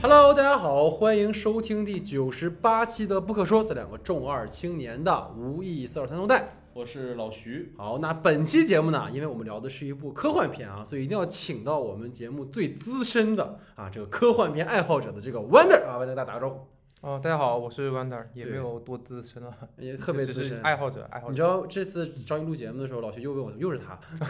[0.00, 6.56] Hello，大家好，欢迎收听第九十八期的《不可说》，这两个重二青年的无意四二三中带。
[6.72, 16.60] 我是老徐，好，那本期节目呢，因为我们聊的是一部科幻片啊，所以一定要请到我们节目最资深的啊这个科幻片爱好者的这个 Wonder 啊，跟大家打个招呼，
[17.00, 20.60] 哦，大家好，我是 Wonder，也没有多资深了， 也特别资深。
[20.62, 21.42] 爱好者，爱好者你知。
[21.42, 23.96] 道这次找你录节目的时候，老徐又问我，又是他，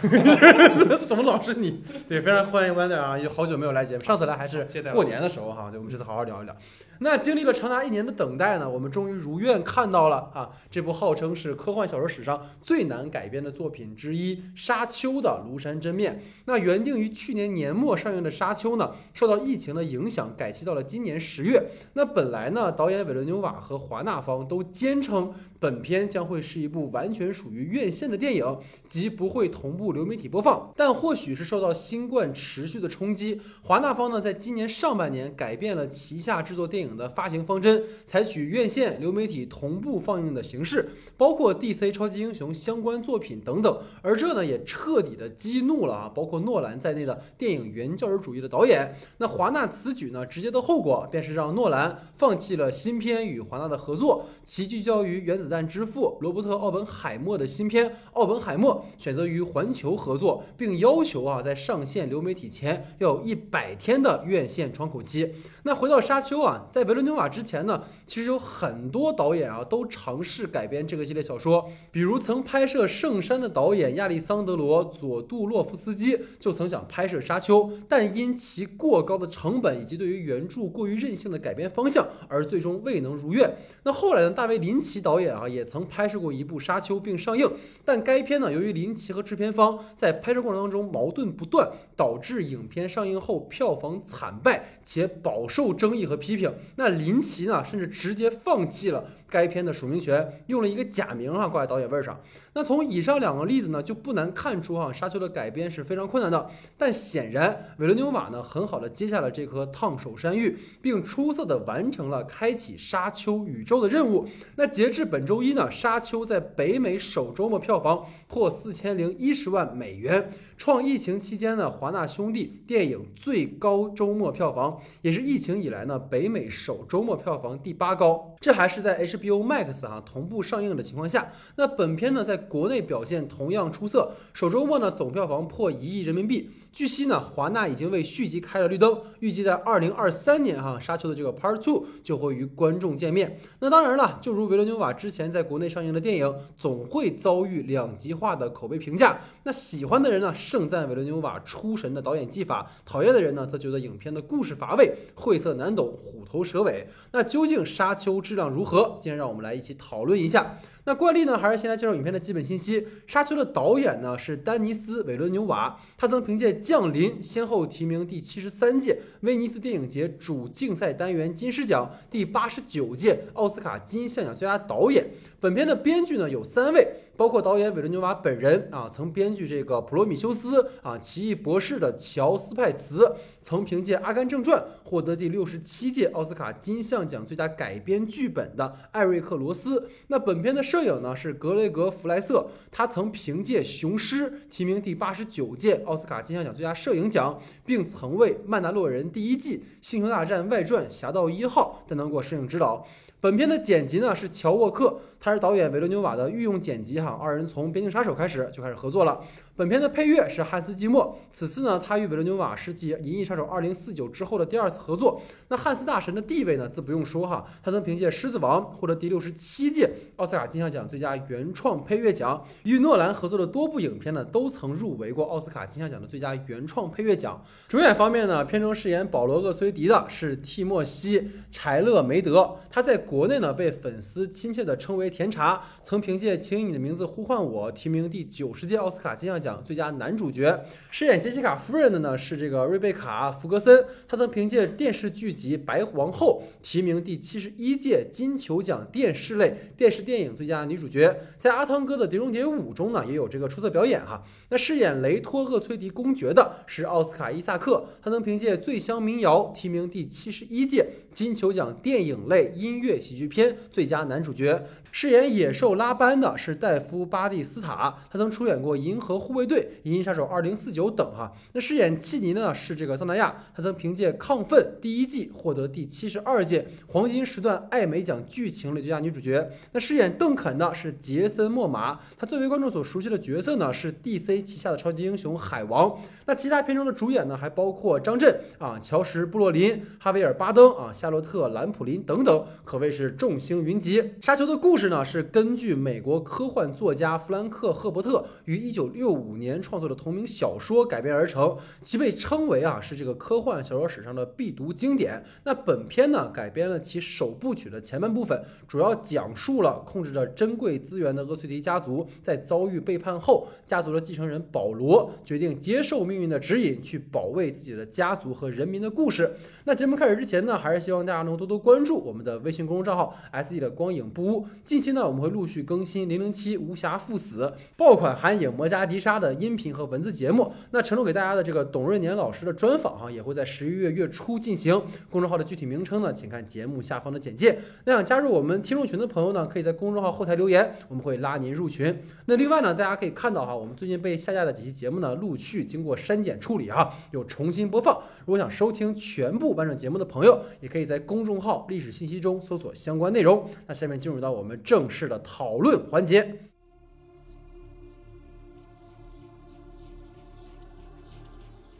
[1.07, 1.81] 怎么老是你？
[2.07, 6.55] 对，非常欢迎 Wonder 啊，也好久没有来节目，上次来还是过年的时候哈，对，我们这次好好聊一聊。
[6.99, 16.21] 那经历了长达一年的等待呢，我们终于如愿看到了啊这部号称是科幻小说史上最难改编的作品之一《沙丘》的庐山真面。
[16.45, 21.71] 那原定于去年年末上映的《沙丘》呢，受到疫情的影响，改期到了今年十月。
[21.93, 30.73] 那本来呢，导演韦伦纽瓦和华纳方都坚称本片将会是一部完全属于院线的电影，即不会同步流媒体播放。
[30.75, 43.81] 但或许是受到新冠持续的冲击，华纳方呢在今年上半年改变了旗下制作电影的发行方针，采取院线、流媒体同步放映的形式，包括 DC 超级英雄相关作品等等。
[44.01, 48.95] 而这呢也彻底的激怒了啊，包括诺兰在内的电影原教旨主义的导演。
[49.17, 65.35] 那华纳此举呢，直接的后果便是让诺兰放弃了新片与华纳的合作，其聚焦于原子弹之父罗伯特·奥本海默的新片《奥本海默》，选择与环球合作，并要求啊在上线流媒体前要有一百天的院线窗口期。
[65.63, 83.57] 那回到《沙丘》啊，在在维伦纽瓦之前呢，其实有很多导演啊都尝试改编这个系列小说，比如曾拍摄《圣山》的导演亚历桑德罗·佐杜洛夫斯基就曾想拍摄《沙丘》，但因其过高的成本以及对于原著过于任性的改编方向，而最终未能如愿。
[83.83, 87.45] 那后来呢，大卫林奇导演啊也曾拍摄过一部《沙丘》并上映，
[87.83, 96.49] 但该片呢由于林奇和制片方在拍摄过程当中矛盾不断，导致影片上映后票房惨败，且饱受争议和批评。
[96.75, 102.19] 那林奇呢甚至直接放弃了该片的署名权，用了一个假名哈挂在导演位上。
[102.53, 106.49] 那从以上两个例子呢，就不难看出哈，《沙丘》的改编是非常困难的。
[106.77, 114.27] 但显然，韦伦纽瓦呢，很好的接下了这颗烫手山芋，并出色的完成了开启沙丘宇宙的任务。
[114.55, 128.35] 那截至本周一呢，《沙丘》在北美首周末票房破四千零一十万美元，创疫情期间呢华纳兄弟电影最高周末票房，也是疫情以来呢北美首周末票房第八高。
[128.39, 131.31] 这还是在 H B O Max 啊同步上映的情况下。
[131.57, 136.49] 那本片呢在国内表现同样出色，首周末呢总票房破一亿人民币。
[136.71, 143.39] 据悉呢，华纳已经为续集开了绿灯，预计在二零二三年哈，《沙丘》的这个 Part Two 就会与观众见面。
[143.59, 149.19] 那当然了，就如维伦纽瓦之前在国内上映的电影，总会遭遇两极化的口碑评价。
[149.43, 156.87] 那喜欢的人呢，盛赞维伦纽瓦出神的导演技法；讨厌的人呢，则觉得影片的故事乏味、晦涩难懂、虎头蛇尾。
[157.11, 158.97] 那究竟《沙丘》质量如何？
[159.01, 160.59] 今天让我们来一起讨论一下。
[160.89, 162.81] 那惯例呢，还是先来介绍影片的基本信息。
[163.05, 175.05] 《沙丘》的导演呢是丹尼斯·韦伦纽瓦，他曾凭借《降临》先后提名第七十三届威尼斯电影节主竞赛单元金狮奖、第八十九届奥斯卡金像奖最佳导演。
[175.39, 176.87] 本片的编剧呢有三位。
[177.19, 184.57] 包括导演韦伦纽瓦本人啊，曾编剧这个《普罗米修斯》啊，《奇异博士》的乔斯派茨，曾凭借《阿甘正传》
[184.89, 189.89] 获得第六十七届奥斯卡金像奖最佳改编剧本的艾瑞克罗斯。
[190.07, 202.87] 那本片的摄影呢是格雷格弗莱瑟，他曾凭借《雄狮》提名第八十九届奥斯卡金像奖最佳摄影奖，并曾为《曼达洛人》第一季《星球大战外传：侠盗一号》担当过摄影指导。
[203.21, 209.19] 本片的剪辑呢是乔沃克，他是导演维伦纽瓦的御用剪辑哈，二人从《边境杀手》开始就开始合作了。
[209.57, 215.21] 本片的配乐是汉斯季默，此次呢他与维伦纽瓦是继《银翼杀手2049》之后的第二次合作。
[215.49, 227.43] 那汉斯大神的地位呢自不用说哈，他曾凭借《狮子王》获得第六十七届奥斯卡金像奖最佳原创配乐奖，与诺兰合作的多部影片呢都曾入围过奥斯卡金像奖的最佳原创配乐奖。
[227.67, 231.19] 主演方面呢，片中饰演保罗厄崔迪的是蒂莫西·
[231.51, 240.63] 柴勒梅德，他在国内呢被粉丝亲切地称为甜茶，曾凭借《请以你的名字呼唤我》提名第九十届奥斯卡金像奖最佳男主角。
[240.91, 251.19] 饰演杰西卡夫人的呢是这个瑞贝卡·福格森，她曾凭借电视剧集《白皇后》提名第七十一届金球奖电视类电视电影最佳女主角。
[251.35, 254.23] 在阿汤哥的《碟中谍五》中呢也有这个出色表演哈。
[254.49, 264.65] 那饰演雷托厄崔迪公爵的是奥斯卡伊萨克，他曾凭借《醉乡民谣》提名第七十一届金球奖电影类音乐喜剧片最佳男主角。
[264.91, 271.31] 饰演野兽拉班的是戴夫·巴蒂斯塔，他曾出演过《银河护卫队》《银翼杀手2049》等哈。
[271.53, 279.47] 那饰演契尼的呢是这个桑达亚，他曾凭借《亢奋》第一季获得第七十二届黄金时段艾美奖剧情类最佳女主角。
[279.73, 285.99] 那饰演邓肯的是杰森·莫玛，他最为观众所熟悉的角色呢是 DC 旗下的超级英雄海王。
[286.25, 294.01] 那其他片中的主演呢还包括张震啊、乔什·布洛林、哈维尔·巴登啊、夏洛特·兰普林等等，可谓是众星云集。
[294.19, 305.23] 《沙丘》的故事呢是根据美国科幻作家弗兰克·赫伯特于1965年创作的同名小说改编而成，其被称为啊是这个科幻小说史上的必读经典。
[305.45, 319.37] 那本片呢改编了其首部曲的前半部分，主要讲述了控制着珍贵资源的厄崔迪家族在遭遇背叛后，家族的继承人保罗决定接受命运的指引，去保卫自己的家族和人民的故事。
[319.63, 324.47] 那节目开始之前呢，还是希望大家能多多关注我们的微信公众账号 “S E 的光影不污”。
[324.65, 327.45] 近期呢，我们会陆续更新《零零七无暇赴死》
[327.77, 330.51] 爆款韩影《摩加迪沙》的音频和文字节目。
[330.71, 334.81] 那承诺给大家的这个董润年老师的专访哈，也会在十一月月初进行。
[335.11, 337.59] 公众号的具体名称呢，请看节目下方的简介。
[337.85, 341.95] 那想加入我们听众群的朋友呢，可以在公众号后台留言，我们会拉您入群。
[342.25, 347.95] 那另外呢，大家可以看到哈，我们最近被下架的几期节目呢，陆续经过删减处理哈，有重新播放。
[348.25, 353.49] 如果想收听全部完整节目的朋友，也可以可以在公众号历史信息中搜索相关内容。
[353.67, 356.48] 那下面进入到我们正式的讨论环节。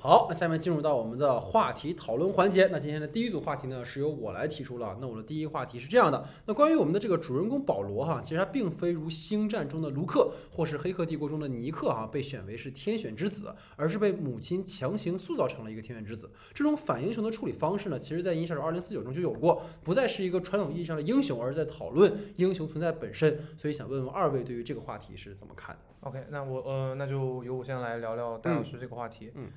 [0.01, 2.69] 好，那下面进入到我们的话题讨论环节。
[2.71, 4.97] 那今天的第一组话题呢，是由我来提出了。
[5.01, 16.31] 那我的第一话题是这样的：那关于我们的这个主人公保罗哈，其实他并非如星战中的卢克或是黑客帝国中的尼克哈被选为是天选之子，而是被母亲强行塑造成了一个天选之子。
[16.53, 23.37] 这种反英雄的处理方式呢，其实在《银翼杀手2049》中就有过，不再是一个传统意义上的英雄，而是在讨论英雄存在本身。
[23.57, 29.31] 所以想问问二位对于这个话题是怎么看的？OK，那我呃，那就由我先来聊聊戴老师这个话题。
[29.35, 29.51] 嗯嗯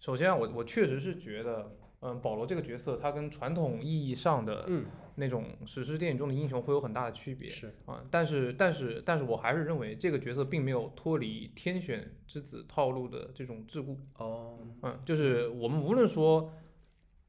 [0.00, 8.04] 首先啊我我确实是觉得，嗯，保罗这个角色他跟传统意义上的嗯，那种史诗电影中的英雄会有很大的区别是，啊。
[8.10, 13.96] 但是但是但是我还是认为这个角色并没有脱离天选之子套路的这种桎梏。
[14.18, 16.52] 哦，嗯，就是我们无论说，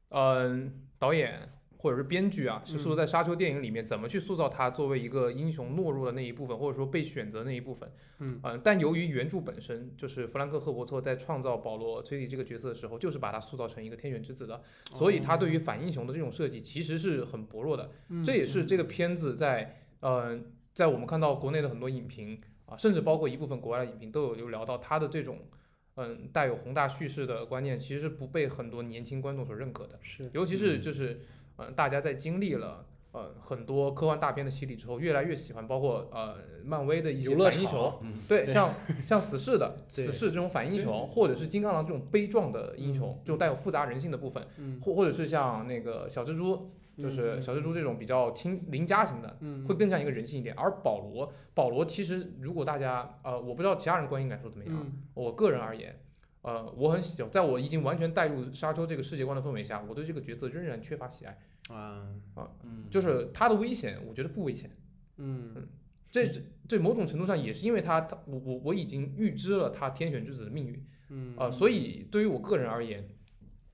[0.08, 1.48] 嗯、导演
[1.84, 8.40] 或者是编剧啊，是说在《沙丘》电影里面怎么去塑造他作为一个英雄懦弱的那一部分，或者说被选择的那一部分，嗯。
[8.42, 14.62] 呃但由于原著本身就是弗兰克·赫伯特在创造保罗·崔迪这个角色的时候，就是把他塑造成一个天选之子的，
[14.94, 17.90] 所以他对于反英雄的这种设计其实是很薄弱的。
[18.08, 18.24] 嗯。
[18.24, 20.40] 这也是这个片子在呃，
[20.72, 25.40] 在我们看到国内的很多影评啊，甚至包括一部分国外的影评都有有聊到他的这种
[25.96, 29.98] 嗯带有宏大叙事的观念，其实是不被很多年轻观众所认可的。
[30.00, 31.20] 是，尤其是就是
[31.56, 38.68] 呃，大家在经历了呃很多科幻大片的洗礼之后，越来越喜欢包括呃漫威的一些反英雄，嗯对，像
[39.06, 50.54] 像死侍的死侍这种反英雄，或者是金刚狼这种悲壮的英雄，就带有复杂人性的部分，嗯，或或者是像那个小蜘蛛，就是嗯小蜘蛛这种比较亲邻家型的，嗯，会更像一个人性一点。
[50.56, 55.96] 而保罗，保罗其实如果大家呃，我不知道其他人观影感受怎么样，嗯我个人而言。
[56.44, 61.38] 呃，我很喜，在我已经完全带入沙丘这个世界观的氛围下，我对这个角色仍然缺乏喜爱。
[61.70, 64.70] 啊啊，嗯，就是他的危险，我觉得不危险。
[65.16, 65.66] 嗯
[66.10, 73.08] 这是对某种程度上也是因为他，他我我我已经预知了他天选之子的命运嗯啊、所以对于我个人而言，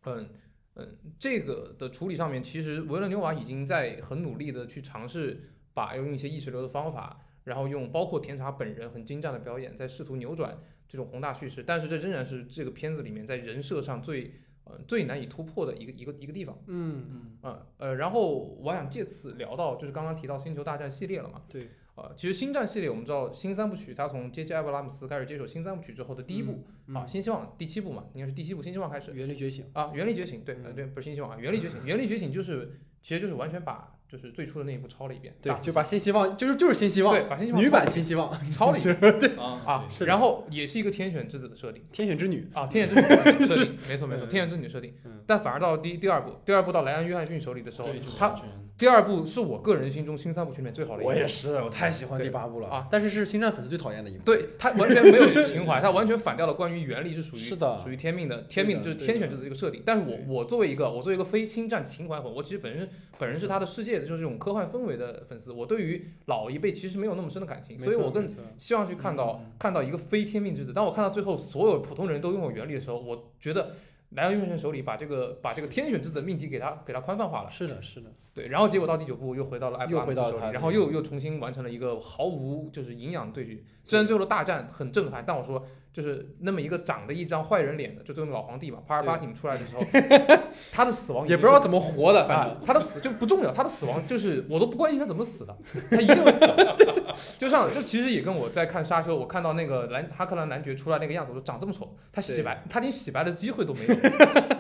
[0.04, 0.28] 嗯
[0.74, 10.58] 嗯，这个的处理上面，其实维伦纽瓦已经在很努力的去尝试把用一些意识流的方法，然后用包括甜茶本人很精湛的表演，在试图扭转
[10.90, 16.58] 这种宏大叙事，但是这仍然是这个片子里面在人设上最呃最难以突破的一个一个一个地方。
[16.66, 24.52] 嗯嗯啊呃，然后我想借此聊到，就是刚刚提到星球大战系列了嘛，对，呃，其实星战系列我们知道新三部曲，它从 J.J.
[24.52, 41.84] 艾伯拉姆斯开始接手新三部曲之后的第一部、嗯啊，新希望第七部嘛，应该是第七部新希望开始原力觉醒，啊，原力觉醒，对，呃嗯对，不是新希望啊，原力觉醒，原力觉醒就是其实就是完全把就是最初的那一部抄了一遍，对就把新希望就是就是新希望，对把新希望女版新希望，抄了一遍对，啊啊，是然后也是一个天选之子的设定。
[41.92, 45.22] 天选之女，啊，天选之女的设定，没错没错，嗯天选之女的设定嗯。
[45.26, 47.88] 但反而到第第二部，第二部到莱恩·约翰逊手里的时候，
[48.18, 48.34] 他
[48.76, 51.08] 第二部是我个人心中新三部曲里面最好的一部。
[51.08, 59.82] 我也是，我太喜欢第八部了啊，但是是星战粉丝最讨厌的一部，对他完全没有情怀，他完全反掉了关于原力是属于是的属于天命的，天命就是天选之子这个设定。
[59.84, 62.88] 但是我我作为一个我作为一个非侵占情怀粉，我其实本身
[63.18, 68.28] 本人是他的世界的就是这种科幻氛围的粉丝，我对于老一辈其实没有那么深的感情，所以我更
[68.58, 70.72] 希望去看到、看到一个非天命之子。
[70.72, 73.74] 当我看到最后所有普通人都拥有原力的时候，我觉得
[74.10, 77.50] 来到用神手里，把这个把这个天选之子的命题给他给他宽泛化了。
[77.50, 83.62] 是的，是的，对，然后结果到第九部又回到了艾布又拉姆斯手里，然后又又重新完成了一个毫无就是营养的对决。
[83.84, 89.82] 虽然最后的大战很震撼，但我说就是那么一个长着一张坏人脸的，就最后老皇帝嘛，帕尔巴廷出来的时候，
[90.72, 95.56] 他的死亡也不知道怎么活的，反啊正，他的死就不重要，他的死亡就是我都不关心他怎么死的，
[95.90, 96.40] 他一定会死。
[97.36, 103.94] 就像就其实也跟我在看沙丘，我看到那个蓝哈克兰男爵出来那个样子，我说长这么丑，他洗白，他连洗白的机会都没有。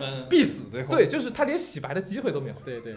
[0.00, 0.90] 嗯， 必死最后。
[0.90, 2.54] 对，就是他连洗白的机会都没有。
[2.64, 2.94] 对对，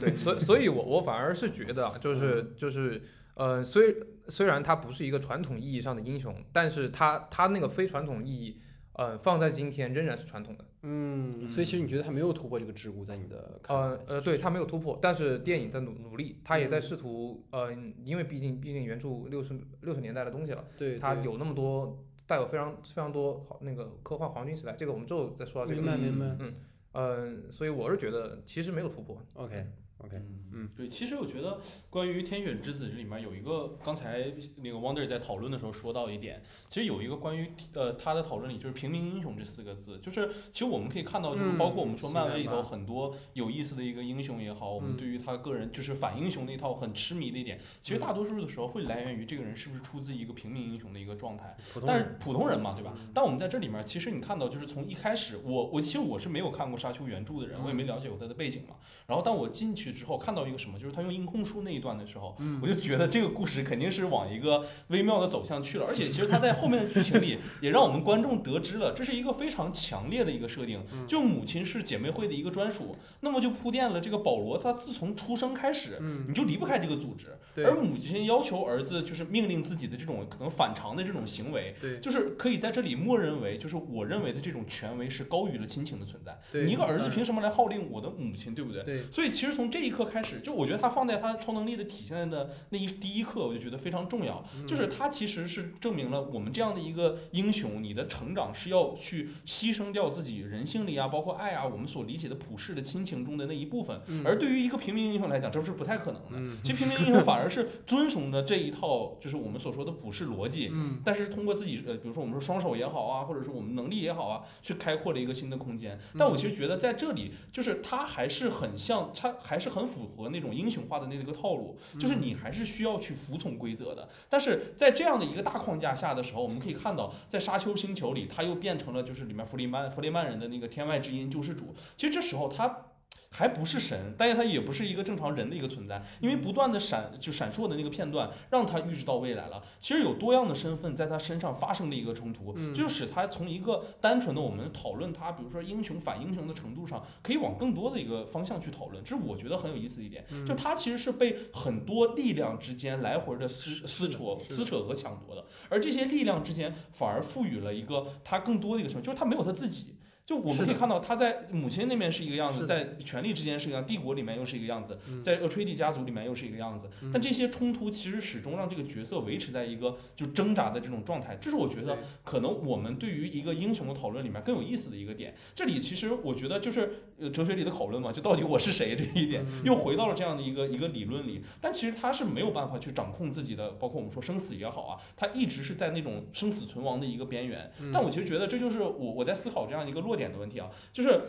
[0.00, 3.02] 对，所以所以我我反而是觉得啊，就是就是
[3.34, 3.96] 呃，虽
[4.28, 8.60] 虽然他不是一个传统意义上的英雄，但是他他那个非传统意义，
[8.92, 10.64] 呃，放在今天仍然是传统的。
[10.82, 17.72] 嗯，所以其实你觉得他没有突破这个桎梏，在你的呃呃，对他没有突破，但是电影在努努力，他也在试图呃，
[18.04, 25.96] 因为毕竟毕竟原著六十六十年代的东西了，对，对它有那么多带有非常非常多好那个科幻黄金时代，这个我们之后再说到这个明个。
[25.96, 26.46] 白明白。
[26.94, 29.16] 嗯、所以我是觉得其实没有突破。
[29.34, 29.66] OK
[30.04, 30.16] OK，
[30.52, 51.56] 嗯对，其实我觉得关于《天选之子》这里面有一个，刚才那个 Wonder 在讨论的时候说到一点，其实有一个关于呃他的讨论里就是平民英雄这四个字，就是其实我们可以看到，就是嗯包括我们说漫威里头很多有意思的一个英雄也好，我们嗯对于他个人就是反英雄那一套很痴迷的一点，其实大多数的时候会来源于这个人是不是出自一个平民英雄的一个状态。
[51.86, 53.08] 但是普通人，嘛，对吧嗯？
[53.14, 58.76] 但我们在这里面，其实你看到，就是从一开始，我我其实我是没有看过《沙丘》原著的人，我也没了解过他的背景嘛。
[59.06, 65.86] 然后当我进去之后，看到一个什么，就是他用音控书那一段的时候，嗯我就觉得这个故事肯定是往一个微妙的走向去了。
[65.86, 72.96] 而且其实他在后面的剧情里，也让我们观众得知了，这是一个非常强烈的一个设定，嗯就母亲是姐妹会的一个专属。
[73.20, 77.36] 那么就铺垫了这个保罗，他自从出生开始，嗯，你就离不开这个组织。
[77.64, 86.38] 而母亲要求儿子就是命令自己的这种可能反常的这种行为，对就是可以在这里默认为，就是我认为的这种权威是高于了亲情的存在。
[86.64, 88.82] 你一个儿子凭什么来号令我的母亲，对不对？
[88.82, 94.44] 对所以其实从这一刻开始，就我觉得他放在他超能力的体现的那一第一刻，我就觉得非常重要。
[94.56, 104.00] 嗯就是他其实是证明了我们这样的一个英雄，你的成长是要去牺牲掉自己人性里啊，包括爱啊，我们所理解的普世的亲情中的那一部分。
[104.06, 106.28] 嗯而对于一个平民英雄来讲，这是不太可能的。
[106.32, 110.70] 嗯其实平民英雄反而是遵从的这一套，就是我们所说的普世逻辑。
[110.72, 115.98] 嗯但是通过自己呃，比如说我们说双手也好啊，或者是我们能力也好啊，去开阔了一个新的空间。
[116.18, 124.08] 但我其实觉得在这里，就是他还是很像，他还是很符合那种英雄化的那个套路，就是你还是需要去服从规则的。
[124.28, 131.74] 但是在这样的一个大框架下的时候，我们可以看到，在沙丘星球里，他又变成了就是里面弗里曼弗里曼人的那个天外之音救世主。
[131.96, 132.86] 其实这时候他。
[133.32, 139.62] 还不是神，但是他也不是一个正常人的一个存在，因为不断的闪就闪烁的那个片段，让他预知到未来了。
[139.80, 149.02] 其实有多样的身份在他身上发生了一个冲突，就使他从一个单纯的我们讨论他，比如说英雄反英雄的程度上，可以往更多的一个方向去讨论。
[149.02, 159.94] 这是我觉得很有意思的一点，嗯就他其实是被很多力量之间来回的撕撕扯、撕扯和抢夺的，而这些力量之间反而赋予了一个他更多的一个什么，就是他没有他自己。
[160.32, 166.88] 就我们可以看到，他在母亲那边是一个样子，在权力之间是一个样，帝国里面又是一个样子，嗯在厄吹蒂家族里面又是一个样子。
[167.02, 175.34] 嗯但这些冲突其实始终让这个角色维持在一个就挣扎的这种状态，这是我觉得可能我们对于一个英雄的讨论里面更有意思的一个点。
[175.54, 181.42] 这里其实我觉得就是呃哲学里的讨论嘛，就到底我是谁这一点嗯又回到了这样的一个一个理论里。
[181.60, 187.70] 但其实他是没有办法去掌控自己的，包括我们说生死也好啊，他一直是在那种生死存亡的一个边缘。
[187.80, 191.22] 嗯但我其实觉得这就是我我在思考这样一个落点的问题啊，就是。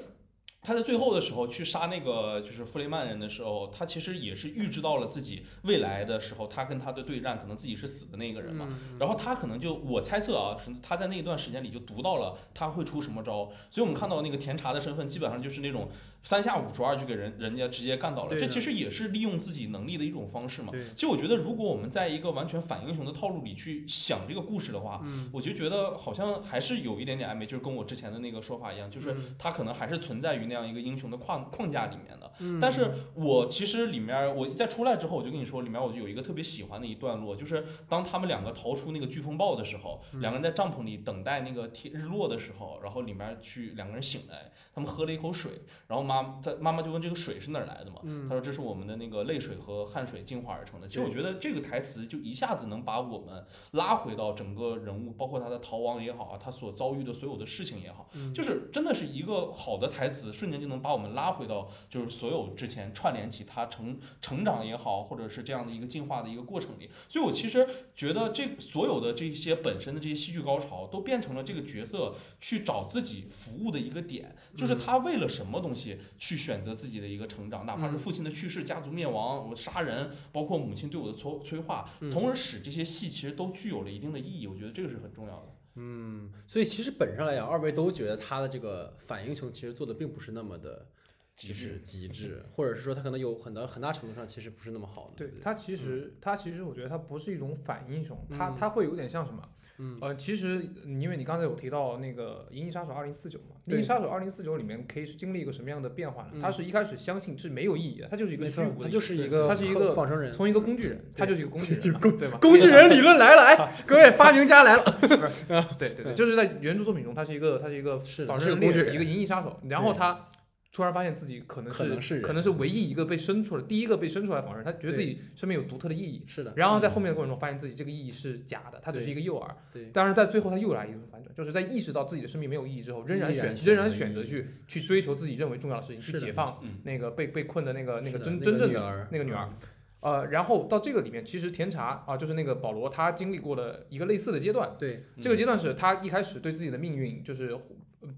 [0.65, 8.69] 他在最后的时候去杀那个就是弗雷曼人的时候，他其实也是预知到了自己未来的时候，他跟他的对战可能自己是死的那个人嘛。
[8.69, 15.89] 嗯然后他可能就我猜测啊，是他在那一段时间里就读到了他会出什么招，所以我们看到那个甜茶的身份基本上就是那种
[16.23, 20.71] 三下五除二就给人人家直接干倒了，这其实也是利用自己能力的一种方式嘛。
[20.95, 32.31] 其实我觉得，如果我们在一个完全反英雄的套路里去想这个故事的话，嗯我就觉得好像还是有一点点暧昧，就是跟我之前的那个说法一样，就是嗯他可能还是存在于那样一个英雄的框框架里面的。
[32.39, 45.51] 嗯但是我其实里面我在出来之后，我就跟你说，里面我就有一个特别喜欢的一段落，就是当他们两个逃出那个飓风暴的时候，嗯两个人在帐篷里等待那个天日落的时候，然后里面去两个人醒来，他们喝了一口水，
[45.87, 50.87] 然后妈他妈妈就问这个水是哪儿来的嘛，嗯他说这是我们的那个泪水和汗水进化而成的。
[50.87, 66.89] 其实我觉得这个台词就一下子能把我们拉回到整个人物，包括他的逃亡也好啊，他所遭遇的所有的事情也好，嗯就是真的是一个好的台词，瞬瞬间就能把我们拉回到就是所有之前串联起他成成长也好，或者是这样的一个进化的一个过程里。
[67.07, 67.65] 所以我其实
[67.95, 84.47] 觉得这所有的这些本身的这些戏剧高潮，都变成了这个角色去找自己服务的一个点，就是他为了什么东西去选择自己的一个成长，哪怕是父亲的去世、家族灭亡、我杀人，包括母亲对我的催催化，嗯从而使这些戏其实都具有了一定的意义。
[84.47, 85.55] 我觉得这个是很重要的。
[85.75, 90.87] 嗯，所以其实本质上来讲，二位都觉得他的这个反英雄其实做的并不是那么的，
[91.35, 95.11] 极致极致，或者是说他可能有很多很大程度上其实不是那么好的。
[95.11, 99.49] 不对他其实他其实我觉得他不是一种反英雄，他嗯他会有点像什么？
[99.79, 106.29] 嗯呃，其实因为你刚才有提到那个《银翼杀手二零四九》嘛，《银翼杀手二零四九》里面 K 是经历一个什么样的变化呢？
[106.33, 110.31] 嗯他是一开始相信是没有意义的，他就是一个虚无，的他，就是一个他是一个仿生人。
[110.31, 112.37] 从一个工具人，他就是一个工具人，对吧？
[112.39, 114.83] 工具人理论来了，哎， 各位发明家来了。
[115.79, 120.27] 对对对，就是在原著作品中，他是一个他是一个是仿是个工具人生人猎人，一个银翼杀手，然后他
[120.73, 126.23] 突然发现自己可能可能是可能是唯一一个被生出来，第一个被生出来的仿生人，他觉得自己生命有独特的意义。
[126.25, 129.47] 是的，然后在后面的过程中，发现自己这个意义是假的，他只是一个诱饵。
[129.71, 139.47] 对，但是在最后，他又来一个反转，就是在意识到自己的生命没有意义之后，仍然选仍然选择去去追求自己认为重要的事情，去解放嗯那个被被困的那个那个真真正的女儿，那个女儿。
[139.51, 139.57] 嗯。
[139.99, 144.75] 呃，然后到这个里面，其实甜茶啊，就是那个保罗，他经历过了一个类似的阶段。
[144.77, 147.61] 对，这个阶段是他一开始对自己的命运就是呃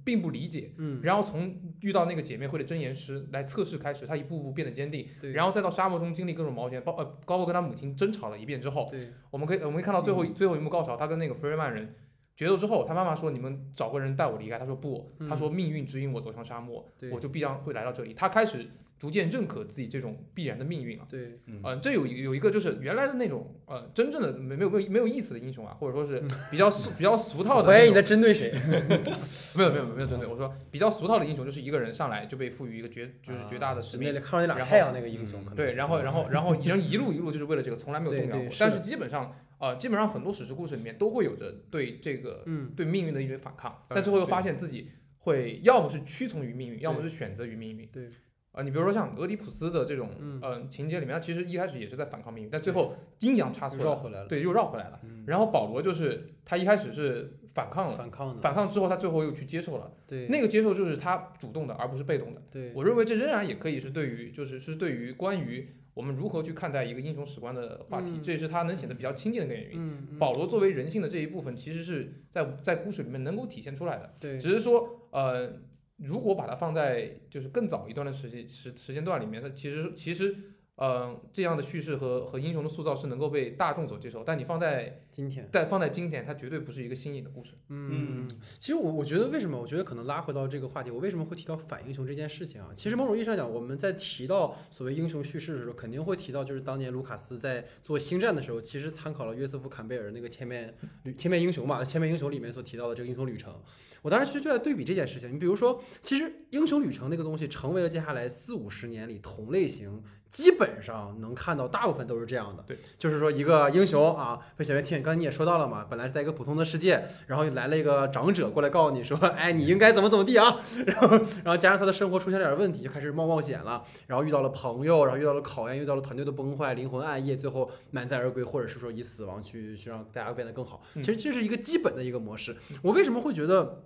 [0.06, 10.34] 并不理解，嗯，然后从遇到那个姐妹会的真言师来测试开始，他一步步变得坚定，对，然后再到沙漠中经历各种冒险，包呃包括跟他母亲争吵了一遍之后，对，我们可以我们可以看到最后、嗯。
[10.36, 11.96] 最后一幕高潮，他跟那个弗瑞曼人
[12.36, 18.13] 决斗之后，他妈妈说你们找个人带我离开，他说不，嗯他说命运指引我走向沙漠，对我就必将会来到这里。
[18.13, 21.06] 他开始逐渐认可自己这种必然的命运了。
[21.10, 27.74] 对，嗯呃，这有有一个就是原来的那种呃真正的没没有没有没有意思的英雄啊，或者说是 比较俗比较俗套的那种。
[27.74, 28.51] 怀疑你在针对谁？
[29.56, 47.88] 没有没有没有针对我说比较俗套的英雄就是一个人上来就被赋予一个绝就是绝大的使命那，看到那俩然后太阳那个英雄，嗯对，可能是然后然后然后然后一路一路就是为了这个从来没有动摇过，但是基本上呃基本上很多史诗故事里面都会有着对这个嗯，对命运的一种反抗，但最后又发现自己会要么是屈从于命运，要么是选择于命运。
[47.88, 48.10] 对，
[48.52, 55.00] 呃，你比如说像俄狄浦斯的这种嗯呃情节里面，他其实一开始也是在反抗命运，但最后阴阳差错，绕回来了，对，又绕回来了。
[55.04, 62.42] 嗯，然后保罗就是他一开始是反抗了，反抗的，反抗之后他最后又去接受了，对，那个接受就是他主动的，而不是被动的。
[62.52, 69.79] 对，我认为这仍然也可以是对于，就是是对于关于我们如何去看待一个英雄史观的话题，嗯这也是他能显得比较亲近的一个原因。
[69.79, 70.19] 嗯，嗯。
[70.19, 75.53] 保罗作为人性的这一部分，其实是在在故事里面能够体现出来的，对，只是说，呃，
[75.97, 80.36] 如果把它放在就是更早一段的时间时时间段里面，它其实其实，
[80.76, 85.48] 呃，这样的叙事和和英雄的塑造是能够被大众所接受，但你放在今天。
[85.50, 87.54] 但放在今天，它绝对不是一个新颖的故事。
[87.70, 88.28] 嗯，
[88.60, 89.58] 其实我我觉得为什么？
[89.58, 92.72] 我觉得可能拉回到这个话题，我为什么会提到反英雄这件事情啊？
[92.76, 103.54] 其实某种意义上讲，我们在提到所谓英雄叙事的时候，肯定会提到，就是当年卢卡斯在做星战的时候，其实参考了约瑟夫坎贝尔那个千面旅千面英雄嘛，千面英雄里面所提到的这个英雄旅程。
[104.02, 105.34] 我当时其实就在对比这件事情。
[105.34, 110.04] 你比如说，其实英雄旅程那个东西，成为了接下来四五十年里同类型
[110.36, 112.62] 基本上能看到大部分都是这样的。
[112.67, 121.08] 对，就是说一个英雄啊，被小月天，刚才你也说到了嘛，本来是在一个普通的世界，然后来了一个长者过来告诉你说，哎，你应该怎么怎么地啊， 然后
[121.45, 130.82] 然后加上他的生活出现了点问题，就开始冒冒险了，然后遇到了朋友，然后遇到了考验，遇到了团队的崩坏，灵魂暗夜，最后满载而归，或者是说以死亡去去让大家变得更好。
[130.95, 132.58] 嗯其实这是一个基本的一个模式。
[132.82, 133.84] 我为什么会觉得？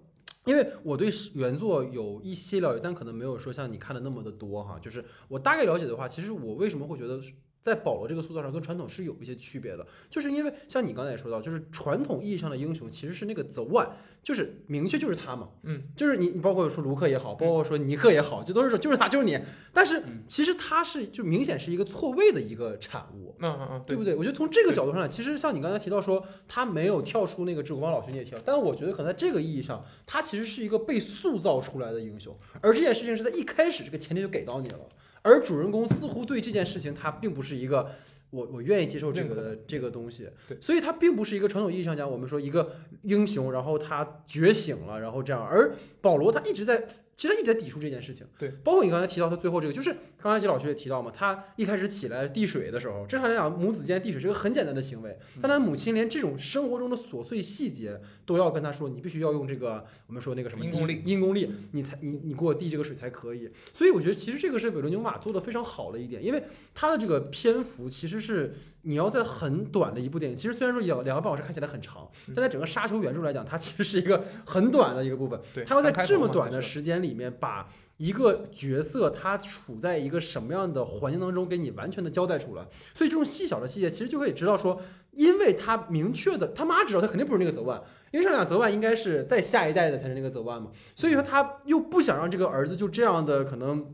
[0.50, 4.80] 因为我对原作有一些了解，但可能没有说像你看的那么的多哈。
[4.80, 7.22] 就是我大概了解的话，其实我为什么会觉得
[7.62, 13.90] 在保罗这个塑造上跟传统是有一些区别的，就是因为像你刚才也说到，就是传统意义上的英雄其实是那个 the one，
[14.24, 19.40] 就是明确就是他嘛，嗯，就是你，你包括说卢克也好，包括说尼克也好，就都是说就是他就是你，
[19.74, 23.36] 但是嗯其实他是就明显是一个错位的一个产物。
[23.42, 24.16] 嗯嗯嗯，对不对？
[24.16, 34.80] 我觉得从这个角度上来，其实像你刚才提到说，他没有跳出那个智古邦老师那条，但我觉得可能在这个意义上，他其实是一个被塑造出来的英雄，而这件事情是在一开始这个前提就给到你了，
[35.22, 37.90] 而主人公似乎对这件事情他并不是一个。
[38.32, 46.88] 我我愿意接受这个这个东西，对所以他并不是一个传统意义上讲，我们说一个英雄，然后他觉醒了，然后这样，而保罗他一直在，
[47.20, 61.00] 其实他一直在抵触这件事情，对，包括你刚才提到他最后这个，就是刚才季老师也提到嘛，他一开始起来递水的时候，正常来讲母子间递水是个很简单的行为，但他母亲连这种生活中的琐碎细节都要跟他说，你必须要用这个我们说那个什么阴功力。
[61.00, 63.52] 滴因功力，你才你你给我递这个水才可以。
[63.74, 66.42] 所以我觉得其实这个是韦伦纽瓦做的非常好的一点，因为
[66.74, 75.40] 他的这个篇幅其实是你要在很短的一部电影，其实虽然说两两个半小时看起来很长，嗯但在整个杀球原著来讲，它其实是一个很短的一个部分。
[75.54, 82.66] 对，他要在这么短的时间里面把一个角色他处在一个什么样的环境当中，给你完全的交代出来。
[82.94, 93.94] 所以这种细小的细节，其实就可以知道说，因为他明确的，他妈知道他肯定不是那个泽万，因为上两泽万应该是在下一代的才是那个泽万嘛，所以说他又不想让这个儿子就这样的可能。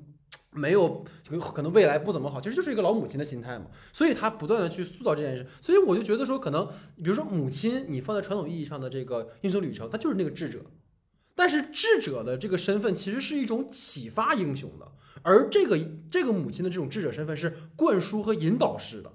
[0.55, 1.05] 没有，
[1.53, 10.59] 可能未来不怎么好，其实就是一个老母亲的心态嘛，所以她不断的去塑造这件事，所以我就觉得说，可能比如说母亲，你放在传统意义上的这个英雄旅程，她就是那个智者，
[11.35, 14.91] 但是智者的这个身份其实是一种启发英雄的，
[15.21, 15.77] 而这个
[16.09, 19.11] 这个母亲的这种智者身份是灌输和引导式的。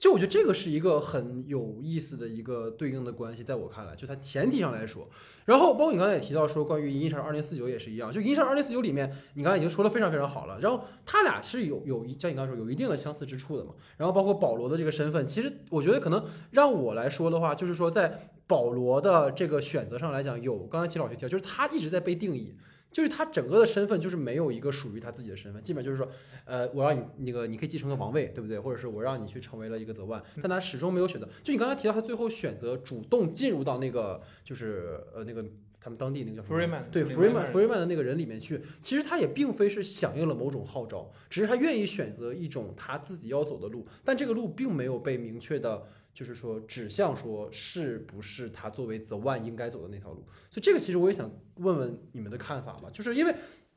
[0.00, 5.06] 就我觉得这个是一个很有意思的一个对应的关系，在我看来，就它前提上来说，
[5.44, 22.54] 然后包括你刚才也提到说，关于《银翼杀手二零四九》也是一样，就《银翼杀手二零四九》里面，你刚才已经说的非常非常好了，然后他俩是有有一像你刚才说有一定的相似之处的嘛，然后包括保罗的这个身份，其实我觉得可能让我来说的话，就是说在保罗的这个选择上来讲，有刚才齐老师提到，就是他一直在被定义。
[22.92, 26.08] 就是他整个的身份就是没有一个属于他自己的身份，基本就是说，
[26.44, 28.58] 呃，我让你那个你可以继承个王位，对不对？
[28.58, 31.28] 或者是我让你去成为了一个泽万，但他始终没有选择。
[31.42, 35.44] 就你刚才提到，他最后选择主动进入到那个就是呃那个
[35.80, 36.42] 他们当地那个
[36.90, 45.86] 对，Freeman，Freeman 的那个人里面去，其实他也并非是响应了某种号召，只是他愿意选择一种他自己要走的路，但这个路并没有被明确的。
[46.12, 52.88] 就是说，指向说是不是他作为 The One 应该走的那条路，所以这个其实我也想问问你们的看法吧。
[52.92, 53.34] 就是因为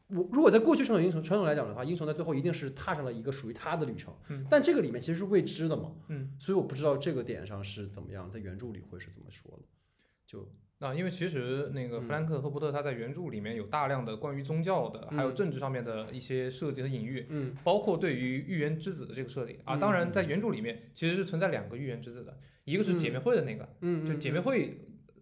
[0.07, 9.63] 我如果在过去传统英雄传统来讲的话，英雄在最后一定是踏上了一个属于他的旅程，嗯，但这个里面其实是未知的嘛，嗯，所以我不知道这个点上是怎么样，在原著里会是怎么说的，
[10.25, 10.51] 就。
[10.79, 19.77] 啊，因为其实那个弗兰克·赫伯特他在原著里面有大量的关于宗教的，还有政治上面的一些设计和隐喻，嗯，包括对于预言之子的这个设定啊。
[19.77, 24.77] 当然，在原著里面其实是存在两个预言之子的，一个是姐妹会的那个，嗯，就姐妹会。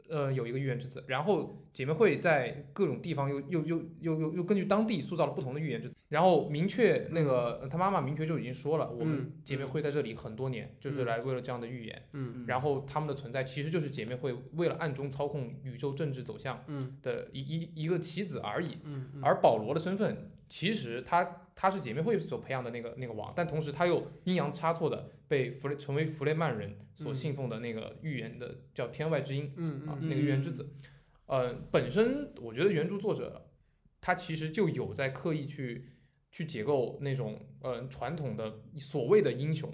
[0.09, 16.63] 呃，有一个预言之子，然后姐妹会在各种地方又又又又又又根据当地塑造了不同的预言之子，然后明确那个他妈妈明确就已经说了，我们姐妹会在这里很多年，就是来为了这样的预言，嗯，然后他们的存在其实就是姐妹会为了暗中操控宇宙政治走向
[17.01, 21.37] 的一一一个棋子而已，嗯，而保罗的身份其实他。
[21.53, 30.73] 他是姐妹会所培养的那个那个王，但同时他又阴阳差错的被弗雷成为弗雷曼人所信奉的那个预言的叫天外之音，嗯啊，那个预言之子，
[31.27, 33.51] 呃，本身我觉得原著作者
[33.99, 35.90] 他其实就有在刻意去
[36.31, 39.71] 去解构那种呃传统的所谓的英雄，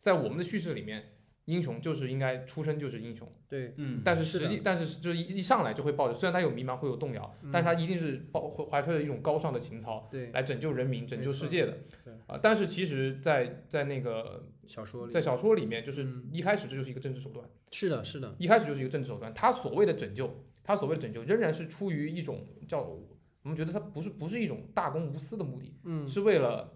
[0.00, 1.12] 在我们的叙事里面。
[1.46, 22.98] 英雄就是应该出生就是英雄，对，嗯，但是实际，但是就是一一上来就会抱着，虽然他有迷茫，会有动摇，但是他一定是抱怀揣着一种高尚的情操，对，来拯救人民、拯救世界的，对啊，但是其实，在在那个小说里，在小说里面，就是一开始这就是一个政治手段，是的，是的，一开始就是一个政治手段，他所谓的拯救，他所谓的拯救，仍然是出于一种叫
[23.46, 26.72] 我们觉得它不是不是一种大公无私的目的，嗯，是为了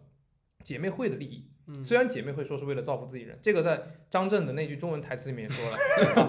[0.63, 1.49] 姐妹会的利益。
[1.85, 5.77] 虽然姐妹会说是为了造福自己人，这个在张震的那句中文台词里面也说了，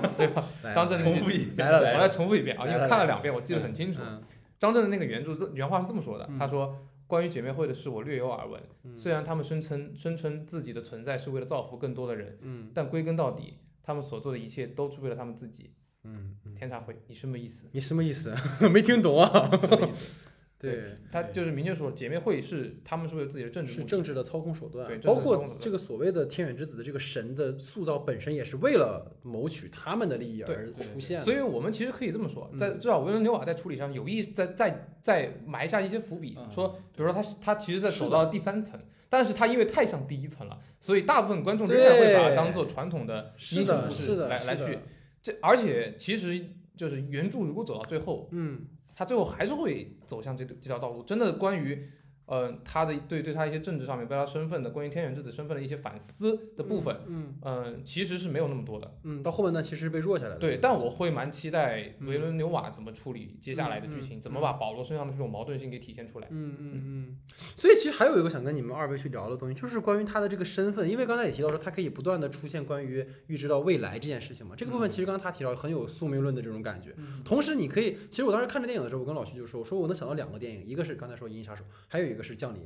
[0.17, 0.43] 对吧？
[0.73, 4.01] 张震重复一遍，我再重复一遍啊，因为看了两遍，我记得很清楚。
[4.03, 4.19] 嗯
[4.59, 6.75] 张震的那个原著这原话是这么说的，嗯他说
[7.07, 8.61] ：“关于姐妹会的事，我略有耳闻。
[8.83, 15.71] 嗯虽然他们声称声称自己的存在是为了造福更多的人，嗯但归根到底，他们所做的一切都是为了他们自己。”
[16.05, 17.65] 嗯嗯，天茶会，你什么意思？
[17.71, 18.35] 你什么意思？
[18.71, 19.49] 没听懂啊？
[20.61, 31.25] 对，他就是明确说，姐妹会是他们是为了自己的政治是政治的操控手段对，包括这个所谓的天选之子的这个神的塑造本身也是为了谋取他们的利益而出现的。
[31.25, 44.79] 所以我们其实可以这么说，嗯在至少维伦纽瓦在处理上有意在在在埋下一些伏笔，嗯说比如说他他其实在走到了第三层，但是他因为太像第一层了，所以大部分观众仍然会把它当做传统的英雄故事是的，是的来来去。
[45.23, 46.43] 这而且其实
[46.75, 51.03] 就是原著如果走到最后，嗯，他最后还是会走向这这条道路。
[51.03, 51.89] 真的关于，
[52.25, 58.99] 呃，他的对对他一些政治上面对他身份的关于天选之子身份的一些反思的部分，嗯嗯、其实是没有那么多的。
[59.03, 60.37] 嗯，到后面呢其实是被弱下来的。
[60.39, 66.27] 对，但我会蛮期待嗯维伦纽瓦怎么处理接下来的剧情，怎么把保罗身上的这种矛盾性给体现出来。
[66.29, 67.17] 嗯嗯嗯，
[67.57, 74.55] 所以其实还有一个想跟你们二位去聊的东西，就是关于他的这个身份，因为刚才也提到说，他可以不断的出现关于预知到未来这件事情嘛。
[74.55, 76.95] 这个部分其实刚才他提到很有宿命论的这种感觉。
[77.25, 82.61] 同时，你可以，其实我当时看这电影的时候，我跟老徐就说，我说我能想到两个电影，一个是刚才说《银翼杀手》，还有一个是《降临》，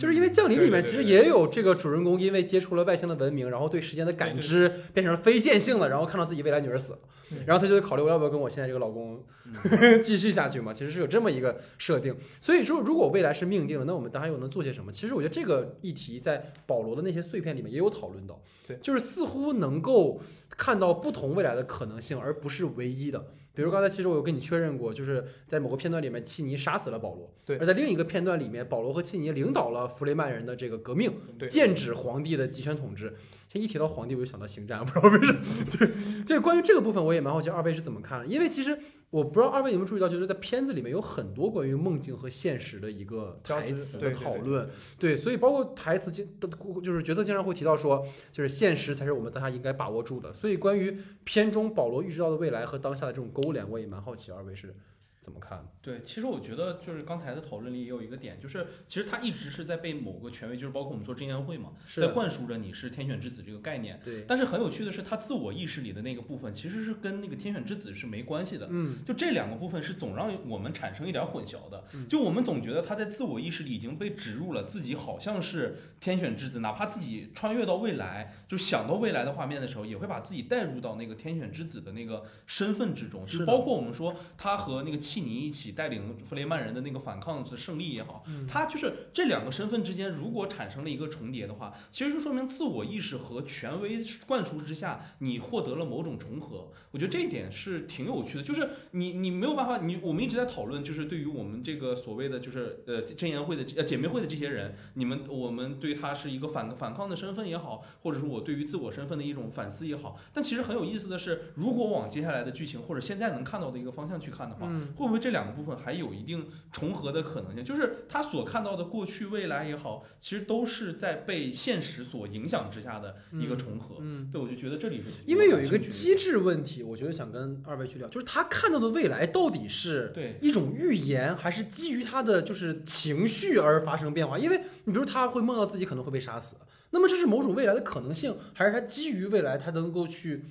[0.00, 6.98] 就是因为《降临》里面其实也有这个主人公因为接触了外星的文明，然后对时间的感知变成了非线性的，然后看到自己未来女儿死了
[7.32, 9.24] 嗯，然后他就得考虑我要不要跟我现在这个老公
[10.02, 12.14] 继续下去嘛，其实是有这么一个设定。
[12.40, 14.92] 所以说，如果未来是命定了，那我们当然又能做些什么？
[14.92, 23.26] 其实我觉得这个议题在保罗的那些碎片里面也有讨论到，对就是似乎能够看到不同未来的可能性，而不是唯一的。
[23.52, 31.12] 比如刚才其实我有跟你确认过，就是在某个片段里面，契尼杀死了保罗，对而在另一个片段里面，保罗和契尼领导了弗雷曼人的这个革命，
[31.50, 33.16] 剑指皇帝的集权统治。
[33.48, 35.40] 现在一提到皇帝，我就想到星战，不知道为什么。
[35.76, 35.88] 对，
[36.24, 38.26] 这关于这个部分我也蛮好奇，二位是怎么看的？
[38.26, 38.78] 因为其实
[39.10, 44.68] 我不知道二位有没有注意到，就是在片子里面有很多关于梦境和现实的一个台词的讨论。
[44.98, 46.48] 对，所以包括台词经的，
[46.80, 50.32] 就是角色经常会提到说，就是现实才是我们当下应该把握住的。
[50.32, 54.72] 所以关于片中保罗预知到的未来和当下的这种勾连，我也蛮好奇二位是
[55.20, 55.66] 怎么看。
[55.82, 64.00] 对，其实我觉得就是刚才的讨论里也有一个点，就是其实他一直是在被某个权威，就是包括我们说证监会嘛，在灌输着你是天选之子这个概念。
[64.04, 68.66] 对，但是很有趣的是，他自我意识里的那个部分其实是跟那个天选之子是没关系的。
[68.70, 96.70] 嗯，就这两个部分是总让我们产生一点混淆的嗯，就我们总觉得他在自我意识里已经被植入了自己好像是天选之子，哪怕自己穿越到未来，就想到未来的画面的时候，也会把自己带入到那个天选之子的那个身份之中，是就包括我们说他和那个契尼一起带领弗雷曼人的那个反抗的胜利也好，嗯他就是这两个身份之间如果产生了一个重叠的话，其实就说明自我意识和权威灌输之下，你获得了某种重合。
[96.92, 117.64] 我觉得这一点是挺有趣的，就是你你没有办法，你我们一直在讨论，就是对于我们这个所谓的就是呃真言会的呃姐妹会的这些人，你们我们对他是一个反反抗的身份也好，或者是我对于自我身份的一种反思也好，但其实很有意思的是，如果往接下来的剧情或者现在能看到的一个方向去看的话，嗯会不会这两个部分还有一定重合的可能性？
[117.64, 123.96] 就是他所看到的过去、未来也好，其实都是在被现实所影响之下的一个重合。
[124.00, 124.30] 嗯。
[124.30, 134.38] 对，我就觉得这里是因为有一个机制问题，我觉得想跟二位去聊，就是他看到的未来到底是对一种预言，还是基于他的就是情绪而发生变化？
[134.38, 136.56] 因为你比如他会梦到自己可能会被杀死，
[136.90, 140.44] 那么这是某种未来的可能性，还是他基于未来他能够去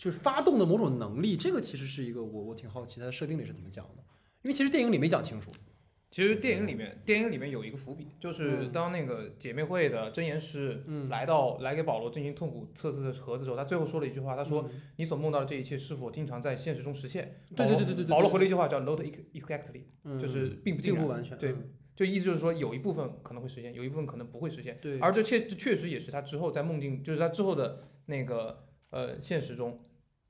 [0.00, 1.36] 去发动的某种能力？
[1.36, 4.02] 这个其实是一个我我挺好奇它的设定里是怎么讲的，
[4.40, 5.52] 因为其实电影里没讲清楚。
[6.10, 24.78] 其实电影里面，电影里面有一个伏笔，就是嗯当那个姐妹会的真言师嗯来到来给保罗进行痛苦测试的盒子的时候，他最后说了一句话，他说：“嗯你所梦到的这一切是否经常在现实中实现？”对对对对对对保罗回了一句话叫 “not ex- exactly”，嗯就是并不完全对嗯就意思就是说，有一部分可能会实现，有一部分可能不会实现。
[24.80, 29.78] 对，而这确这确实也是他之后在梦境，就是他之后的那个呃现实中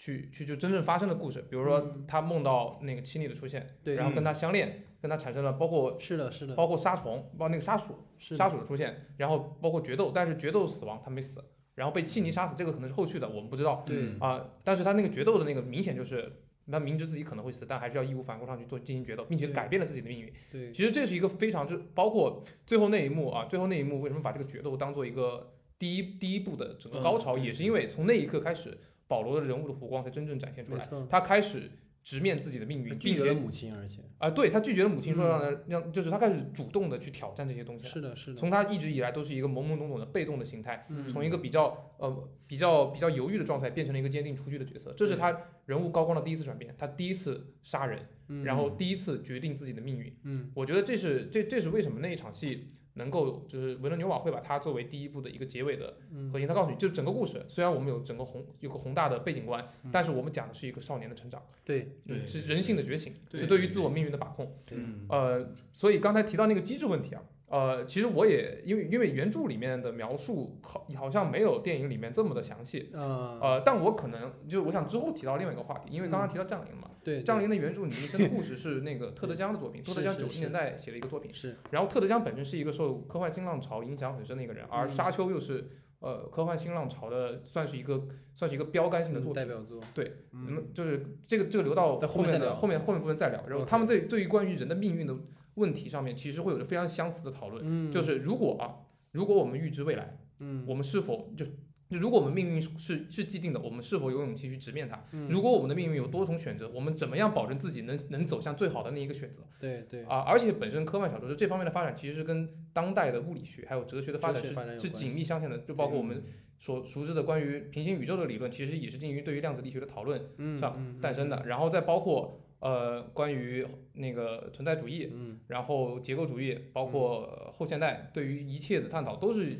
[0.01, 1.45] 去去就真正发生的故事。
[1.49, 2.05] 比如说嗯。
[2.09, 11.45] 他梦到那个七妮的出现，对，然后跟他相恋，跟他产生了包括是的，是的，包括杀虫，包括那个杀鼠，是杀鼠的出现，然后包括决斗，但是决斗死亡他没死，
[11.77, 13.97] 然后被契尼杀死，这个可能是后续的，我们不知道对。
[13.97, 16.33] 嗯啊、但是他那个决斗的那个明显就是。
[16.71, 20.33] 他明知自己可能会死，但还是要义无反顾上去做进行决斗，并且改变了自己的命运。
[20.53, 28.79] 对，其实这是一个非常，就是包括最后那一幕啊，最后那一幕为什么把这个决斗当做一个第一第一步的整个高潮，嗯也是因为从那一刻开始，
[29.11, 31.69] 保罗的人物的弧光才真正展现出来，他开始
[32.05, 35.29] 直面自己的命运，拒绝了母亲，而且啊、对他拒绝了母亲说嗯。
[35.29, 37.91] 让他让，就是他开始主动的去挑战这些东西了。
[37.91, 41.09] 是的，是的，从他一直以来都是一个懵懵懂懂的被动的形态，嗯。
[41.09, 48.45] 从一个比较呃比较比较犹豫的状态变成了一个坚定出去的角色，这是他人物高光的第一次转变，他第一次杀人，嗯。
[48.45, 50.17] 然后第一次决定自己的命运。
[50.23, 50.53] 嗯。
[50.55, 56.47] 我觉得这是这这是为什么那一场戏能够就是维伦纽瓦会把它作为第一部的一个结尾的嗯核心。
[56.49, 64.57] 他告诉你，就整个故事虽然我们有整个宏有个宏大的背景观，嗯但是我们讲的是一个少年的成长，对，对是人性的觉醒，是对于自我命运的把控。
[64.73, 72.89] 嗯呃，所以刚才提到那个机制问题啊，呃，其实我也因为因为原著里面的描述好好像没有电影里面这么的详细。
[72.93, 89.43] 呃呃，但我可能就是我想之后提到另外一个话题，因为刚刚提到降临嘛，对，降临的原著你一生的故事是那个特德·江的作品， 特德·江九十年代写了一个作品，是然后特德·江本身是一个受科幻新浪潮影响很深的一个人，而嗯沙丘又是呃科幻新浪潮的算是一个算是一个标杆性的作品。
[89.43, 93.45] 代表作，对，嗯那么就是这个这个留到在后面的后面后面部分再聊。
[93.49, 95.15] 然后他们对对于关于人的命运的
[95.55, 100.65] 问题上面，其实会有着非常相似的讨论，嗯，就是如果啊，如果我们预知未来，嗯。
[100.67, 101.45] 我们是否就
[101.91, 105.05] 就如果我们命运是是既定的，我们是否有勇气去直面它？
[105.13, 105.29] 嗯。
[105.29, 109.43] 如果我们的命运有多重选择，我们怎么样保证自己能能走向最好的那一个选择？
[109.59, 110.05] 对对。
[110.05, 116.23] 啊，而且本身科幻小说就这方面的发展，其实是跟当代的物理学还有哲学的发展是是紧密相连的，就包括我们
[116.59, 120.21] 所熟知的关于平行宇宙的理论，其实也是基于对于量子力学的讨论
[120.61, 125.41] 上诞生的，然后再包括呃关于那个存在主义，嗯。
[125.49, 129.59] 然后结构主义，包括呃后现代对于一切的探讨，都是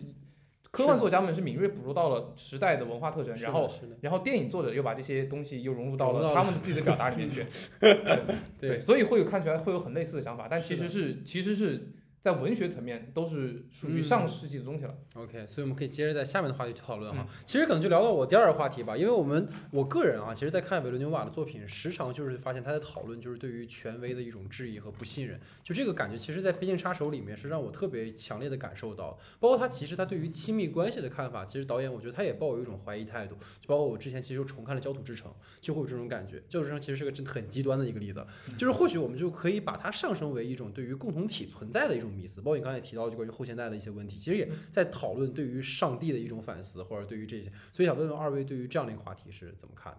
[0.71, 3.69] 科幻作家们是敏锐捕捉到了时代的文化特征，然后
[4.03, 7.45] 然后电影作者又把这些东西又融入到了他们自己的表达里面去。
[8.61, 11.89] 对所以会有看起来会有很类似的想法，但其实是其实是
[12.21, 14.95] 在文学层面都是属于上世纪的东西了。
[15.15, 17.27] OK，所以我们可以接着在下面的话题去讨论哈。
[17.29, 25.41] 嗯其实可能就聊到我第二个话题吧，因为我们我个人啊，其实在看维伦纽瓦的作品，时常就是发现他在讨论就是对于权威的一种质疑和不信任。
[25.63, 29.19] 就这个感觉，其实，在《边境杀手》里面是让我特别强烈的感受到。
[29.39, 33.35] 包括他其实他对于亲密关系的看法，其实导演我觉得他也抱有一种怀疑态度。
[33.61, 35.31] 就包括我之前其实又重看了《焦土之城》，
[35.61, 36.37] 就会有这种感觉。
[36.49, 38.25] 《焦土之城》其实是个真的很极端的一个例子，
[38.59, 42.41] 就是或许我们就可以把它上升为一种对于共同体存在的一种迷思。
[42.41, 47.51] 包括你刚才也提到就关于后现代的一些问题，其实也在讨论对于上帝的一种反思，或者对于这些。
[47.73, 49.99] 所以想问问二位对于这样的一个话题是怎么看的？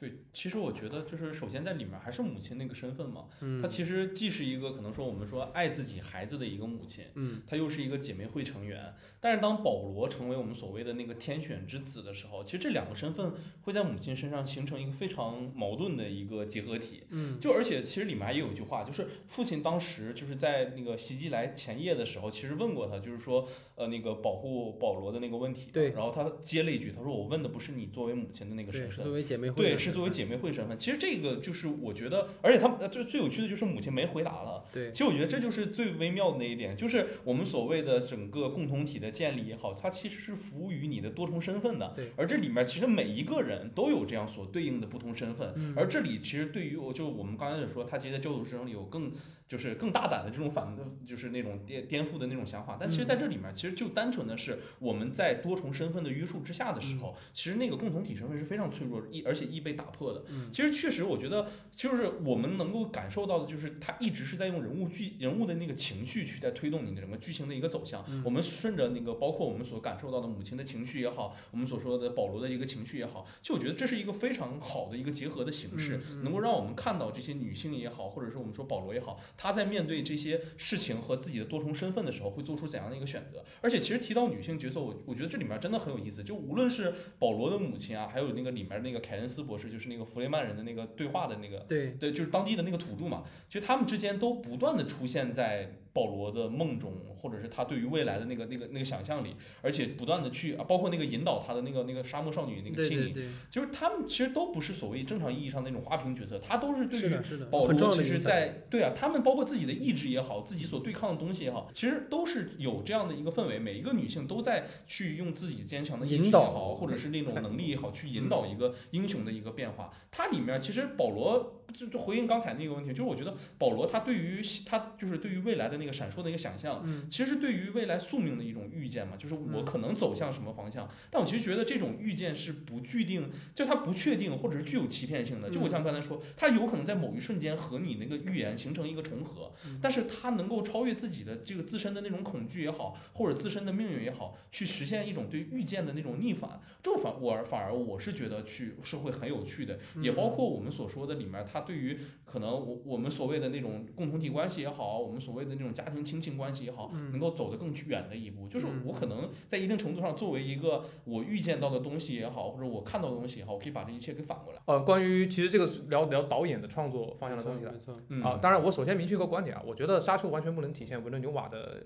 [0.00, 8.94] 对，其实我觉得就是首先在里面还是母亲那个身份嘛，嗯她其实既是一个可能说我们说爱自己孩子的一个母亲，嗯她又是一个姐妹会成员。
[9.22, 17.02] 但是当保罗成为我们所谓的那个天选之子的时候，其实这两个身份会在母亲身上形成一个非常矛盾的一个结合体。
[17.10, 25.68] 嗯就而且其实里面还有一句话，就是父亲当时就是在那个袭击来前夜的时候，其实问过他，就是说呃那个保护保罗的那个问题。
[25.70, 30.78] 对然后他接了一句，他说我问的不是你作为母亲的那个身份作，为姐妹会对，身是作为姐妹会身份。
[30.78, 34.64] 其实这个就是我觉得，而且他们呃最最有趣的就是母亲没回答了。
[34.72, 41.92] 对其实我觉得这就是最微妙的那一点，就是我们所谓的整个共同体的建立也好，它其实是服务于你的多重身份的。
[41.94, 45.52] 对而这里面其实每一个人都有这样所对应的不同身份。
[45.56, 49.12] 嗯而这里其实对于我就我们刚才也说，他其实在教徒之中里有更
[49.50, 52.76] 就是更大胆的这种反，就是那种颠颠覆的那种想法。
[52.78, 60.22] 但其实在这里面，其实就单纯的是我们在多重身份的约束之下的时候，其实那个共同体身份是非常脆弱，易而且易被打破的。
[60.28, 68.04] 嗯其实确实，我觉得就是我们能够感受到的，就是他一直是在用人物剧人物的那个情绪去在推动你的整个剧情的一个走向。
[68.08, 83.42] 嗯我们顺着那个，包括我们所感受到的母亲的情绪也好，我们所说的保罗的一个情绪也好，其实我觉得这是一个非常好的一个结合的形式，能够让我们看到这些女性也好，或者说我们说保罗也好，她在面对这些事情和自己的多重身份的时候，会做出怎样的一个选择。
[83.62, 91.92] 而且其实提到女性角色，我我觉得这里面真的很有意思，就无论是保罗的母亲啊，还有那个里面那个凯恩斯博士，就是那个弗雷曼人的那个对话的那个对。
[91.98, 107.16] 对，就是当地的那个土著嘛，其实他们之间都不断的出现在保罗的梦中，或者是他对于未来的那个那个那个想象里，而且不断的去，啊包括那个引导他的那个那个沙漠少女那个亲里，对对对，就是他们其实都不是所谓正常意义上那种花瓶角色，他都是对于
[107.50, 113.58] 保罗其实在对啊，他们包括自己的意志也好，自己所对抗的东西也好，其实都是有这样的一个氛围。
[113.58, 119.90] 每一个女性都在去用自己坚强的意志也好，或者是那种能力也好，去引导一个英雄的一个变化。
[120.10, 130.88] 它里面其实保罗就就回应刚才那个问题，就是我觉得保罗他对于他就是对于未来的那个闪烁的一个想象，嗯其实是对于未来宿命的一种预见嘛，就是我嗯可能走向什么方向。
[131.10, 135.50] 但我其实觉得这种预见是不具定，就它不确定或者是具有欺骗性的。
[135.50, 146.60] 就我嗯像刚才说，它有可能在某一瞬间和你那个预言形成一个重合，嗯但是它能够超越自己的这个自身的那种恐惧也好，或者自身的命运也好，去实现一种对预见的那种逆反。
[146.82, 158.48] 这反我而反而我是觉得去是会很有趣的，也包括我们所说的里面，它对于可能我我们所谓的那种共同体关系也好，我们所谓的那种家庭亲情关系也好，嗯能够走得更远的一步。
[158.48, 164.60] 就是嗯我可能在一定程度上，作为一个我预见到的东西也好，或者我看到的东西也好，我可以把这一切给反过来。
[164.66, 168.38] 呃，关于其实这个是聊聊导演的创作方向的东西了没错，嗯啊。
[168.40, 171.82] 当然，我首先明确一个观点啊，我觉得《沙丘》完全不能体现维伦纽瓦的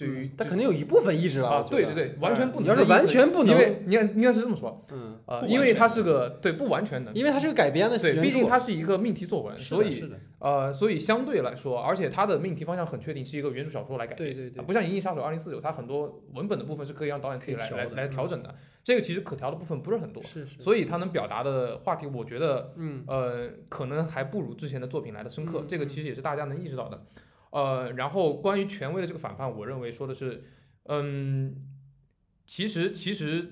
[0.00, 2.64] 对于嗯他肯定有一部分意志了啊，对对对，完全不能。
[2.64, 14.28] 你要是完全不能因为你应该是这么说嗯，啊，因为它是个对不完全的，因为它是个改编的对，毕竟它是一个命题作文，所以是的呃，所以相对来说，而且它的命题方向很确定，是一个原著小说来改编。
[14.28, 18.54] 对对对啊，不像《银翼杀手二零四九》，它很多文本的部分是可以让导演自己来来来调整的。
[18.82, 25.58] 这个其实可调的部分不是很多，是是，所以它能表达的话题，我觉得嗯呃，可能还不如之前的作品来的深刻。
[25.60, 27.02] 嗯这个其实也是大家能意识到的。
[27.50, 30.44] 呃，然后关于权威的这个反叛，我认为说的是，
[30.84, 31.56] 嗯，
[32.46, 33.48] 其实其实，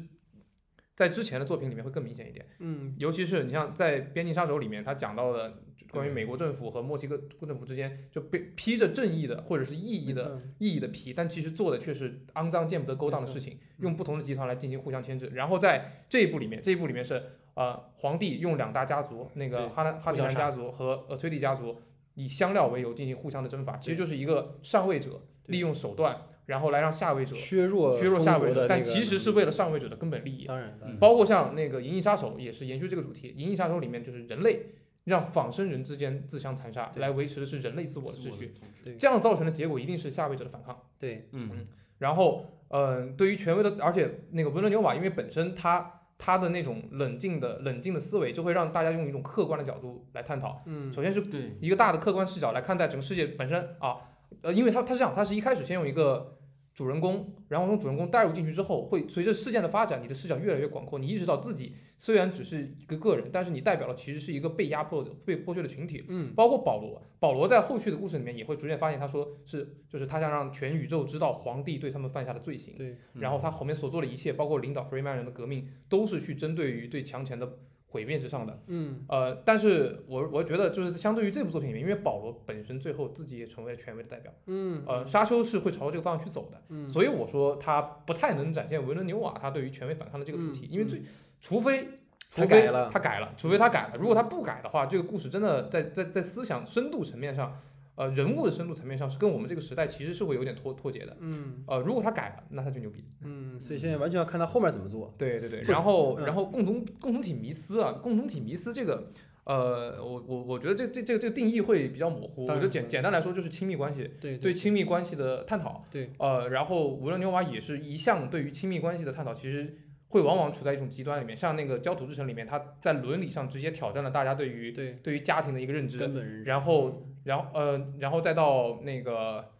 [0.94, 2.94] 在之前的作品里面会更明显一点，嗯。
[2.98, 13.84] 尤其是你像在《边境杀手》里面，他讲到的关于美国政府和墨西哥政府之间就被披着正义的或者是意义的意义的皮，但其实做的却是肮脏见不得勾当的事情，嗯。
[13.84, 15.26] 用不同的集团来进行互相牵制。
[15.34, 17.22] 然后在这一部里面，这一部里面是
[17.54, 21.80] 呃皇帝用两大家族，那个哈兰哈迪互相杀兰家族和呃崔蒂家族
[22.18, 30.46] 以香料为由进行互相的征伐，其实就是一个上位者利用手段，然后来让下位者削弱削弱下位者，的但其实是为了上位者的根本利益。
[30.46, 30.96] 当然当然。
[30.96, 34.66] 嗯包括像那个《银翼杀手》也是延续这个主题，《银翼杀手》里面就是人类
[35.04, 38.52] 让仿生人之间自相残杀，来维持的是人类自我的秩序，
[38.82, 38.96] 对。
[38.96, 40.76] 这样造成的结果一定是下位者的反抗。
[40.98, 41.28] 对。
[41.32, 41.66] 嗯
[41.98, 50.60] 然后，嗯、对于权威的，而且那个文伦纽瓦，因为本身他他的那种冷静的冷静的思维，就会让大家用一种客观的角度来探讨。
[50.66, 53.96] 嗯首先是对，一个大的客观视角来看待整个世界本身啊，
[54.42, 56.37] 呃，因为他他是这样，他是一开始先用一个
[56.78, 66.04] 主人公，然后从主人公带入进去之后，会随着事件的发展，你的视角越来越广阔，你意识到自己虽然只是一个个人，但是你代表了其实是一个被压迫的、被剥削的群体。
[66.06, 77.58] 嗯包括保罗，保罗在后续的故事里面也会逐渐发现，他说是就是他想让全宇宙知道皇帝对他们犯下的罪行，对，然后他后面所做的一切，包括领导 Freeman 人的革命，都是去针对于对强权的
[77.88, 78.62] 毁灭之上的。
[78.68, 91.02] 嗯呃，但是我我觉得就是相对于这部作品里面，因为保罗本身最后自己也成为了权威的代表，嗯呃，沙丘是会朝着这个方向去走的，嗯所以我说他不太能展现维伦纽瓦他对于权威反抗的这个主题，嗯因为最
[91.40, 91.88] 除非。
[92.30, 93.94] 他改了他改了，除非他改了。
[93.98, 97.58] 如果他不改的话，这个故事真的在在在思想深度层面上，
[97.98, 101.16] 呃，人物的深度层面上是跟我们这个时代其实是会有点脱脱节的。
[101.18, 103.04] 嗯呃，如果他改了，那他就牛逼。
[103.22, 105.12] 嗯，所以现在完全要看他后面怎么做。
[105.18, 109.10] 对对对，然后嗯然后共同共同体迷思啊，共同体迷思这个，
[109.42, 112.46] 呃，我我我觉得这这这个这个定义会比较模糊。
[112.46, 115.84] 我觉得简简单来说就是亲密关系，对对亲密关系的探讨。
[115.90, 119.74] 对，呃，然后无论牛娃也是一向对于亲密关系的探讨，其实
[120.08, 129.50] 会往往处在一种极端里面，像那个《焦土之城》里面，他在伦理上直接挑战了大家对于对对于家庭的一个认知，根本认识然后然后呃，然后再到那个，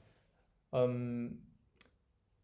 [0.72, 1.36] 嗯，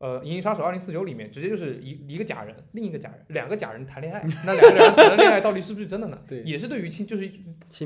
[0.05, 6.23] 呃，《银翼杀手二零四九》里面，直接就是一一个假人，另一个假人，两个假人谈恋爱， 那两个人谈的恋爱到底是不是真的呢？
[6.29, 7.27] 对也是对于亲，就是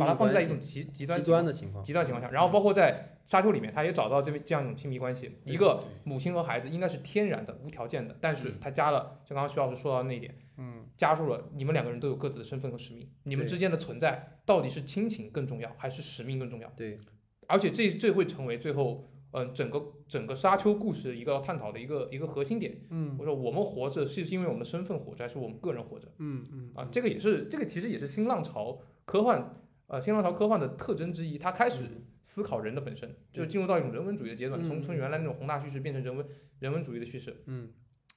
[0.00, 16.68] 把它放在一种极极端极端的情况，极端情况下，然后包括在沙丘里面，他也找到这么这样一种亲密关系，一个母亲和孩子应该是天然的、无条件的，但是他加了，就刚刚徐老师说到的那一点，嗯加入了你们两个人都有各自的身份和使命，你们之间的存在到底是亲情更重要，还是使命更重要？
[16.74, 16.98] 对，
[17.46, 22.80] 而且这这会成为最后，嗯、整个整个沙丘故事一个要探讨的一个一个核心点。
[22.90, 26.08] 嗯我说我们活着是因为我们的身份活着，还是我们个人活着？
[26.18, 29.54] 嗯嗯啊，这个也是这个其实也是新浪潮科幻，
[29.86, 31.36] 呃，新浪潮科幻的特征之一。
[31.36, 31.84] 它开始
[32.22, 36.26] 思考人的本身，就是进入到一种人文主义的阶段，从嗯从原来那种宏大叙事变成人文
[36.60, 37.42] 人文主义的叙事。
[37.46, 37.70] 嗯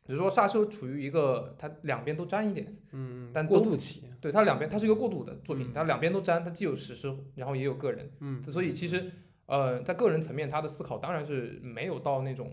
[0.03, 8.11] 只是说沙丘处于一个它两边都沾一点，嗯，但过渡期，对它两边它是一个过渡的作品嗯，它两边都沾，它既有史诗，然后也有个人。
[8.19, 9.11] 嗯所以其实
[9.51, 12.49] 呃，在个人层面，他的思考当然是没有到那种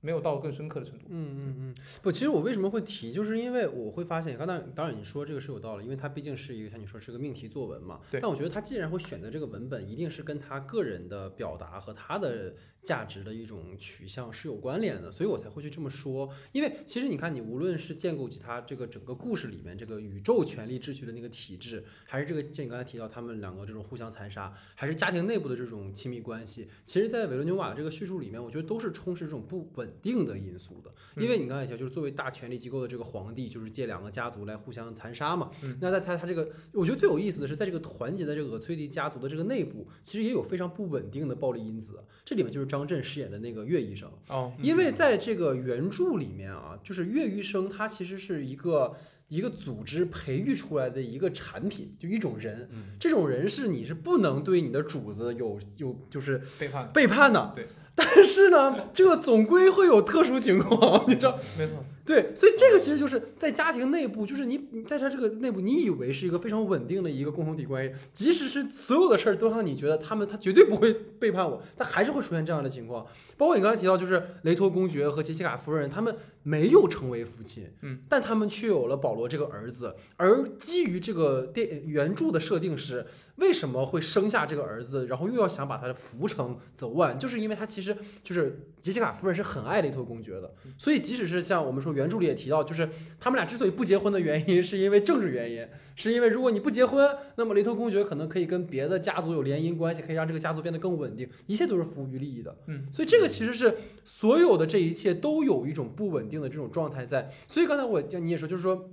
[0.00, 1.06] 没有到更深刻的程度。
[1.08, 8.00] 嗯嗯嗯，不，其实我为什么会提，就是因为我会发现，刚才当然你说这个是有道理，因为它毕竟是一个像你说是个命题作文嘛。
[8.10, 16.30] 对但我觉得他既然会选择这个文本，一定是跟他个人的表达和他的价值的一种取向是有关联的，所以我才会去这么说。
[16.52, 30.90] 因为其实你看，你无论是建构起他这个整个故事里面这个宇宙权力秩序的那个体制，还是这个像你刚才提到他们两个这种互相残杀，还是家庭内部的这种亲密关系，其实，在维伦纽瓦的这个叙述里面，我觉得都是充斥这种不稳定的因素的。
[31.16, 35.50] 因为你刚才也提到，就是作为大权力机构的这个皇帝，就是借两个家族来互相残杀嘛。
[35.62, 42.04] 嗯那在他他这个，我觉得最有意思的是，在这个团结的这个俄崔迪家族的这个内部，其实也有非常不稳定的暴力因子。
[42.24, 48.94] 这里面就是张震饰演的那个岳医生，哦，因为在这个原著里面啊，就是岳医生他其实是一个
[49.28, 52.68] 一个组织培育出来的一个产品，就一种人。
[52.72, 57.52] 嗯这种人是你是不能对你的主子有有就是背叛，背叛的。
[57.54, 57.66] 对。
[57.98, 61.36] 但是呢，这个总归会有特殊情况，你知道。
[61.58, 61.74] 没错，
[62.08, 70.90] 对，所以这个其实就是在家庭内部，就是你你在他这个内部，你以为是一个非常稳定的一个共同体关系，即使是所有的事儿都让你觉得他们他绝对不会
[71.20, 73.06] 背叛我，但还是会出现这样的情况。
[73.36, 79.94] 包括你刚才提到，就是雷托公爵和杰西卡夫人，他们没有成为父亲，嗯，但他们却有了保罗这个儿子。
[80.16, 83.06] 而基于这个电原著的设定是，
[83.36, 92.88] 为什么会生下这个儿子，然后又要想把他扶成走万，就是因为他其实就是杰西卡夫人是很爱雷托公爵的，所以即使是像我们说原著里也提到，就是
[93.20, 102.56] 他们俩之所以不结婚的原因，是因为政治原因，是因为如果你不结婚，那么雷托公爵可能可以跟别的家族有联姻关系，可以让这个家族变得更稳定，一切都是服务于利益的。
[102.68, 107.30] 嗯，所以这个其实是所有的这一切都有一种不稳定的这种状态在。
[107.46, 108.90] 所以刚才我像你也说，就是说。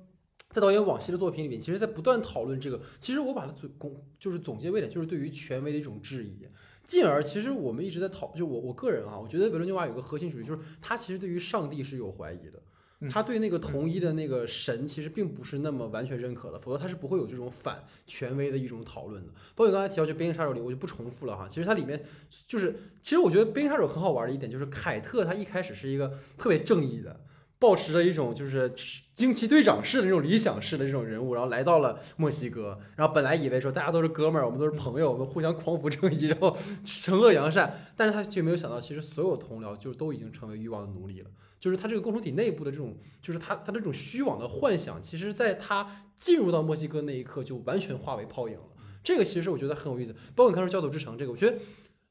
[0.51, 2.79] 在导演往昔的作品里面，其实在不断讨论这个。
[2.97, 6.47] 其实我把它总总就是总结为点，就是对于权威的一种质疑。
[6.85, 12.61] 进而，其实我们一直在讨，就我我个人啊，我觉得维伦纽瓦有个核心主义，就是他其实对于上帝是有怀疑的。
[13.09, 19.31] 他对那个同一的那个神其实并不是那么完全认可的，否则他是不会有这种反权威的一种讨论的。
[19.53, 21.47] 包括你刚才提到就《边境杀手》里，我就不重复了哈。
[21.47, 22.01] 其实它里面
[22.47, 27.19] 就是，其实我觉得《边境杀手》很好玩的一点就是，凯特他一开始是一个特别正义的，
[27.65, 28.71] 保持着一种就是
[29.15, 36.55] 惊奇队长式的那种理想式的这种人物，然后来到了墨西哥，然后本来以为说大家都是哥们儿，我们都是朋友，我们互相匡扶正义，然后
[36.85, 41.29] 惩恶扬善，但是他却没有想到，其实所有同僚就都已经成为欲望的奴隶了。
[41.59, 48.65] 就是他这个共同体内部的这种，就是他他这种虚妄的幻想，其实在他进入到墨西哥那一刻就完全化为泡影了。
[49.03, 50.13] 这个其实我觉得很有意思。
[50.35, 51.57] 包括你看说《教徒之城》这个，我觉得。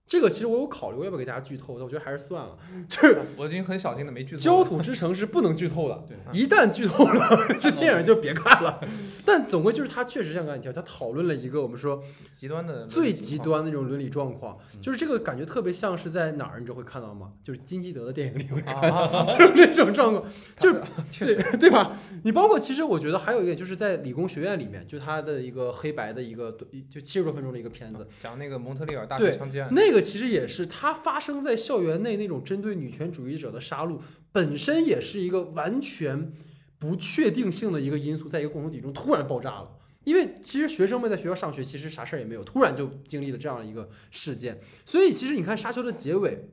[0.06, 2.56] 这个其实我有考虑，我要不要给大家剧透，但我觉得还是算了。
[2.86, 4.62] 就是我已经很小心的没剧透焦。
[4.62, 8.80] 土之城是不能剧透的，对一旦剧透了，这电影就别看了。
[9.24, 17.32] 但总归就是他确实像刚才你提到，他讨论了一个我们说极端的最极端的那种伦理状况，嗯就是这个感觉特别像是在哪儿，你知道会看到吗？
[17.42, 20.24] 就是金基德的电影里会看啊，到，就是那种状况，
[20.58, 20.82] 就是
[21.18, 21.96] 对对吧？
[22.24, 26.52] 你包括其实我觉得还有一点就是在理工学院里面，就他的一个黑白的一个
[26.90, 33.96] 就七十多分钟的一个片子，讲那个蒙特利尔大对学枪击案，那这个其实也是它发生在校园内那种针对女权主义者的杀戮，
[34.32, 36.32] 本身也是一个完全
[36.80, 39.70] 不确定性的一个因素，在一个共同体中突然爆炸了。
[40.02, 44.60] 因为其实学生们在学校上学，其实啥事儿也没有，突然就经历了这样一个事件。
[44.84, 46.48] 所以其实你看《沙丘》的结尾，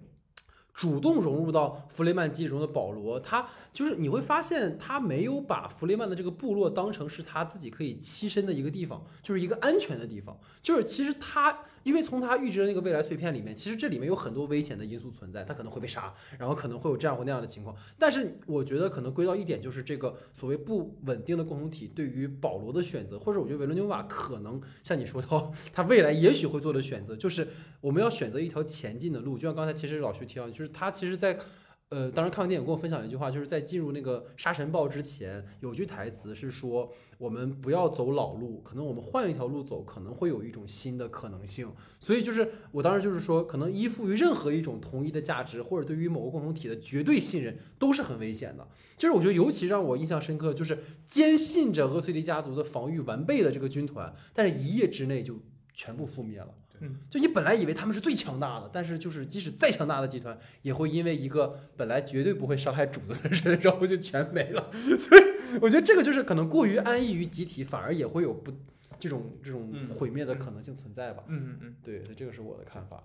[0.74, 10.38] 主动融入到弗雷曼记忆中的保罗，他就是你会发现他没有把弗雷曼的这个部落当成是他自己可以栖身的一个地方，就是一个安全的地方。
[10.62, 17.76] 就是其实他，因为从他预知的那个未来碎片里面，其实这里面有很多危险的因素存在，他可能会被杀，然后可能会有这样或那样的情况。
[18.00, 27.48] 但是我觉得可能归到一点，就是这个所谓不稳定的共同体对于保罗的选择，或者我觉得维伦纽瓦可能像你说到他未来也许会做的选择，就是
[27.82, 29.38] 我们要选择一条前进的路。
[29.38, 31.40] 就像刚才其实老徐提到，就是他其实在。
[31.94, 41.70] 呃，当时看完电影跟我分享一句话，就是在进入那个沙尘暴之前，有句台词是说，我们不要走老路，可能我们换一条路走，可能会有一种新的可能性。
[42.00, 48.66] 所以就是我当时就是说，可能依附于任何一种同一的价值，或者对于某个共同体的绝对信任，都是很危险的。
[48.98, 55.42] 就是我觉得尤其让我印象深刻，就是坚信着厄崔迪家族的防御完备的这个军团，但是一夜之内就
[55.74, 56.54] 全部覆灭了。
[56.82, 64.70] 嗯，就你本来以为他们是最强大的，但是就是即使再强大的集团，也会因为一个本来绝对不会伤害主子的人， 然后就全没了。
[64.98, 65.22] 所以
[65.62, 68.52] 我觉得这个就是可能过于安逸于集体，反而也会有不
[69.00, 71.24] 这种这种嗯毁灭的可能性存在吧。
[71.28, 73.04] 嗯嗯嗯，对，所以这个是我的看法。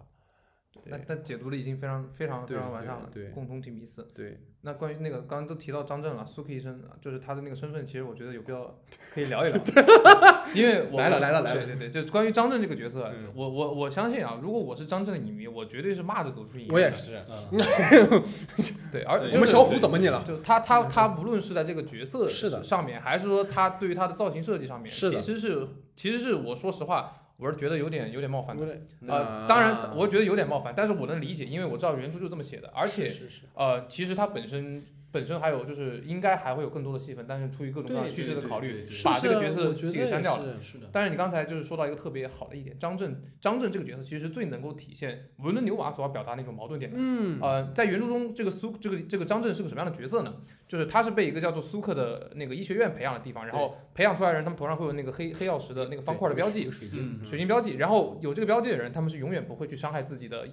[0.85, 4.07] 那那解读的已经非常非常非常完善了对对，共同体迷思。
[4.15, 8.79] 对，那关于那个刚刚都提到张震了，苏克医生，就是他的那个身份，其实我觉得有必要
[9.13, 9.61] 可以聊一聊，
[10.55, 16.75] 因为我来了来了来了对对对，就关于张震这个角色嗯，我我我相信啊，如果我是张震的影迷，我绝对是骂着走出影院的。
[16.75, 17.23] 我也是。
[17.29, 18.23] 嗯，
[18.93, 20.23] 对，而就是我们小虎怎么你了？
[20.27, 28.67] 就他他他无论是在这个角色是的上面，还是说他对于他的造型设计上面，是的其实是其实是我说实话，我是觉得有点有点冒犯的。
[29.07, 34.83] 呃，当然，我觉得有点冒犯，但是我能理解，因为我知道原著就这么写的，而且是是是呃，其实它本身
[35.17, 40.55] 本身还有就是应该还会有更多的戏份，但是出于各种各样的对叙事的考虑，把这个角色给删掉了。
[40.57, 46.99] 是是的，但是你刚才就是说到一个特别好的一点，张震，张震这个角色其实最能够体现文伦牛娃所要表达那种矛盾点的。
[47.01, 50.35] 嗯，呃，在原著中，这个苏这个这个张震是个什么样的角色呢？
[50.69, 60.47] 就是他是被一个叫做苏克的那个医学院培养的地方，然后培养出来的人，他们头上会有那个黑黑曜石的那个方块的标记，水晶，嗯水晶标记，然后有这个标记的人，他们是永远不会去伤害自己的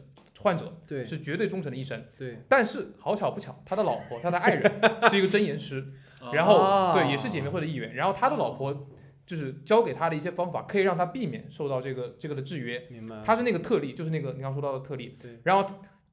[0.43, 2.05] 患者，对是绝对忠诚的医生。
[2.17, 4.71] 对，但是好巧不巧，他的老婆，他的爱人
[5.09, 5.85] 是一个真言师，
[6.33, 7.95] 然啊后对，也是姐妹会的一员。
[7.95, 8.87] 然后他的老婆
[9.25, 12.85] 就是教给他的一些方法，可以让他避免受到这个这个的制约。
[12.91, 13.21] 明白。
[13.23, 15.15] 他是那个特例，就是那个你刚说到的特例。
[15.19, 15.67] 对，然后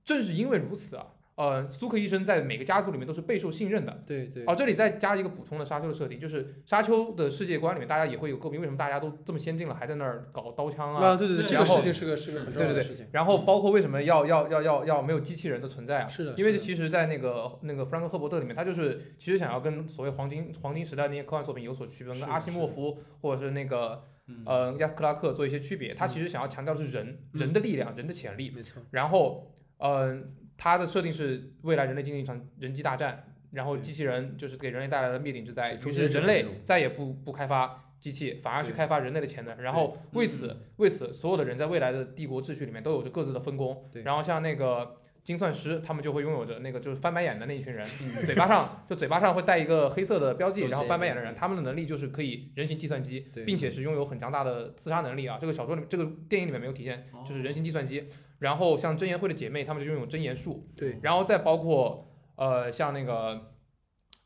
[0.04, 1.06] 正是因为如此啊，
[1.40, 4.04] 呃，苏克医生在每个家族里面都是备受信任的。
[4.06, 11.02] 对对哦，这里再加一个补充的沙丘的设定，就是沙丘的世界观里面，大家也会有诟病，为什么大家都这么先进了，还在那儿搞刀枪啊？
[11.02, 13.06] 啊，对对对，这个然后事情是个是个很重要对对的事情。
[13.12, 16.06] 然后包括为什么要要要要要没有机器人的存在啊？
[16.06, 25.94] 是的，因为其实，在那个那个弗兰克·赫伯特里面，他就是其实想要跟所谓黄金黄金时代那些科幻作品有所区分，跟阿西莫夫或者是那个嗯呃亚斯克拉克做一些区别。
[25.94, 28.50] 他其实想要强调的是人嗯人的力量、人的潜力。
[28.50, 39.62] 没错，然后，嗯，他的设定是未来人类进行一场人机大战，然后机器人就是给人类带来了灭顶之灾，是于是人类再也不不开发机器，反而去开发人类的潜能。
[39.62, 43.88] 然后为此为此，所有的人在未来的帝国秩序里面都有着各自的分工。
[43.90, 44.96] 对然后像那个。
[45.22, 47.86] 精算师他们就会拥有着那个就是翻白眼的那一群人，
[48.24, 55.36] 嘴巴上就嘴巴上会带一个黑色的标记，然后翻白眼的人，他们的能力就是可以人形计算机，并且是拥有很强大的刺杀能力啊。
[55.38, 58.08] 这个小说里，这个电影里面没有体现，哦就是人形计算机。
[58.40, 60.98] 然后像真言会的姐妹，她们就拥有真言术，对。
[61.02, 63.49] 然后再包括呃像那个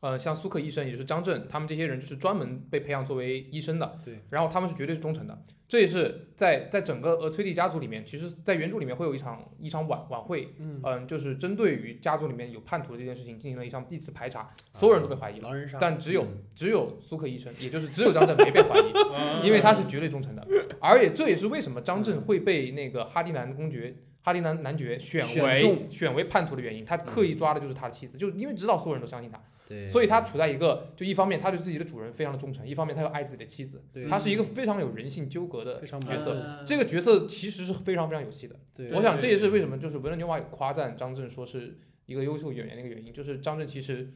[0.05, 5.35] 呃像苏克医生，也就是张震，他们这些人就是专门被培养作为医生的，对，然后他们是绝对是忠诚的。
[5.67, 15.49] 这也是在在整个呃崔蒂家族里面，其实在原著里面会有一场一场晚晚会，嗯，嗯、就是针对于家族里面有叛徒的这件事情进行了一场一次排查，所有人都被怀疑了。
[15.81, 20.47] 但只有嗯只有苏克医生，也就是只有张震没被怀疑， 嗯因为他是绝对忠诚的，
[20.79, 36.31] 而且这也是为什么张震会被那个哈迪南公爵哈迪男男爵选选为中选为叛徒的原因，他刻意抓的就是他的妻子，就因为知道所有人都相信他，对，所以他处在一个就一方面他对自己的主人非常的忠诚，一方面他又爱自己的妻子，对他是一个非常有人性纠葛的非常角色。
[36.31, 44.13] 呃这个角色其实是非常非常有戏的，对我想这也是为什么就是维伦纽瓦有夸赞张震说是一个优秀演员的一个原因，就是张震其实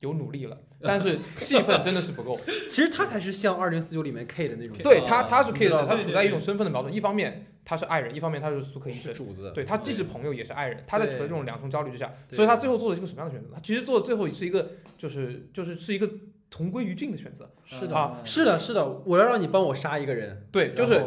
[0.00, 2.38] 有努力了，但是戏份真的是不够。
[2.68, 9.14] 其实他才是像二零四九里面 K 的那种，对他，他是 K 的，他处在一种身份的矛盾，一方面他是爱人，一方面他是苏克医生。
[9.14, 13.48] 是主子，对他既是朋友也是爱人，他在处在这种两重焦虑之下，所以他最后做了一个什么样的选择？
[13.54, 16.08] 他其实做的最后是一个就是就是是一个
[16.50, 17.50] 同归于尽的选择。
[17.64, 21.02] 是的，啊是的，是的，我要让你帮我杀一个人，对，就是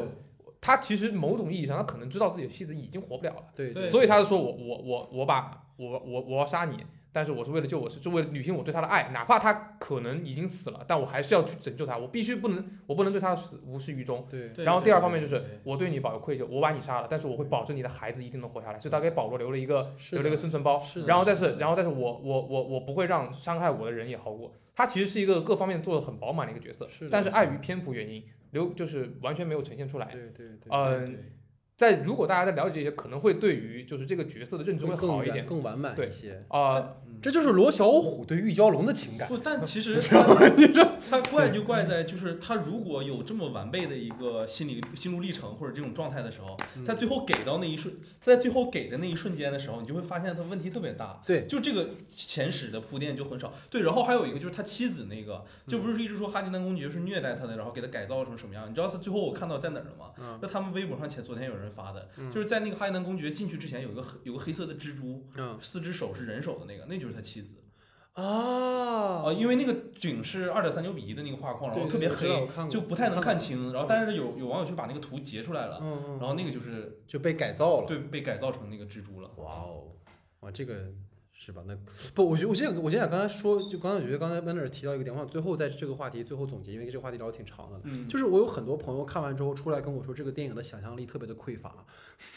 [0.59, 14.27] 他其实某种意义上他可能知道自己的妻子已经活不了了，对对所以他就说我我我我把我我我要杀你，但是我是为了救我是是为了履行我对他的爱，哪怕他可能已经死了，但我还是要去拯救他，我必须不能我不能对他的死无视于衷。
[14.29, 20.81] 对对然后第二方面就是我对你保有愧疚，我把你杀了，但是我会保证你的孩子一定能活下来，所以他给保罗留了一个留了一个，生存包。
[20.81, 24.53] 是的，然后但是然后但是我我我我不会让伤害我的人也好过。
[24.75, 30.05] 他其实是一个各方面做的很饱满的一个角色，是的但是碍于篇幅原因，留就是完全没有呈现出来。
[30.11, 31.23] 对对对，嗯，
[31.77, 35.45] 在如果大家在了解这些，可能会对于就是这个角色的认知会更好一点。
[35.45, 36.43] 更完满对一些。
[36.47, 39.27] 啊、这就是罗小虎对玉娇龙的情感。
[39.27, 51.21] 不，但其实他他怪就怪在就是他如果有这么完备的一个心理心路历程或者这种状态的时候，嗯他最后给到那一瞬，在最后给的那一瞬间的时候，你就会发现他问题特别大。
[51.25, 53.53] 对，就这个前史的铺垫就很少。
[53.69, 58.69] 对，然后还有一个就是他妻子那个，就嗯不是一直说哈迪南公爵是虐待他的，然后给他改造成什么样？
[58.69, 60.11] 你知道他最后我看到在哪儿了吗？
[60.19, 67.49] 嗯那他们微博上前昨天有人发的，嗯就是在那个哈迪南公爵进去之前有一个黑有个黑色的蜘蛛，嗯四只手是人手的那个，那就是他妻子。
[68.13, 73.37] 啊啊，因为那个景是二点三九比一的那个画框，然后特别黑，黑就不太能看。
[73.37, 73.71] 清。
[73.71, 77.87] 然后但是有有网友去把那个图截出来了，嗯嗯，然后那个就是就被改造了。
[77.87, 79.29] 对被改造成那个蜘蛛了。
[79.37, 79.83] 哇哦，
[80.39, 80.91] 哇，这个
[81.39, 81.61] 是吧？
[81.67, 81.77] 那
[82.15, 87.79] 不，我觉我先想我先想刚才说，就刚才我觉得刚才 e e r 提到一个点，我想最后在这个话题最后总结，因为这个话题聊的挺长的。
[87.83, 91.71] 嗯，就是我有很多朋友看完之后出来跟我说，这个电影的想象力特别的匮乏。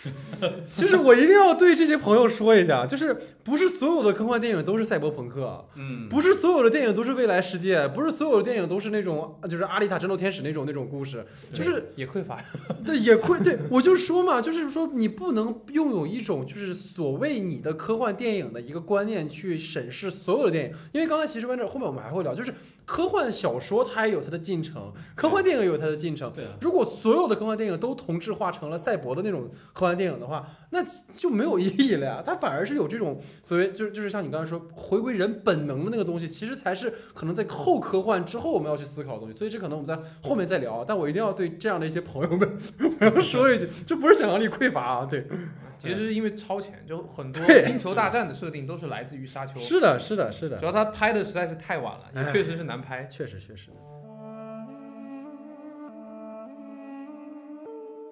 [0.76, 11.24] 就是我一定要对这些朋友说一下，就是不是所有的科幻电影都是赛博朋克，嗯，不是所有的电影都是未来世界，不是所有的电影都是那种就是阿丽塔战斗天使那种那种故事，
[11.54, 12.44] 就是也匮乏。
[12.84, 22.52] 对，也匮对我就说嘛，就是说你不能拥有一种就是所谓你的科幻电影的一个观念去审视所有的电影，因为刚才其实在这后面我们还会聊，就是
[22.90, 26.32] 科幻小说它也有它的进程，科幻电影也有它的进程。
[26.34, 30.84] 对啊，如果所有的科幻电影都同质化成了赛博的那种科幻电影的话，那
[31.16, 32.20] 就没有意义了呀。
[32.26, 39.38] 它反而是有这种所谓就是就是像你刚才说回归人本能的那个东西，其实才是可能在后科幻之后我们要去思考的东西。
[39.38, 39.96] 所以这可能我们在
[40.28, 42.58] 后面再聊，但我一定要对这样的一些朋友们
[42.98, 45.24] 我要说一句，这不是想象力匮乏啊，对，
[45.78, 53.06] 其实是因为超前，就很多 星球大战的设定都是来自于沙丘，是的，是的，是的，主要他拍的实在是太晚了，哎也确实是难拍。
[53.06, 53.70] 确实确实。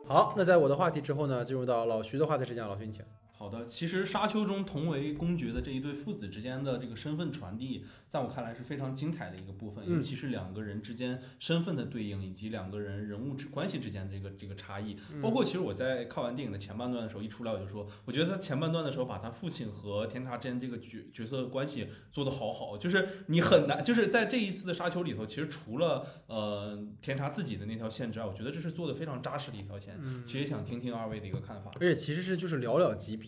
[0.07, 3.05] 好，那在我的话题之后呢，进入到老徐的话题时间，老徐你请。
[3.39, 14.97] 好的，其实沙丘中同为公爵的这一对父子之间的这个身份传递，在我看来是非常精彩的一个部分，嗯尤其是两个人之间身份的对应，以及两个人人物之关系之间的这个这个差异。
[15.15, 29.97] 嗯包括其实我在看完电影的前半段的时候，一出来我就说，我觉得他前半段的时候把他父亲和天茶之间这个角角色关系做得好好，就是你很难，就是在这一次的沙丘里头，其实除了呃天茶自己的那条线之外，我觉得这是做的非常扎实的一条线。
[30.03, 31.71] 嗯其实也想听听二位的一个看法。
[31.81, 33.28] 而且其实是就是寥寥几笔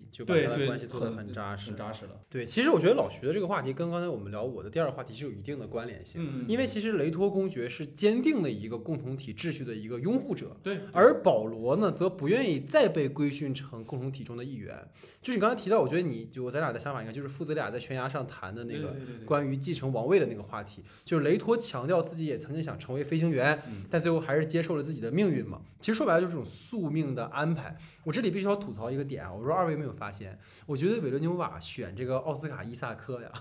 [0.11, 1.77] 就把他的关系做得很扎实很。
[1.77, 2.11] 扎实了。
[2.29, 14.75] 对，其实我觉得老徐的这个话题跟刚才我们聊我的第二个话题是有一定的关联性，嗯，因为其实雷托公爵是坚定的一个共同体秩序的一个拥护者，对，而保罗呢，则不愿意再被规训成共同体中的一员。
[15.21, 18.95] 就是你刚才提到，我觉得你就咱俩的想法应该就是父子俩在悬崖上谈的那个
[19.25, 25.61] 关于继承王位的那个话题，就是雷托强调自己也曾经想成为飞行员，嗯但最后还是接受了自己的命运嘛。
[25.79, 27.77] 其实说白了就是这种宿命的安排。
[28.03, 30.39] 我这里必须要吐槽一个点啊，我说二位没有发现？
[30.65, 33.29] 我觉得韦伦纽瓦选这个奥斯卡伊萨克呀。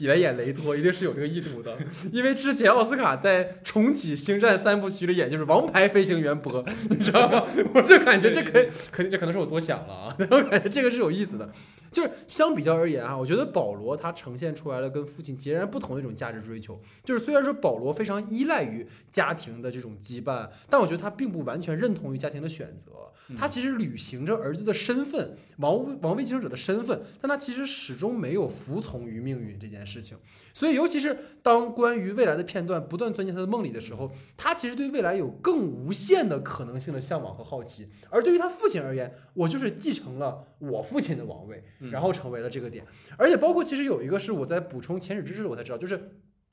[0.00, 1.74] 来演雷托一定是有这个意图的，
[2.12, 7.42] 因为之前奥斯卡在重启《星战》三部曲里演就是王牌飞行员博， 你知道吗？
[7.74, 8.52] 我就感觉这可
[8.92, 11.50] 肯定这可能是我多想了啊， 我感觉这个是有意思的。
[11.96, 16.78] 就是相比较而言啊，我觉得保罗他呈现出来了跟父亲截然不同的一种价值追求。
[17.02, 22.90] 就是虽然说保罗非常依赖于家庭的这种羁绊，但我觉得他并不完全认同于家庭的选择。
[23.34, 30.18] 他其实履行着儿子的身份，王王位继承者的身份，但他其实始终没有服从于命运这件事情。
[30.56, 37.90] 所以，尤其是当关于未来的片段不断钻进他的梦里的时候，他其实对未来有更无限的可能性的向往和好奇。
[38.08, 42.86] 而对于他父亲而言，我就是继承了我父亲的王位，然后成为了这个点。
[43.18, 46.12] 而且，包括其实有一个是我在补充前史知识，我才知道，就是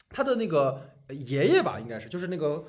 [0.09, 2.65] 他的那个爷爷吧，应该是就是那个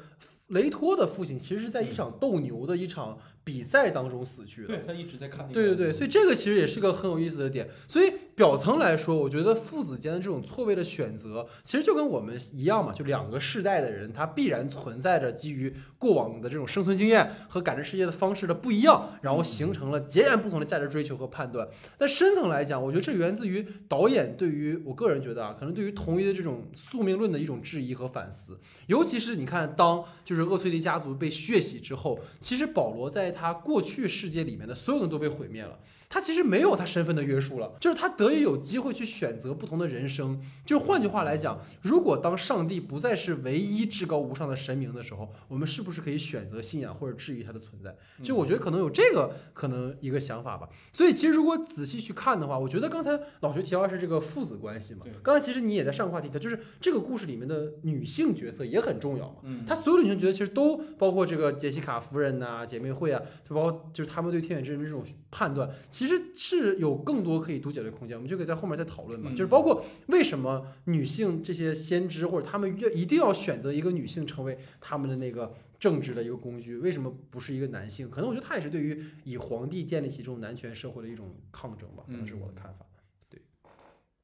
[0.50, 3.18] 雷托的父亲，其实是在一场斗牛的一场。
[3.44, 5.46] 比赛当中死去的，对他一直在看。
[5.52, 7.68] 对对对，所以这个其实也是个很有意思的点。
[7.86, 21.68] 所以表层来说，我觉得父子间的这种错位的选择，其实就跟我们一样嘛，就两个世代的人，他必然存在着基于过往的这种生存经验和感知世界的方式的不一样，然后形成了截然不同的价值追求和判断。
[21.98, 28.58] 但深层来讲，我觉得这源自于导演对于我个人觉得啊，可能对于同一的这种宿命论的一种质疑和反思。
[28.86, 35.78] 尤其是你看，当就是厄崔迪家族被血洗之后，其实保罗在他过去世界里面的所有人都被毁灭了。
[36.14, 40.40] 他其实没有他身份的约束了，就是他得以有机会去选择不同的人生。
[40.64, 47.96] 就换句话来讲，如果当上帝不再是唯一至高无上的神明的时候，我们是不是可以选择信仰或者质疑他的存在？
[48.22, 50.68] 就我觉得可能有这个可能一个想法吧。
[50.92, 55.04] 所以其实如果仔细去看的话，我觉得刚才老徐提到是这个父子关系嘛。
[55.20, 59.36] 刚才其实你也在上个话题，他就是这个故事里面的女性角色也很重要嘛。
[59.42, 65.02] 嗯，他所有的女性角色其实都包括这个杰西卡夫人呐、姐妹会啊，就包括就是他们对天选之人的这种
[65.32, 69.30] 判断，其其实是有更多可以读解的空间，我们就可以在后面再讨论嘛。
[69.30, 78.10] 就是包括为什么女性这些先知或者他们要一定要选择一个女性成为他们的那个政治的一个工具，为什么不是一个男性？
[78.10, 82.84] 可能我觉得他也是对于以皇帝建立起这种男权社会的一种抗争吧，可能是我的看法。
[83.30, 83.40] 对，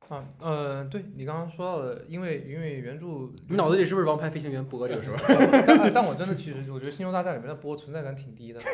[0.09, 5.20] 啊，呃，对你刚刚说到的，因为因为原著，你脑子里是不是《王牌飞行员》播这个是吧？
[5.66, 8.61] 但但我真的其实我觉得《星球大战》里面的播存在感挺低的。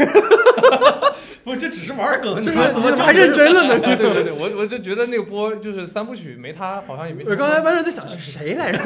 [1.47, 3.79] 不，这只是玩梗，就是你怎么还认真了呢？
[3.97, 7.23] 对对对，我我就觉得那个波就是三部曲没他好像也没。
[7.25, 8.79] 我刚才完全在想这是谁来着？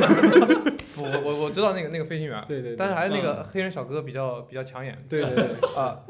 [0.94, 5.02] 不，我我我知道那个那个飞行员，对对，但是还是那个黑人小哥比较比较抢眼。
[5.08, 6.00] 对对对啊，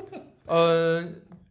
[0.47, 1.09] 呃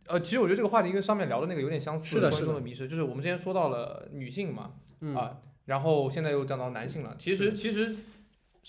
[0.08, 5.38] 呃，其实我觉得这个话题跟上面聊的那个有点相似，观众的迷失，就是我们之前说到了女性嘛，嗯啊，
[5.68, 7.95] 然后现在又讲到男性了，其实其实。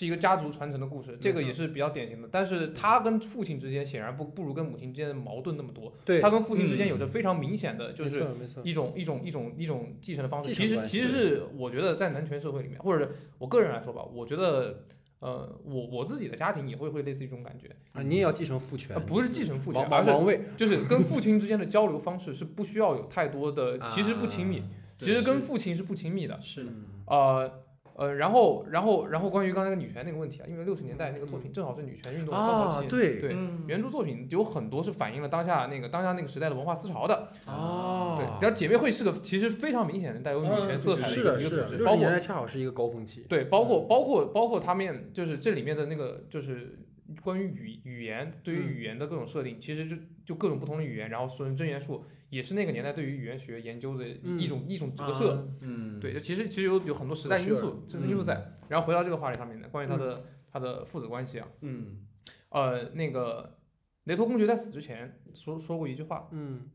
[0.01, 2.29] 是一个家族传承的故事，这个也是比较典型的。
[2.33, 5.93] 但是他跟父亲之间显然不不如跟母亲之间的矛盾那么多。
[6.07, 8.25] 对，他跟父亲之间有着非常明显的，就是，
[8.65, 10.55] 一种一种一种一种继承的方式。
[10.55, 14.85] 其实其实是我觉得在男权社会里面，或者我个人来说吧，我觉得
[15.19, 18.01] 呃，我我自己的家庭也会会类似于这种感觉啊。
[18.01, 18.99] 你也要继承父权？
[19.05, 24.63] 不是继承父权，而是王位，就是跟父亲之间的交流方式是不需要有太多的，其实不亲密，
[24.99, 26.41] 其实跟父亲是不亲密的。
[26.41, 26.67] 是
[27.05, 27.65] 呃。
[28.01, 33.37] 呃，然后，然后，然后关于刚才女权那个问题啊，因为六十年代那个作品正好是女权运动的高潮期，对对，
[33.67, 37.29] 原著作品有很多是反映了当下那个当下那个时代的文化思潮的。
[37.47, 43.27] 哦，对，然后姐妹会是个其实非常明显的带有女权色彩的一个组织，六十年代恰好是一个高峰期。
[43.29, 46.79] 对，包括包括包括他们就是这里面的那个就是
[47.23, 52.03] 关于语语言对于语言的各种设定，其实就就各种不同的语言，然后说成真言数。
[52.31, 58.57] 也是那个年代对于语言学研究的一种一种折射，嗯，对，就其实其实有有很多时代因素，这个因素在。
[58.69, 62.07] 然后回到这个话题上面呢，关于他的他的父子关系啊，嗯，
[62.51, 63.59] 呃，那个
[64.05, 66.71] 雷托公爵在死之前说说过一句话，嗯，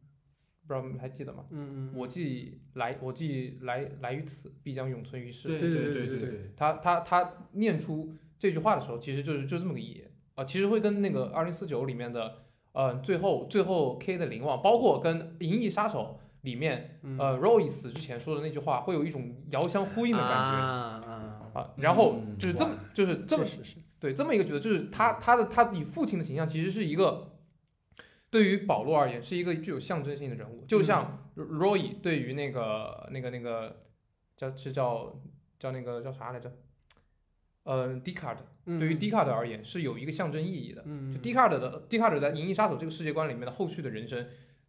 [0.68, 1.46] 不知道你们还记得吗？
[1.52, 5.48] 嗯嗯，我既来我既来来于此，必将永存于世。
[5.48, 10.04] 对对对对对，他他他念出这句话的时候，其实就是就这么个意义
[10.36, 12.45] 啊，其实会跟那个二零四九里面的
[12.76, 16.20] 呃最后最后 K 的灵望，包括跟银翼杀手。
[16.46, 21.74] 里面，呃，Roy 死之前说的那句话，会有一种遥相呼应的感觉啊啊。
[21.78, 23.44] 然后就是这么，就是这么，
[24.00, 27.32] 对这么一个角色，就是他他的他以父亲的形象，其实是一个
[28.30, 33.78] 对于保罗而言是一个具有象征性的人物，就像 Roy 对于那个那个那个
[34.38, 35.20] 叫是叫
[35.58, 36.54] 叫那个叫啥来着？
[37.66, 40.82] 呃，Dcard 对于 Dcard 而言是有一个象征意义的。
[40.84, 44.26] 就 Dcard 的 Dcard 在《银翼杀手》这个世界观里面的后续的人生。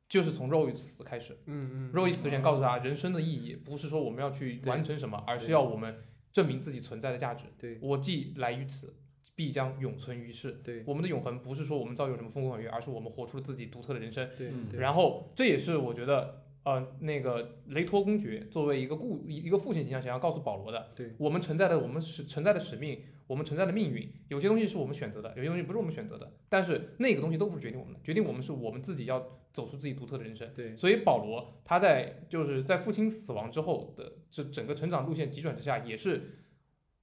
[0.08, 5.96] 就是从肉与死开始，嗯嗯，肉与死之前告诉他，人生的意义不是说我们要去完成什么，而是要我们
[6.32, 7.46] 证明自己存在的价值。
[7.58, 8.94] 对，我既来于此，
[9.34, 10.60] 必将永存于世。
[10.62, 14.30] 对，我们的永恒不是说我们造就什么丰功伟业，而是我们活出了自己独特的人生。
[14.38, 30.50] 对，然后这也是我觉得，呃，那个雷托公爵作为一个故一个父亲形象，想要告诉保罗的，对，我们存在的我们是存在的使命，我们承载的命运，有些东西是我们选择的，有些东西不是我们选择的，但是那个东西都不是决定我们的，决定我们是我们自己要走出自己独特的人生。
[30.56, 36.40] 对，所以保罗他在就是在父亲死亡之后的这整个成长路线急转直下，也是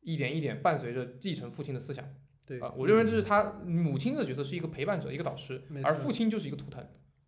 [0.01, 2.03] 一点一点伴随着继承父亲的思想。
[2.45, 6.85] 对啊，我认为这是他母亲的角色是一个陪伴者，一个导师而父亲就是一个图腾。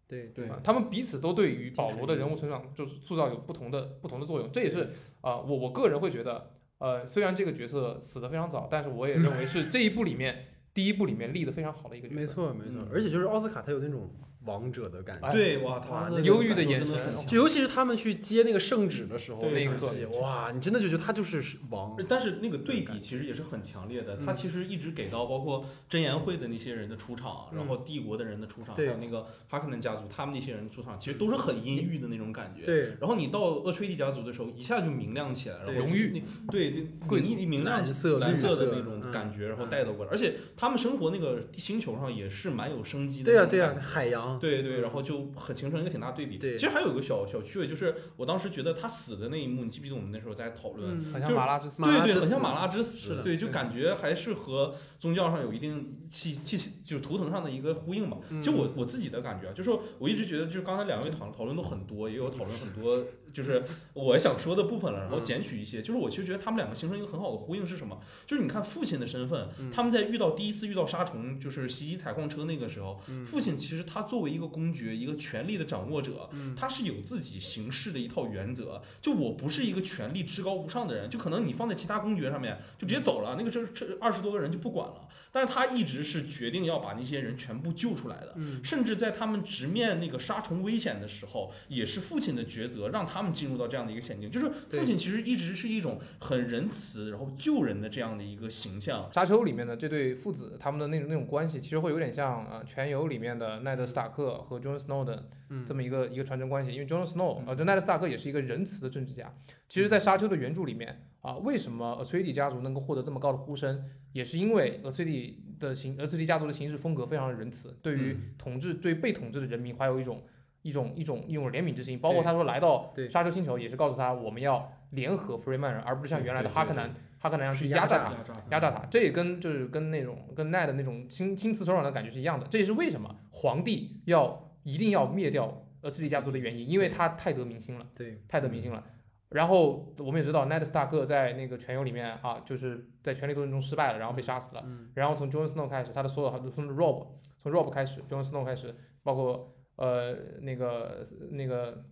[0.08, 0.48] 对对。
[0.48, 4.90] 啊，他们彼此都对于保罗的人物成长就是塑造有不同的不同的作用，这也是
[5.22, 12.20] 啊、我我个人会觉得，呃，虽然这个角色死的非常早，但是我也认为是这一部里面 第一部里面立的非常好的一个角色。
[12.20, 14.10] 没错没错嗯，而且就是奥斯卡他有那种
[14.46, 15.28] 王者的感觉。
[15.28, 16.96] 哎对，哇，他那个忧郁的眼神
[17.28, 20.20] 就尤其是他们去接那个圣旨的时候，那一刻。
[20.20, 21.96] 哇，你真的就觉得他就是王。
[22.08, 24.26] 但是那个对比其实也是很强烈的，嗯。
[24.26, 32.66] 他其实一直给到包括真言会的那些人的出场，然后帝国的人的出场，还有那个哈克南家族他们那些人出场，其实都是很阴郁的那种感觉。
[32.66, 35.76] 对，然后你到厄崔蒂家族的时候，一下就明亮起来了，对。
[35.76, 38.46] 然后就是那对对贵明明亮蓝色蓝色。
[38.56, 43.26] 色的那种嗯感觉，然后带到过来，而且他们生活那个星球上也是蛮有生机的。
[43.26, 46.38] 对呀对呀，海洋，对对，嗯然后就很形成一个挺大对比。
[46.38, 51.00] 对其实还有一个小小趣味，就是我当时觉得他死的那一幕，你记不记得我们那时候在讨论？
[51.02, 51.82] 嗯很像就马拉之死。
[51.82, 58.18] 马拉对对，很像马拉之是死，的对，就感觉还是和宗教上有一定气气就是图腾上的一个呼应吧。
[58.30, 59.70] 嗯就我我自己的感觉啊，就是
[60.00, 63.04] 我一直觉得，就是刚才两位讨讨论都很多，也有讨论很多，
[63.36, 63.64] 就是
[63.94, 65.82] 我想说的部分了，然后嗯捡取一些。
[65.82, 68.00] 就是我其实觉得他们两个形成一个很好的呼应是什么？
[68.26, 78.82] 就是你看父亲的身份，嗯他们在遇到第一次遇到沙虫，就是袭击采矿车那个时候，嗯父亲其实他作为一个公爵，一个权力的掌握者，嗯他是有自己行事的一套原则。
[79.02, 85.08] 就我不是一个权力至高无上的人，就可能你放在其他公爵上面就直接走了，那个这这二十多个人就不管了。
[85.32, 88.34] 但是他一直是决定要把那些人全部救出来的。
[88.38, 94.32] 嗯甚至在他们直面那个杀虫危险的时候，也是父亲的抉择，让他们进入到这样的一个险境。
[94.32, 99.12] 就是父亲其实一直是一种很仁慈，然后救人的这样的一个形象。
[99.12, 106.72] 沙丘里面的这对父子，他们的那种那种关系，其实会有点像呃《全游》里面的奈德·斯塔克和 Jon Snow 的嗯这么一个一个传承关系。
[106.72, 109.34] 因为 Jon Snow，呃，嗯就奈德·斯塔克也是一个仁慈的政治家。
[109.68, 120.22] 其实，在沙丘的原著里面啊，为什么 e i d 家族能够获得这么高的呼声，也是因为 a 崔 e d 的行 a 崔 e d 家族的行事风格非常的仁慈，对于统治对被统治的人民怀有一种
[120.66, 122.00] 一种一种一种怜悯之心。
[122.00, 128.34] 包括他说来到沙丘星球，也是告诉他我们要联合弗瑞曼人，而不是像原来的哈克南哈克南样去压榨他。
[128.50, 132.48] 压榨他，这也跟就是跟那种跟奈的那种亲亲自手软的感觉是一样的。
[132.48, 138.84] 这也是为什么皇帝要一定要灭掉厄茨利家族的原因，因为他太得民心了，对，太得民心了。
[139.30, 144.64] 然后我们也知道，奈德·斯塔克在那个全游里面啊，就是在权力斗争中失败了，然后被杀死了。
[144.66, 147.08] 嗯然后从 Jon Snow 开始，他的所有从 Rob
[147.42, 151.86] 从 Rob 开始，Jon Snow 开始，包括呃那个那个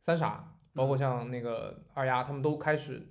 [0.00, 3.10] 三傻，包括像那个二丫，他们都开始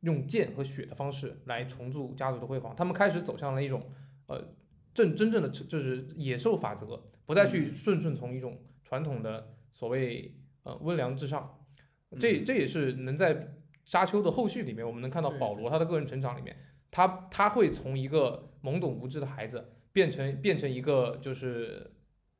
[0.00, 2.74] 用剑和血的方式来重铸家族的辉煌。
[2.76, 3.90] 他们开始走向了一种
[4.26, 4.54] 呃
[4.94, 11.58] 正真正的就是野兽法则，不再去顺顺从一种传统的所谓呃温良至上。
[12.18, 13.54] 这嗯这也是能在
[13.84, 16.56] 沙丘的后续里面，我们能看到保罗他的个人成长里面，
[16.90, 21.90] 他他会从一个懵懂无知的孩子变成变成一个就是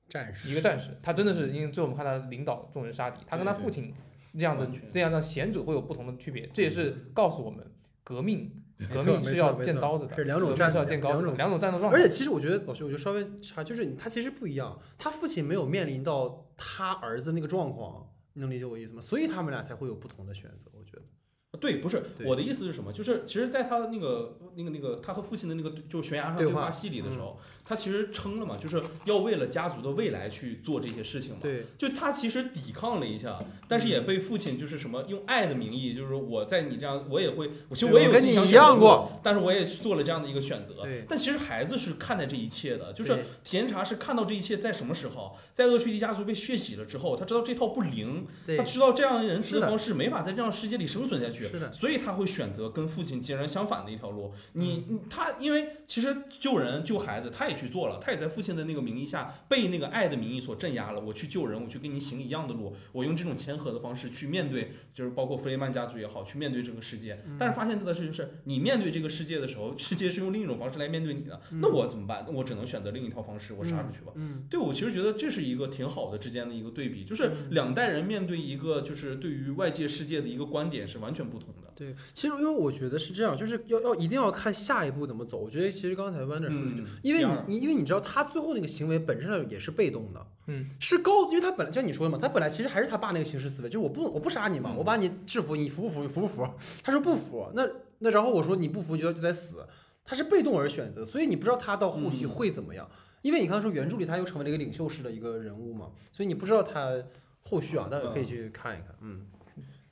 [0.09, 3.93] 战士一个战士，他真的是因为最后我们看他领导众人杀敌，他跟他父亲
[4.33, 7.65] 这样的这样的贤者会有不同的区别，这也是告诉我们
[8.03, 8.63] 革命
[8.95, 11.99] 革命是要见刀子的，是两种战是要见刀子，两种两种战斗状态。
[11.99, 19.03] 而且其实我觉得老师，我就稍微差，就是他其实不一样，他父亲没有面临到他儿子那个状况，你能理解我意思吗？
[19.03, 21.03] 所以他们俩才会有不同的选择，我觉得。
[21.59, 22.93] 对，不是我的意思是什么？
[22.93, 31.39] 就是其实，在他那个那个那个他和父亲的那个就悬崖上对话对话戏里的时候，他其实撑了嘛，就是要为了家族的未来去做这些事情嘛。
[31.43, 33.39] 对，就他其实抵抗了一下，
[33.69, 39.11] 但是也被父亲就是什么用爱的名义，就是我在你这样，我也会，我其实我也有自己想选择过。
[39.13, 40.83] 路，但是我也做了这样的一个选择。
[40.83, 41.05] 对。
[41.07, 54.33] 但其实孩子是看待这一切的，就是对体验茶是看到这一切在什么时候，在恶趣迪家族被血洗了之后，他知道这套不灵，他，知道这样的的方式没法在这样世界里生存下去，是的，所以他会选择跟父亲截然相反的一条路。
[54.53, 61.01] 你他，因为其实救人救孩子，他也去做了，他也在父亲的那个名义下被那个爱的名义所镇压了。
[61.01, 67.23] 我去救人，我去跟你行一样的路，我用这种谦和的方式去面对，就是包括弗雷曼家族也好，去面对这个世界。
[67.27, 72.25] 嗯但是发现的事情是，你面对这个世界的时候，世界是用另一种方式来面对你的，那我怎么办？
[72.27, 74.13] 那我只能选择另一套方式，我杀出去吧。
[74.15, 81.73] 嗯，对我其实觉得这是一个挺好的之间的一个对比，就是两代人面对一个就是对于外界世界的一个观点是完全不同的。
[81.75, 85.39] 对，其实因为我觉得是这样，就是要要一定要看下一步怎么走。
[85.39, 96.03] 我觉得其实刚才弯点说的就，嗯因为你你因为你知道他最后那个行为本质上也是被动的，嗯，是高，因为他本来像你说的嘛，他本来其实还是他爸那个形式思维，就是我不我不杀你嘛，嗯我把你制服，你服不服？
[96.03, 96.47] 你服不服？
[96.83, 97.69] 他说不服，那
[97.99, 99.67] 那然后我说你不服就就得死，
[100.05, 102.89] 他是被动而选择，所以你不知道他到后续嗯会怎么样，
[103.23, 106.93] 因为你刚才说原著里他又成为了一个领袖式的一个人物嘛，所以你不知道他
[107.41, 109.27] 后续啊，大家可以去看一看，嗯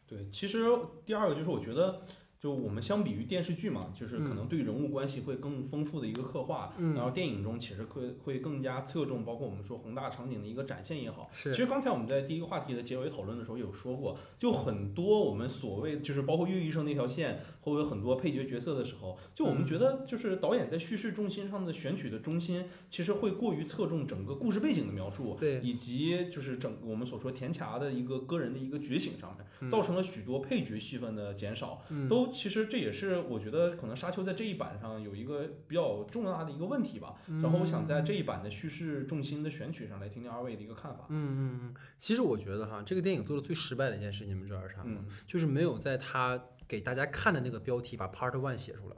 [0.08, 0.64] 对，其实
[1.04, 2.00] 第二个就是我觉得，
[2.38, 6.94] 就我们相比于电视剧嘛，就是可能对人物关系会更丰富的一个刻画，嗯。
[6.94, 11.30] 然后电影中其实会会更加侧重，包括我们说宏大场景的一个展现也好。
[11.32, 11.50] 是。
[11.52, 19.66] 其实刚才我们在第一个话题的结尾讨论的时候有说过，就很多我们所谓就是包括岳医生那条线，会有很多配角角色的时候，就我们嗯。
[19.66, 25.58] 觉得就是导演在叙事重心上的选取的中心，其实会过于侧重整个故事背景的描述，对。
[25.60, 29.70] 以及就是整我们所说田卡的一个个人的一个觉醒上面，嗯。
[29.70, 31.82] 造成了许多配角戏份的减少。
[31.88, 32.06] 嗯。
[32.06, 37.14] 都其实这也是我觉得可能沙丘在这一版上有一个比较重大的一个问题吧。
[37.42, 41.06] 然后我想在这一版的叙事重心的选取上来听听二位的一个看法。
[41.08, 44.84] 嗯嗯嗯，其实我觉得哈，这个电影做的最失败的一件事，你们知道是啥吗？
[44.86, 48.96] 嗯，就是没有在他给大家看的那个标题把 Part One 写出来。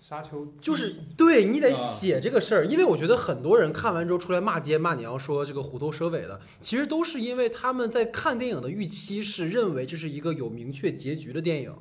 [0.00, 11.72] 沙丘就是对你得啊写这个事儿，因为我觉得很多人看完之后出来骂街骂娘，说这个虎头蛇尾的，其实都是因为他们在看电影的预期是认为这是一个有明确结局的电影，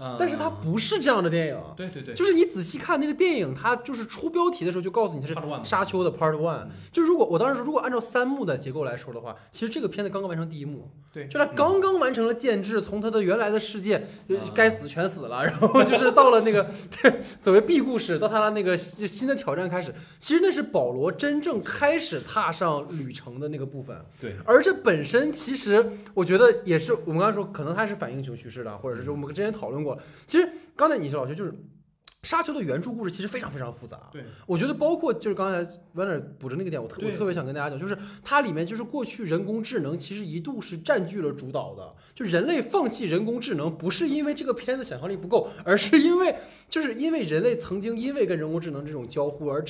[0.00, 1.60] 嗯但是它不是这样的电影。
[1.76, 5.34] 对对对，就是你仔细看那个电影，它就是出标题的时候就告诉你它是
[5.64, 6.70] 沙丘的 Part One 嗯。
[6.92, 14.06] 就如果我当时说，如果按照三幕的结构来说的话，其实这个片子刚刚完成第一幕，对就它刚刚完成了建制，从它的原来的世界
[14.54, 16.70] 该死全死了， 然后就是到了那个
[17.38, 23.96] 所谓 B 故事，到他的那个新新的挑战开始，其实那是保罗真正开始踏上旅程的那个部分。
[24.20, 25.84] 对，而这本身其实
[26.14, 29.87] 我觉得也是我们刚才说，可能它是反英雄叙事的，或者是我们之前讨论过。
[30.26, 31.54] 其实刚才你说老师就是。
[32.24, 35.64] 沙丘的原著故事其实非常非常复杂，对，我觉得包括就是刚才
[35.94, 46.34] Werner 补着那个点，我特我特别想跟大家讲，就是它里面就是过去人工智能其实一度是占据了主导的，就人类放弃人工智能不是因为这个片子想象力不够，而是因为
[46.68, 49.64] 就是因为人类曾经因为跟人工智能这种交互而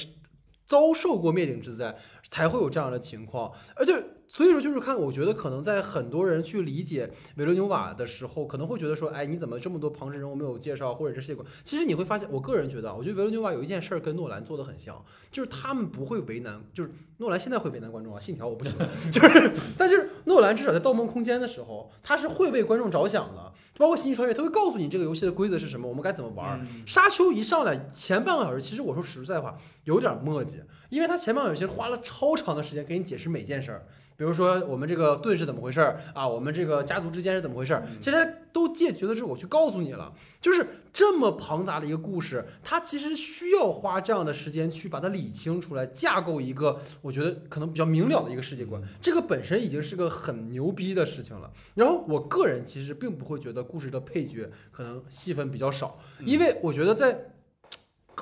[0.65, 1.95] 遭受过灭顶之灾，
[2.31, 3.93] 才会有这样的情况，而且。
[4.29, 11.47] 所以说，就是看，我觉得可能在很多人去理解维伦纽瓦的时候，可能会觉得说，哎，你怎么这么多旁支人物没有介绍，或者这世界观？
[11.65, 15.03] 其实你会发现，我个人觉得啊，我觉得维伦纽瓦有一件事儿跟诺兰做的很像，
[15.33, 18.77] 就是他们不会为难，就是诺兰现在会为难观众啊，信条我不行，
[19.11, 30.61] 就是，但是诺兰至少在《盗梦空间》的时候，他是会为观众着想的，包括《星际穿越》，他会告诉你这个游戏的规则是什么，我们该怎么玩沙丘一上来前半个小时，其实我说实在话有点墨迹，
[30.91, 33.87] 因为他前半个小时花了超长的时间给你解释每件事儿，
[34.19, 40.13] 比如说我们这个盾是怎么回事儿啊，我们这个家族之间是怎么回事儿，其实都借角色之我去告诉你了。
[40.41, 48.83] 就是这么庞杂的一个故事，它其实需要花这样的时间去把它理清出来，架构一个我觉得可能比较明了的一个世界观。
[49.01, 51.49] 这个本身已经是个很牛逼的事情了。
[51.77, 57.35] 然后我个人其实并不会觉得故事的配角可能戏份比较少，因为我觉得在。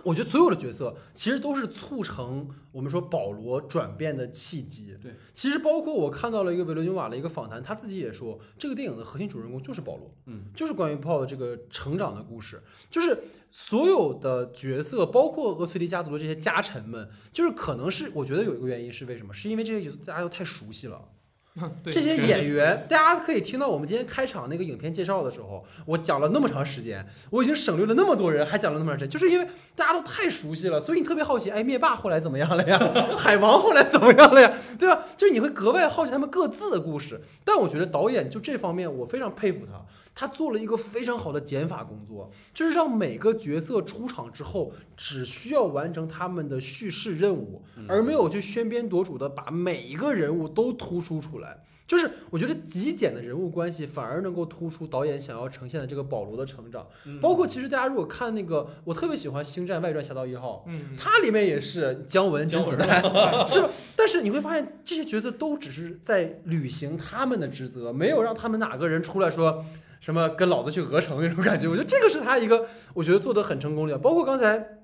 [0.05, 4.97] 我觉得所有的角色其实都是促成我们说保罗转变的契机。
[5.03, 10.15] 对，其实包括我看到了一个维伦纽瓦的一个访谈，他自己也说，这个电影的核心主人公就是保罗。
[10.27, 19.33] 嗯，就是关于 Paul 的这个成长的故事，就是所有的角色，包括厄崔迪家族的这些家臣们，就是可能是我觉得有一个原因是为什么？
[19.33, 21.09] 是因为这些角色大家都太熟悉了。
[21.83, 32.79] 对这些演员，大家可以听到我们今天开场那个影片介绍的时候，我讲了那么长时间，我已经省略了那么多人，还讲了那么长时间，就是因为大家都太熟悉了，所以你特别好奇，哎，灭霸后来怎么样了呀？
[33.17, 34.53] 海王后来怎么样了呀？
[34.79, 35.03] 对吧？
[35.17, 37.21] 就是你会格外好奇他们各自的故事。
[37.45, 39.81] 但我觉得导演就这方面，我非常佩服他，
[40.19, 51.63] 他做了一个非常好的减法工作，就是让每个角色出场之后，只需要完成他们的叙事任务，而没有去喧宾夺主的把每一个人物都突出出来。
[51.87, 56.85] 就是我觉得极简的人物关系反而能够突出导演想要呈现的这个保罗的成长。
[57.05, 63.01] 嗯包括其实大家如果看那个，我特别喜欢《星战外传：侠盗一号》，嗯，它里面也是姜文、甄子丹，
[63.47, 63.71] 是吧？
[63.95, 69.65] 但是你会发现，这些角色都只是在履行他们的职责，没有让他们哪个人出来说
[70.01, 71.67] 什么跟老子去鹅城那种感觉。
[71.67, 74.76] 我觉得这个是他一个我觉得做的很成功的，包括刚才。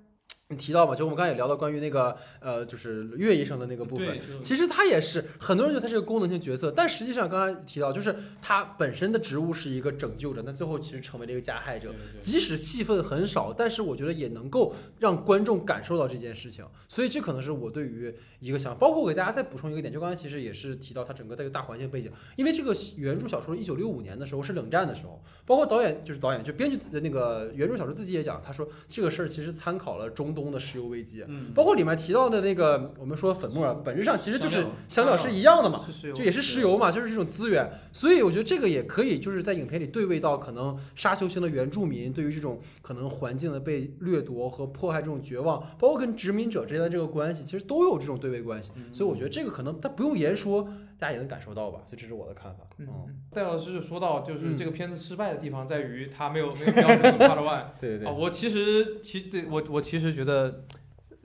[0.49, 18.79] 你提到嘛，就我们刚才也聊到关于那个呃，就是岳医生的那个部分，对，其实他也是很多人觉得他是个功能性角色，但实际上刚才提到，就是他本身的职务是一个拯救者，那最后其实成为了一个加害者即使戏份很少，但是我觉得也能够让观众感受到这件事情，所以这可能是我对于一个想法。
[18.79, 31.25] 包括我给大家再补充一个点，就刚才其实也是提到他整个这个大环境背景，因为这个原著小说一九六五年的时候是冷战的时候，包括导演就是导演就编剧的那个原著小说自己也讲，他说这个事儿其实参考了中东东的石油危机。
[31.29, 35.85] 嗯，包括里面提到的那个，我们说粉末，本质上其实就是香料是一样的嘛，
[36.15, 37.71] 就也是石油嘛，就是这种资源。
[37.93, 48.71] 所以我觉得这个也可以就是在影片里对位到可能沙丘型的原住民对于这种可能环境的被掠夺和迫害这种绝望，包括跟殖民者之间的这个关系，其实都有这种对位关系。
[48.77, 50.69] 嗯所以我觉得这个可能他不用言说，
[51.03, 51.81] 大家也能感受到吧。
[51.91, 52.63] 就这是我的看法。
[52.79, 54.57] 嗯嗯，，戴老师就说到，就是嗯。
[54.57, 60.63] 这个片子失败的地方在于它没有没有标准 part one 对对啊，我其实其对我我其实觉得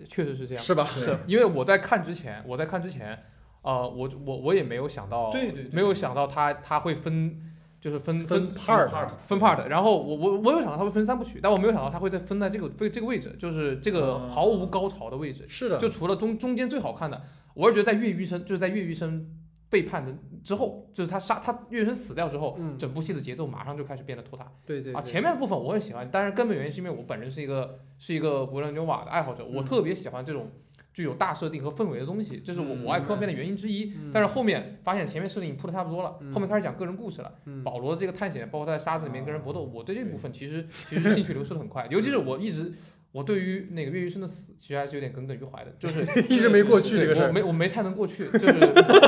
[0.08, 0.84] 确实是这样，是吧？
[0.98, 3.24] 是因为我在看之前，我在看之前，
[3.62, 5.72] 呃，我我我也没有想到，对对对。
[5.72, 7.40] 没有想到他他会分，
[7.80, 14.30] 就是分分分 part 分 part，然后我我我有想到他会分三部曲，但我没有想到他会再分在这个这这个位置，就是这个哦。
[14.32, 17.22] 毫无高潮的位置，是的，就除了中中间最好看的，
[17.54, 19.28] 我是觉得在越狱生就是在越狱生
[19.70, 20.14] 背叛的
[20.44, 24.46] 之后，就是他杀他月神死掉之后，嗯整部戏的节奏马上就开始变得拖沓。
[24.46, 30.52] 啊，对对啊前面的部分我很喜欢，但是根本原因是因为我本人是一个是一个维伦纽瓦的爱好者，我嗯特别喜欢这种
[30.94, 33.94] 具有大设定和氛围的东西，这是我我爱科幻片的原因之一。
[34.02, 37.32] 嗯但是后面发现前面设定铺的差不多了，嗯后面开始讲个人故事了。
[37.46, 42.74] 嗯保罗的这个探险，包括他在沙子里面跟人搏斗，我对这部分其实其实兴趣流失的很快，尤其是我一直。
[43.18, 46.02] 我对于那个岳医生的死，其实还是有点耿耿于怀的，就是
[46.32, 48.54] 一直没过去这个事儿我没我没太能过去，就是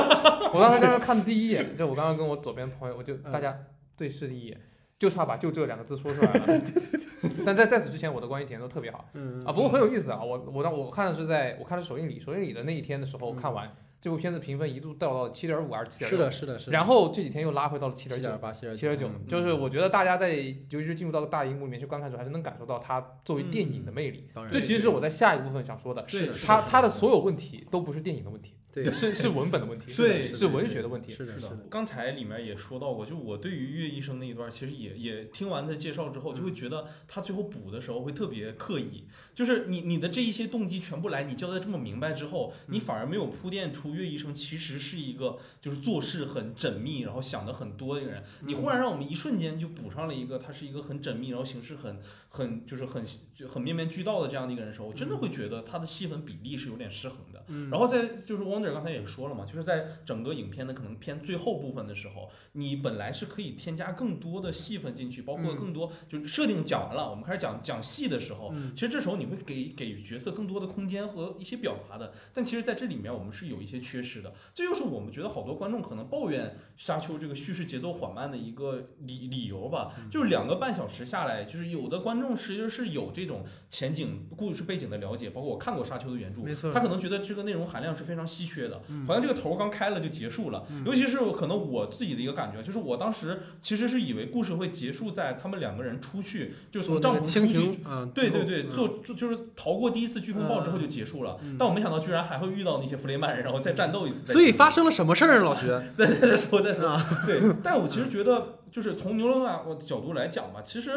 [0.52, 3.56] 我当时刚刚看第一眼，就我刚刚跟我左边的朋友，我就嗯大家
[3.96, 4.60] 对视第一眼，
[4.98, 6.60] 就差把“就这”两个字说出来了。
[7.46, 9.52] 但在在此之前，我的观影体验都特别好嗯啊。
[9.52, 13.70] 不过很有意思啊，我我当我看的是在我看的首映礼，首映礼的那一天的时候看完
[14.00, 16.72] 这部片子，评分一度掉到七点五还是七点是的，是的，是的。
[16.72, 18.40] 然后这几天又拉回到了七点九七点。
[18.40, 24.28] 八，七点七点九，就是我觉得大家在尤其是进入到大荧幕里面去观看的时候，还是能感受到它作为电影的魅力。
[24.32, 28.90] 当然这其实是我在下一部分想说的，是的是它它的所有问题都不是电影的问题，对。
[28.90, 31.12] 是是文本的问题，对是是文学的问题。
[31.12, 31.48] 是的，是的。
[31.48, 39.04] 是，，刚才里面也说到过，就我对于岳医生那一段，其实也也听完他介绍之后，就会觉得他最后补的时候会特别刻意，
[39.34, 53.04] 就是你你的这一些动机全部来，你交代这么明白之后，你反而没有铺垫出岳医生其实是一个就是做事很缜密，然后想的很多的一个人，你忽然让我们一瞬间就补上了一个他是一个很缜密，然后行事很很就是很
[53.34, 57.29] 就很面面俱到的这样的一个人的时候，我真的会觉得他的戏份比例是有点失衡的。
[57.50, 57.68] 嗯。
[57.70, 65.56] 然后在就是 Wonder 刚才也说了嘛，就是在整个影片的可能偏最后部分的时候，你本来是可以添加更多的戏份进去，包括嗯。
[65.60, 68.72] 更多就是设定讲完了，我们开始讲讲戏的时候，嗯。
[68.74, 76.46] 其实这时候你会给给角色更多的空间和一些表达的，但其实在这里面我们是有一些缺失的，这就是我们觉得好多观众可能抱怨
[76.76, 80.08] 《沙丘》这个叙事节奏缓慢的一个理理由吧，嗯。
[80.08, 86.72] 就是两个半小时下来，就是有的观众其实是有这种前景故事背景的了解，包括我看过《沙丘》的原著，没错。
[86.72, 90.64] 他可能觉得这个内容含量是非常稀缺的，嗯好像这个头儿刚开了就结束了。
[90.84, 97.78] 尤其是可能我自己的一个感觉，就是我当时其实是以为故事会结束在他们两个人出去，就是从帐篷出去。
[98.14, 104.32] 对对对，嗯做就就是逃过第一次飓风暴之后就结束了，嗯但我没想到居然还会遇到那些弗雷曼人，然后再战斗一次。
[104.32, 105.42] 所以发生了什么事儿啊？
[105.42, 105.66] 老徐，
[105.96, 110.90] 再再说再说，啊对，但我其实觉得，就是从牛龙啊，我的角度来讲吧，其实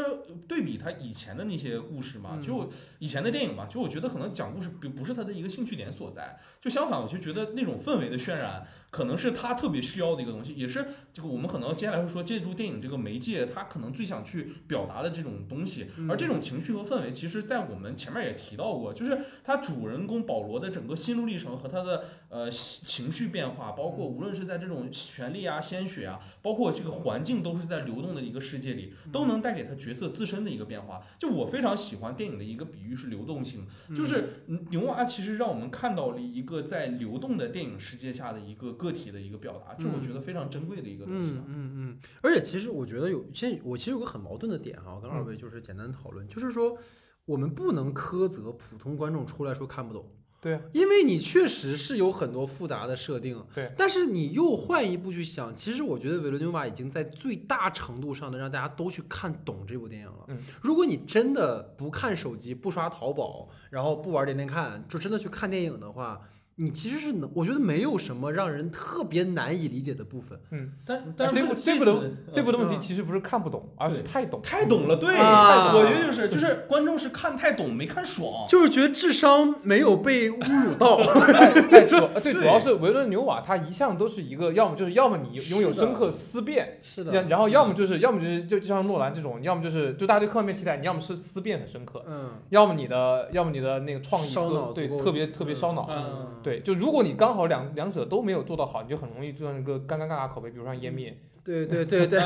[0.47, 2.41] 对比他以前的那些故事嘛，嗯。
[2.41, 2.69] 就
[2.99, 16.07] 以前的电影嘛，就我觉得可能讲故事不不是他的一个兴趣点所在，就相反，我就觉得那种氛围的渲染，可能是他特别需要的一个东西，也是这个我们可能接下来会说，借助电影这个媒介，他可能最想去表达的这种东西，嗯。
[16.11, 31.01] 而这种情绪和氛围，其实在我们前面也提到过，就是他主人公保罗的整个心路历程和他的呃情绪变化，包括无论是在这种权力啊、鲜血啊，包括这个环境都是在流动的一个世界里，都能带给他角色自身的一个变化。
[31.17, 33.65] 就我非常喜欢电影的一个比喻是流动性，
[33.95, 41.47] 就是嗯牛娃其实让我们看到了一个在流动的电影世界下的一个个体的一个表达，这我觉得非常珍贵的一个东西啊嗯。
[41.47, 46.77] 嗯嗯，而且其实我觉得有，现在我其实有个很矛盾的点哈，我跟嗯二位就是简单讨论，就是说
[47.25, 50.05] 我们不能苛责普通观众出来说看不懂。
[50.41, 60.25] 对啊，因为你确实是有很多复杂的设定，对，但是你又换一步去想，其实我觉得维伦纽瓦已经在最大程度上的让大家都去看懂这部电影了。
[60.27, 66.21] 嗯，如果你真的不看手机、不刷淘宝，然后不玩连连看，就真的去看电影的话，
[66.55, 70.39] 你其实是能，我觉得没有什么让人特别难以理解的部分。
[70.51, 74.39] 嗯但但是这部这部次的这部的问题嗯其实不是看不懂，而是太懂。
[74.43, 80.97] 太懂了，对，啊我觉得就是就是观众是看太懂没看爽，就是觉得智商没有被侮辱到。
[81.33, 94.33] 哎哎主 对，对主要是维伦纽瓦他一向都是一个，要么就是要么你拥有深刻思辨，是的，然然后要么就是要么就是就就像诺兰这种，要么就是就大家对科幻片期待，你要么是思辨很深刻，嗯，要么你的要么你的那个创意
[94.75, 95.87] 对特别特别烧脑。
[95.89, 101.17] 嗯对，就如果你刚好两两者都没有做到好，你就很容易做那个干干尬尬口碑，比如像湮灭。
[101.43, 102.19] 对对对对。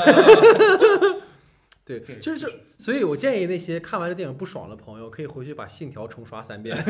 [1.86, 6.76] 对，对就是这，所以我建议那些看完这电影不爽的朋友，可以回去把《信条》重刷三遍。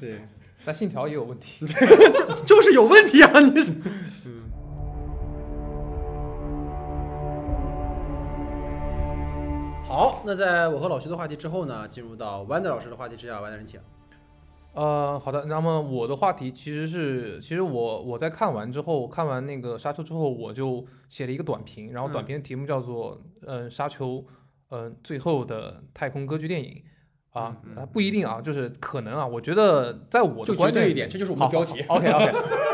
[0.00, 0.22] 对，
[0.64, 1.64] 但信条也有问题。
[1.64, 3.38] 就就是有问题啊！
[3.38, 3.70] 你是，
[4.26, 4.50] 嗯。
[9.86, 13.80] 好，那在我和老徐的话题之后呢，进入到 Wander 老师的话题之下，Wander 人请。
[14.78, 24.24] 呃，好的，那么我的话题其实是，其实我我在看完之后，看完那个《沙丘》之后，我就写了一个短评，然后短评的题目叫做“嗯、呃沙丘，
[24.70, 26.80] 嗯、最后的太空歌剧电影”。
[27.30, 27.54] 啊，
[27.92, 31.82] 不一定啊，就是可能啊，我觉得在我的观点对一点，这就是我们的标题。
[31.86, 32.26] OK OK，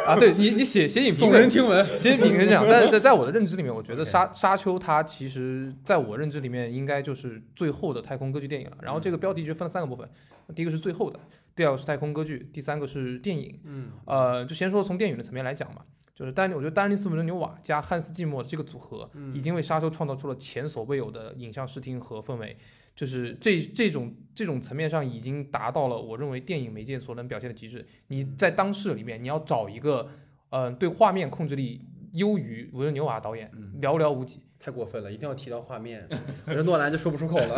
[0.07, 1.99] 啊，对你你写写影评耸的人听闻。
[1.99, 8.77] 写影评是这样， 但是在在我的认知里面，我觉得沙沙丘它其实在我认知里面应该就是最后的太空歌剧电影了。
[8.81, 10.09] 然后这个标题就分了三个部分，
[10.55, 11.19] 第一个是最后的，
[11.55, 13.61] 第二个是太空歌剧，第三个是电影。
[13.65, 15.83] 嗯呃，就先说从电影的层面来讲嘛，
[16.15, 22.57] 就是丹，我觉得丹尼斯·维伦纽瓦加汉斯·季默的这个组合，嗯已经为沙丘创造出了前所未有的影像视听和氛围。
[22.97, 27.85] 就是这这种这种层面上已经达到了我认为电影媒介所能表现的极致。
[28.07, 30.09] 你在当世里面，你要找一个，
[30.51, 36.09] 呃，对画面控制力优于维伦纽瓦导演，嗯，寥寥无几太过分了，一定要提到画面，
[36.49, 37.55] 我这诺兰就说不出口了。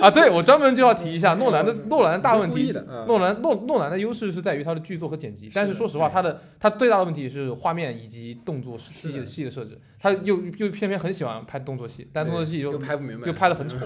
[0.00, 0.10] 啊！
[0.10, 2.72] 对我专门就要提一下诺兰的诺兰的大问题。
[3.06, 13.76] 诺兰诺诺兰的优势是在于他的剧作和剪辑，但是说实话，对他的他最大的问题是画面以及动作是的戏戏的设置，他又又偏偏很喜欢拍动作戏，但动作戏又又拍不明白，又拍的很丑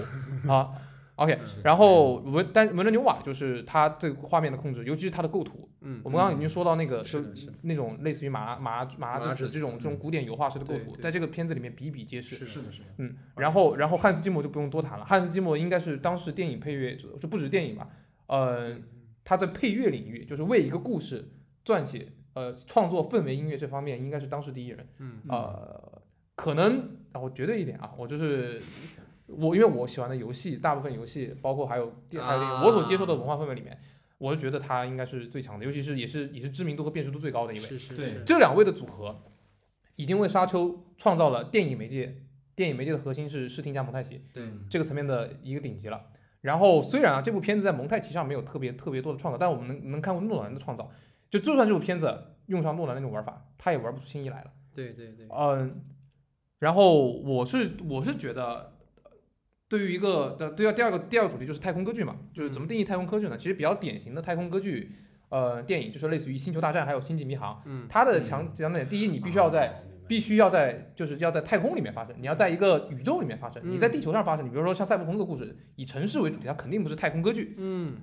[0.47, 0.69] 啊。
[1.17, 12.35] OK，嗯然后文但文人牛瓦就是他这个画面的控制，尤其是他的构图，嗯，我们刚刚已经说到那个就是是那种类似于马马马马拉之拉之死这种这种古典油画式的构图，在这个片子里面比比皆是。
[12.35, 12.85] 是是的，是的。
[12.97, 17.89] 嗯，然后然后汉斯季默就不用多谈了，汉斯季默应该是当时电影配乐就就不止电影吧，
[18.27, 18.77] 呃，
[19.23, 21.27] 他在配乐领域就是为一个故事
[21.65, 24.87] 撰写呃创作氛围音乐这方面应该是当时第一人。
[24.99, 26.01] 嗯呃，
[26.35, 28.61] 可能啊，我绝对一点啊，我就是
[29.27, 33.77] 我，因为我喜欢的游戏，大部分游戏，包括还有电还有电影，我所接受的文化氛围里面，
[34.17, 37.67] 我是觉得他应该是最强的，尤其是也是也是知名度和辨识度最高的一位。
[37.67, 39.23] 对是是是这两位的组合，
[39.95, 42.23] 已经为沙丘创造了电影媒介，
[42.55, 46.07] 电影媒介的核心是视听加蒙太奇对这个层面的一个顶级了。
[46.41, 50.89] 然后虽然啊，这部片子在蒙太奇上没有特别特别多的创造，但我们能能看过诺兰的创造。
[51.29, 54.51] 就就算这部片子用上诺兰那种玩法，他也玩不出新意来了。
[54.73, 55.83] 对对对，嗯，
[56.59, 58.76] 然后我是我是觉得，呃
[59.69, 63.37] 对于一个的对啊，第二个第二个主题就是太空歌剧嘛，就是怎么定义太空歌剧呢？
[63.37, 64.91] 其实比较典型的太空歌剧，
[65.29, 77.55] 呃，电影就是类似于《星球大战》还有《星际迷航》，嗯，它的强强点，第一，你必须要在必须要在就是要在太空里面发生，你要在一个宇宙里面发生，你在地球上发生，你比如说像赛博朋克故事，以城市为主题，它肯定不是太空歌剧。
[77.57, 77.97] 嗯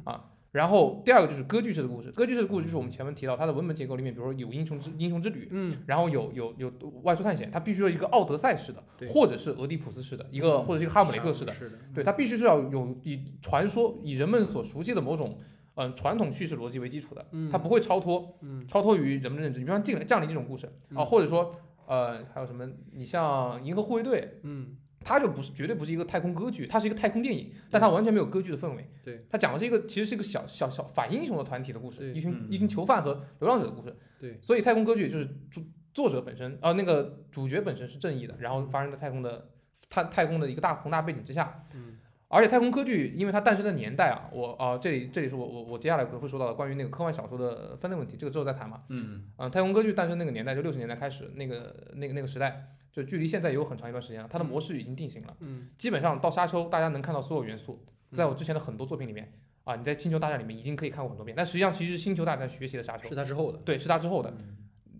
[0.54, 5.76] 然后第二个就是歌剧式的故事，歌剧式的故事就是我们前面提到它的文本结构里面，比如说有英雄之英雄之旅，嗯。
[5.84, 6.72] 然后有有有
[7.02, 11.52] 外出探险，它必须有一个奥德赛式的，或者是俄狄浦斯式的一个，或者是一个哈姆雷特式的，
[11.92, 15.36] 对，它必须是要有以传说以人们所熟悉的某种
[15.74, 17.50] 嗯、传统叙事逻辑为基础的，嗯。
[17.50, 18.64] 它不会超脱，嗯。
[18.68, 19.58] 超脱于人们的认知。
[19.58, 21.52] 你比方降临降临这种故事啊、嗯或者说
[21.86, 28.88] 呃还有什么，你像银河护卫队，嗯它就不是绝对不是一个太空歌剧，它是一个太空电影，但它完全没有歌剧的氛围。
[29.02, 33.94] 对，它讲的是一个其实是一个小小小反英雄的团体的故事，对一群嗯一群囚犯和流浪者的故事。
[34.18, 35.62] 对，所以太空歌剧就是主
[35.92, 39.50] 作者本身，呃，那个主角本身是正义的，然后发生在太空的
[39.88, 41.64] 太太空的一个大宏大背景之下。
[41.74, 41.93] 嗯
[42.34, 48.82] 而且太空歌剧，因为它诞生的年代啊，我啊、这里这里是我我我接下来可能会说到的关于那个科幻小说的分类问题，这个之后再谈嘛。
[48.88, 55.36] 嗯嗯，太空歌剧诞生那个年代就六十年代开始，那个那个那个时代，就距离现在也有很长一段时间了，它的模式已经定型了。
[55.38, 59.32] 嗯基本上到沙丘，大家能看到所有元素，在我之前的很多作品里面
[59.62, 64.30] 啊，你在星球大战里面已经可以看过很多遍，但实际上其实是星球大战学习的沙丘是，他之后的，对，是它之后的。
[64.30, 64.56] 嗯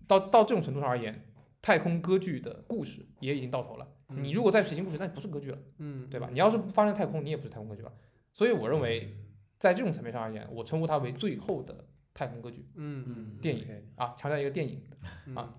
[0.07, 1.25] 到到这种程度上而言，
[1.63, 3.89] 太空歌剧的故事也已经到头了。
[4.09, 6.29] 你如果在水星故事，那不是歌剧了，嗯对吧？
[6.33, 7.93] 你要是不发生太空，你也不是太空歌剧了。
[8.33, 9.17] 所以我认为，
[9.59, 11.75] 在这种层面上而言，我称呼它为最后的
[12.13, 13.67] 太空歌剧嗯嗯电影
[13.97, 14.83] 啊，强调一个电影。
[15.27, 15.55] 嗯啊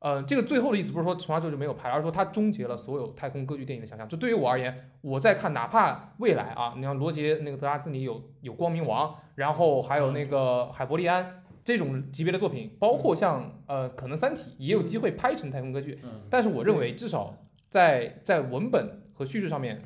[0.00, 4.08] 呃，这个最后的意思不是说从沙丘就没有拍，而是说它终结了所有太空歌剧电影的想象。
[4.08, 17.34] 这对于我而言，我在看，哪怕未来啊，你像罗杰那个泽拉兹尼有有光明王，然后还有那个海伯利安这种级别的作品，包括像呃可能三体也有机会拍成太空歌剧，嗯但是我认为至少
[17.68, 19.82] 在在文本和叙事上面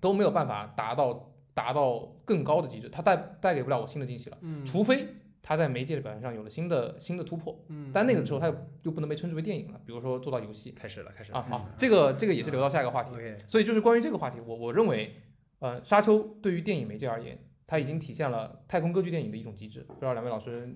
[0.00, 5.06] 都没有办法达到达到更高的极致，它带带给不了我新的惊喜了，嗯除非
[5.42, 7.58] 它在媒介的表现上有了新的新的突破。
[7.68, 13.12] 嗯但那个时候它又又不能被称之为电影了，比如说做到游戏开始了，开始了啊，好，这个这个也是留到下一个话题。
[13.12, 15.14] OK，所以就是关于这个话题，我我认为，
[15.58, 19.80] 呃，沙丘对于电影媒介而言，它已经体现了太空歌剧电影的一种机制。
[19.80, 20.74] 不知道两位老师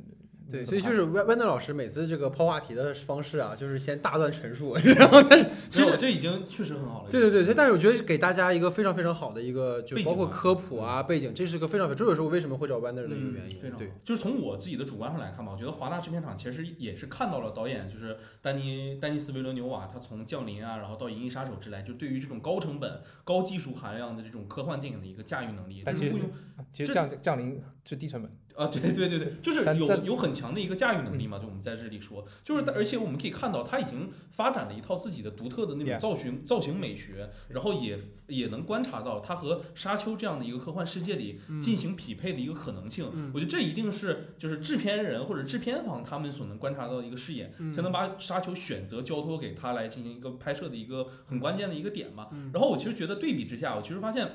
[0.51, 7.11] 对，所以就是温温德老师每次这个抛话题的方式啊，就是先大段陈述， 然后但是其实这已经确实很好了。
[7.11, 13.59] 对对对，但是我觉得给大家一个非常非常好的一个，就包括科普啊背景，这是个非常，这也是我为什么会找 Wander 的一个原因。
[13.59, 26.31] 对非常好，就是从我自己的主观上来看吧，我觉得华纳制片厂其实也是看到了导演就是丹尼丹尼斯维伦纽瓦，他从降临啊，然后到银翼杀手之来，就对于这种高成本、高技术含量的这种科幻电影的一个驾驭能力，但其实就是不用
[26.73, 37.99] 其实降降临是低成本，啊，对对对对，就是有有很强的一个驾驭能力嘛，就我们在这里说，就是而且我们可以看到他已经发展了一套自己的独特的那种造型造型美学，然后也
[38.29, 43.11] 也能观察到他和沙丘这样的一个科幻世界里进行匹配的一个可能性。
[43.13, 52.29] 嗯我觉得这一定是就是制片人或者制片方他们所能观察到的一个视野，嗯才能把沙丘选择交托给他来进行一个拍摄的一个很关键的一个点嘛。
[52.33, 54.31] 嗯然后我其实觉得对比之下，我其实发现。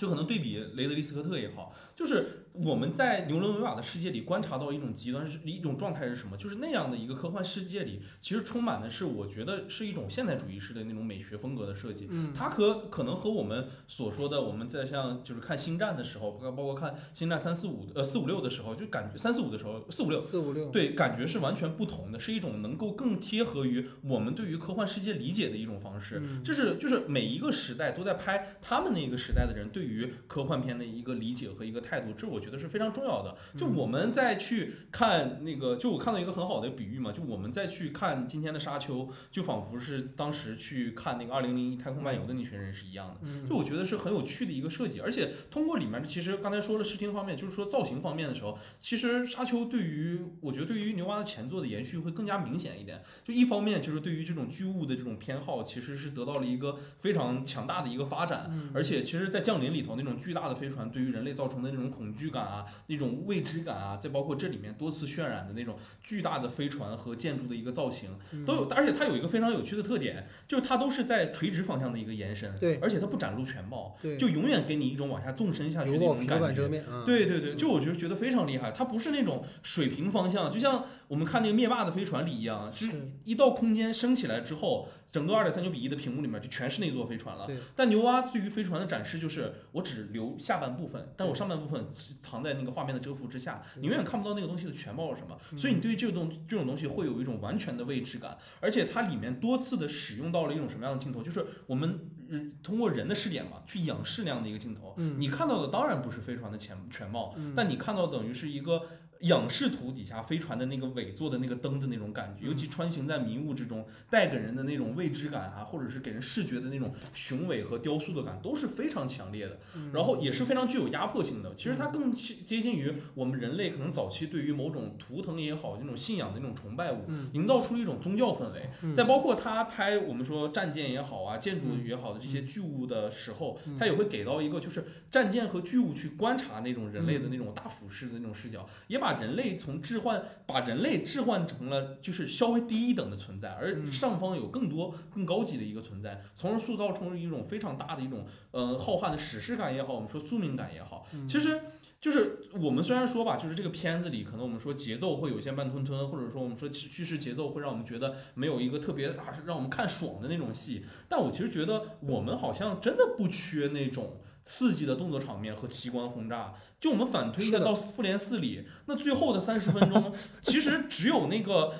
[0.00, 6.38] 就可能对比雷德利·斯科特也好，就是我们在牛伦维瓦的世界里观察到一种极端是一种状态是什么？
[6.38, 12.08] 就是那样的一个科幻世界里，其实充满的是我觉得是一种现代主义式的那种美学风格的设计。
[12.10, 26.18] 嗯它可可能和我们所说的我们在像就是看星战的时候，包包括看星战三四五呃四五六的时候，就感觉三四五的时候四五六四五六，对，感觉是完全不同的，是一种能够更贴合于我们对于科幻世界理解的一种方式。
[26.24, 29.89] 嗯这是就是每一个时代都在拍他们那个时代的人对于
[30.26, 33.36] 科幻片的一个理解和一个态度，这我觉得是非常重要的。
[33.56, 43.20] 就嗯我们再去看那个，就我看到一个很好的比喻嘛，就我们再去看今天的沙丘，就仿佛是当时去看那个二零零一太空漫游的那群人是一样的。
[43.22, 53.02] 嗯就我觉得是很有趣的一个设计，而且通过里面，其实刚才说了视听方面，就是说造型方面的时候，其实沙丘对于我觉得对于牛蛙的前作的延续会更加明显一点。
[53.24, 76.68] 就一方面就是对于这种巨物的这种偏好，其实是得到了一个非常强大的一个发展，嗯而且其实，在降临里头那种巨大的飞船对于人类造成的那种恐惧感啊，那种未知感啊，再包括这里面多次渲染的那种巨大的飞船和建筑的一个造型，嗯都有，而且它有一个非常有趣的特点，就是它都是在垂直方向的一个延伸，对而且它不展露全貌，对，就永远给你一种往下纵深下去的油爆皮一种感觉。
[77.04, 82.92] 对对对，就我觉得觉得非常厉害，它不是那种水平方向，就像我们看那个灭霸的飞船里一样，是是，
[83.24, 87.46] 一到空间升起来之后，整个二点三九比一的屏幕里面就全是那座飞船了。
[87.46, 91.86] 对，但牛蛙对于飞船的展示就是，我只留下半部分，但我上半部分
[92.22, 95.36] 藏在那个画面的遮覆之下，你永远看不到那个东西的全貌是什么。
[95.58, 104.94] 所以你对于这个东这种东西会有一种完全的未知感，而且它里面多次的使用到了一种什么样的镜头，就是我们人通过人的视点嘛，去仰视那样的一个镜头。
[104.96, 108.82] 嗯你看到的当然不是飞船的全全貌，嗯但你看到等于是一个
[109.20, 119.58] 仰视图底下飞船的那个尾座的那个灯的那种感觉，嗯尤其穿行在迷雾之中，带给人的那种未知感啊，或者是给人视觉的那种雄伟和雕塑的感，都是非常强烈的。
[119.74, 121.54] 嗯然后也是非常具有压迫性的。
[121.54, 128.70] 其实它更接接近于我们人类可能早期对于某种图腾也好，那种信仰的那种崇拜物，嗯营造出一种宗教氛围。
[128.82, 151.60] 嗯再包括他拍我们说战舰也好啊，建筑也好的这些巨物的时候，嗯他也会给到一个就是战舰和巨物去观察那种人类的嗯那种大俯视的那种视角，也把人类从置换，把人类置换成了就是稍微低一等的存在，而嗯上方有更多更高级的一个存在，从而塑造出一种非常大的一种呃浩瀚的史诗感也好，我们说宿命感也好，嗯其实。
[152.00, 166.54] 就是我们虽然说吧，就是这个片子里可能我们说节奏会有些慢吞吞，或者说我们说叙事节奏会让我们觉得没有一个特别啊让我们看爽的那种戏，但我其实觉得我们好像真的不缺那种刺激的动作场面和奇观轰炸。
[166.80, 170.12] 就我们反推是的的到复联四里，那最后的三十分钟，
[170.42, 171.74] 其实只有那个。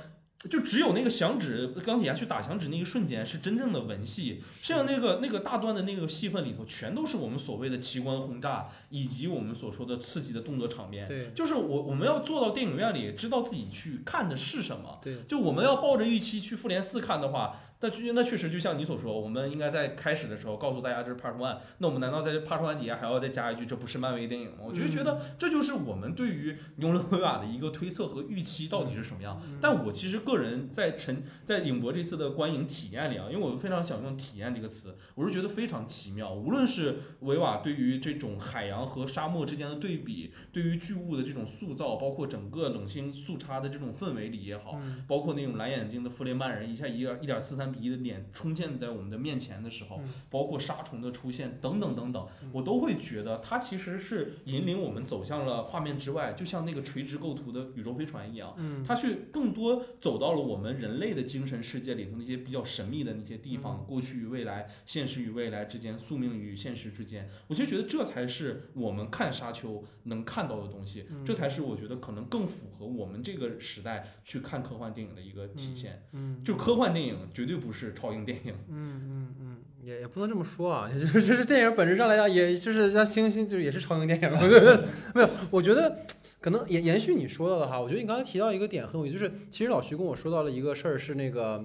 [0.49, 11.07] 就只有那个响指钢铁侠去打响指那一瞬间是真正的文戏，剩下那个那个大段的那个戏份里头，全都是我们所谓的奇观轰炸，以及我们所说的刺激的动作场面。
[11.07, 14.99] 对就是我我们要做到电影院里知道自己去看的是什么。
[15.03, 21.59] 对，就我们要抱着预期去复联四看的话，那确那确实就像你所说，我们应该在开始的时候告诉大家这是 Part One。
[21.79, 24.59] 那我们难道在这 Part One 底下还要再加一句这不是漫威电影吗？
[24.65, 29.41] 我就觉得这就是我们对于牛伦维瓦的一个推测和预期到底是什么样。
[29.61, 36.35] 但我其实个人在陈在影博这次的观影体验里啊，因为我非常想用“体验”这个词，我是觉得非常奇妙。
[36.35, 50.09] 无论是维瓦对于这种海洋和沙漠之间的对比，对于巨物的这种塑造，包括整个冷星速差的这种氛围里也好，嗯包括那种蓝眼睛的弗雷曼人一下一点一点四三三比一的脸冲现在我们的面前的时候，嗯。
[50.29, 58.55] 包括杀虫的出现等等等等，我都会觉得它其实是引领我们走向了画面之外，就像那个垂直构图的宇宙飞船一样。
[58.59, 58.85] 嗯。
[58.85, 71.25] 它去更多走到了我们人类的精神世界里头那些比较神秘的那些地方，过去与未来、现实与未来之间、宿命与现实之间，我就觉得这才是我们看沙丘能看到的东西，嗯。
[71.25, 76.03] 这才是我觉得可能更符合我们这个时代去看科幻电影的一个体现。
[76.13, 76.43] 嗯。
[76.45, 78.55] 就科幻电影绝对不是超英电影。
[78.69, 84.31] 嗯嗯嗯，也也不能这么说啊，就是 就是电影本质上来讲，也就是像星星，就是也是超英电影，
[85.15, 86.05] 没有，我觉得
[86.41, 91.65] 可能延延续你说到的哈，我觉得你刚才提到一个点很有意思，就是其实老徐跟我说到了一个事儿，是那个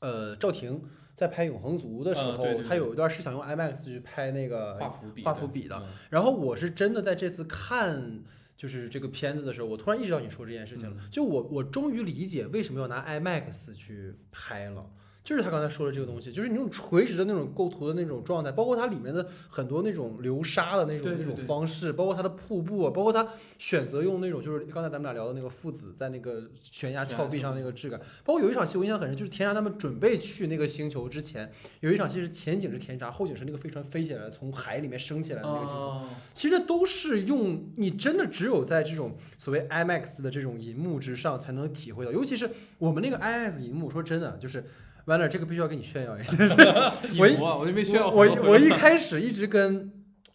[0.00, 0.82] 呃赵婷
[1.14, 8.22] 在拍《永恒族》的时候，他有一段是想用 IMAX 去拍那个画幅笔，画幅比的嗯然后我是真的在这次看
[8.56, 10.96] 就是这个片子的时候，我突然意识到你说这件事情了。
[10.98, 14.84] 嗯就我我终于理解为什么要拿 IMAX 去拍了。
[15.28, 23.28] 就是他刚才说的这个东西，就是你那种垂直的那种构图的那种状态，包括它里面的很多那种流沙的那种那种方式，包括它的瀑布，啊包括它
[23.58, 35.82] 选择用那种就是刚才咱们俩聊的那个父子在那个悬崖峭壁上那个质感，包括有一场戏我印象很深，就是田查他们准备去那个星球之前，有一场戏是前景是田查，后景是那个飞船飞起来从海里面升起来的那个镜头。
[35.82, 42.48] 哦其实都是用你真的只有在这种所谓 IMAX 的这种银幕之上才能体会到，尤其是
[42.78, 44.64] 我们那个 IMAX 银幕，说真的，就是
[45.08, 46.32] 完了，这个必须要跟你炫耀一下。
[47.18, 49.90] 我一我就没炫耀我我我一开始一直跟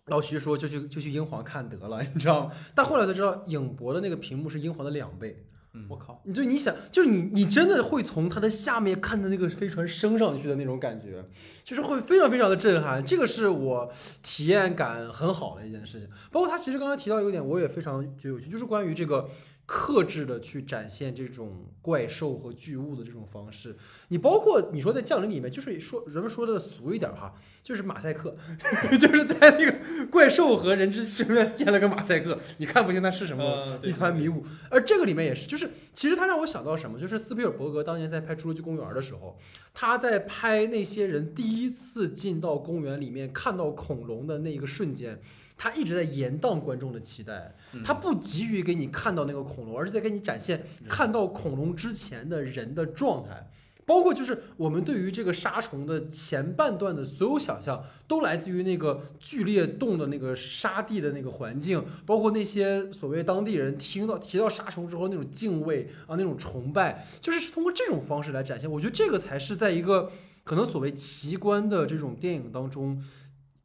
[0.08, 2.52] 老徐说，就去就去英皇看得了，你知道吗？
[2.76, 5.46] 但后来才知道，影博的那个屏幕是英皇的两倍。
[5.76, 11.26] 嗯我靠，你就你想，就是你你真的会从它的下面看着那个飞船升上去的那种感觉，
[11.64, 13.04] 就是会非常非常的震撼。
[13.04, 13.92] 这个是我
[14.22, 16.08] 体验感很好的一件事情。
[16.32, 19.28] 包括他其实刚才提到一个点，我也非常觉得有趣，就是关于这个
[19.66, 23.76] 克制的去展现这种怪兽和巨物的这种方式。
[24.10, 27.34] 你包括你说在降临里面，就是说人们说的俗一点哈，
[27.64, 28.36] 就是马赛克，
[29.00, 34.46] 就是在那个怪兽和人之身边建了个马赛克，你看不清它是什么，一团迷雾。
[34.70, 39.40] 而这个里面也是，就是其实它让我想到什么，就是斯皮尔伯格当年在拍《侏罗纪公园》的时候，
[39.74, 45.22] 他在拍那些人第一次进到公园里面看到恐龙的那一个瞬间。
[45.64, 53.50] 他一直在延宕观众的期待，嗯他不急于给你看到那个恐龙，而是在给你展现看到恐龙之前的人的状态。
[53.86, 68.70] 包括就是我们对于这个沙虫的前半段的所有想象，都来自于那个剧烈动的那个沙地的那个环境，包括那些所谓当地人听到提到沙虫之后那种敬畏啊，那种崇拜，就是是通过这种方式来展现。
[68.70, 70.12] 我觉得这个才是在一个
[70.46, 73.04] 可能所谓奇观的这种电影当中，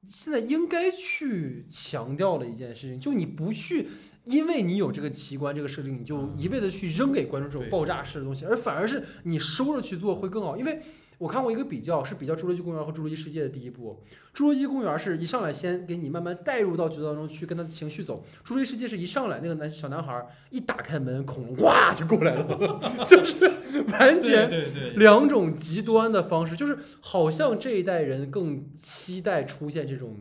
[0.08, 3.88] 现在应该去强调的一件事情，就你不去。
[4.24, 10.54] 因为你有这个奇观这个设定，你就一味的去扔给观众这种爆炸式的东西，而反而是你收着去做会更好。
[10.54, 10.82] 因为
[11.18, 14.00] 我看过一个比较，是比较《侏罗纪公园》和《侏罗纪世界》的第一部。
[14.38, 23.50] 《侏罗纪公园》是一上来先给你慢慢带入到角色当中去，跟他的情绪走；《侏罗纪世界》是一上来那个男小男孩一打开门，恐龙哇就过来了， 就是
[23.90, 30.16] 完全两种极端的方式，就是好像这一代人更期待出现这种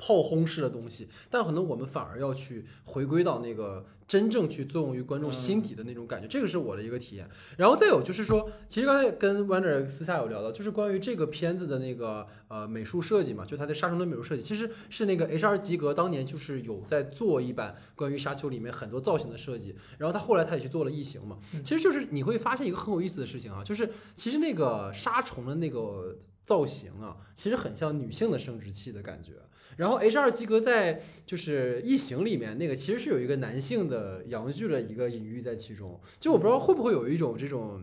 [0.00, 7.28] 炮轰式的东西，但可能我们反而要去回归到那个真正去作用于观众心底的那种感觉，这个是我的一个体验。
[7.58, 15.58] 然后再有就是说，其实刚才跟 Wonder 私下有聊到，就是关于这个片子的那个呃美术设计嘛，就它的杀虫的美术设计，其实是那个 H.R.
[15.58, 29.34] 吉格当年就是有在做一版关于沙丘里面很多造型的设计，然后他后来他也去做了异形嘛，其实就是你会发现一个很有意思的事情啊，就是其实那个杀虫的那个造型啊，其实很像女性的生殖器的感觉。
[29.80, 30.30] 然后 H.R.
[30.30, 37.82] 吉格在就是《异形》里面那个其实是有一个男性的阳具的一个隐喻在其中，就我不知道会不会有一种这种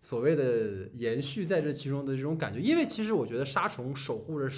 [0.00, 4.48] 所谓的延续在这其中的这种感觉，因为其实我觉得沙虫守护着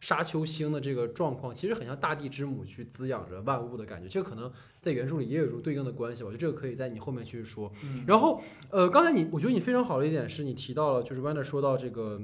[0.00, 4.50] 沙丘星的这个状况，其实很像大地之母去滋养着万物的感觉，这个可能
[4.80, 7.72] 在原著里也有一种对应的关系吧，我觉得这个可以在你后面去说。
[7.84, 12.20] 嗯然后呃，刚才你我觉得你非常好的一点是你提到了，就是 Wander 说到这个。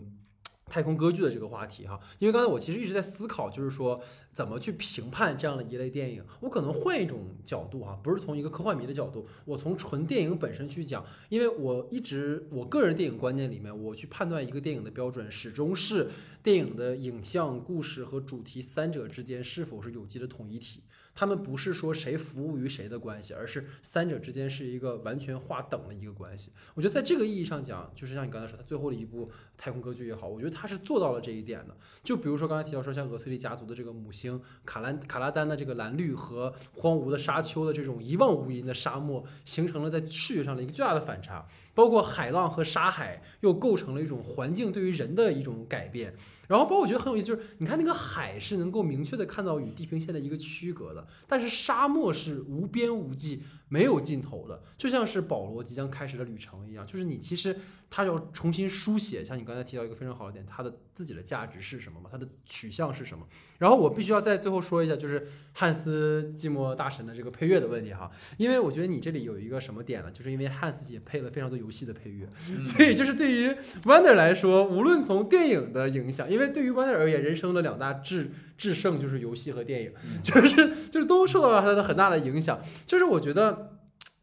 [0.69, 4.01] 太空歌剧的这个话题哈，因为刚才我其实一直在思考，就是说
[4.33, 6.25] 怎么去评判这样的一类电影。
[6.41, 11.05] 我可能换一种角度哈，不是从一个科幻迷的角度，我从纯电影本身去讲。
[11.29, 16.09] 因为我一直我个人电影观念里面，我去判断一个电影的标准，始终是
[16.43, 20.83] 电影的影像、故事和主题三者之间是否是有机的统一体。
[21.19, 26.53] 他们不是说谁服务于谁的关系，而是三者之间是一个完全划等的一个关系。
[26.75, 31.77] 我觉得在这个意义上讲，就是像你刚才说，他最后的一部太空歌剧也好，我觉得他是做到了这一点的。
[32.05, 41.49] 就比如说刚才提到说，像俄崔利家族的这个母星卡兰卡拉丹的这个蓝绿和荒芜的沙丘的这种一望无垠的沙漠，形成了在视觉上的一个巨大的反差。
[41.79, 46.17] 包括海浪和沙海又构成了一种环境对于人的一种改变。
[46.49, 57.55] 然后包括我觉得很有意思，就是你看那个海是能够明确的看到与地平线的一个区隔的，但是沙漠是无边无际、没有尽头的，就像是保罗即将开始的旅程一样，就是你其实
[57.91, 63.27] 他要重新书写，像你刚才提到一个非常好的点，他的自己的价值是什么嘛，他的取向是什么。
[63.59, 70.11] 然后我必须要在最后说一下，就是汉斯季默大神的这个配乐的问题哈，因为我觉得你这里有一个什么点呢？
[70.11, 72.27] 就是因为汉斯也配了非常多游戏的配乐，
[72.65, 73.51] 所以就是对于
[73.85, 79.93] Wonder 来说，无论从电影的影响，因为对于 Wonder 而言，人生的两大制制胜就是游戏和电影，
[80.23, 82.59] 就是就是都受到了他的很大的影响。
[82.87, 83.75] 就是我觉得。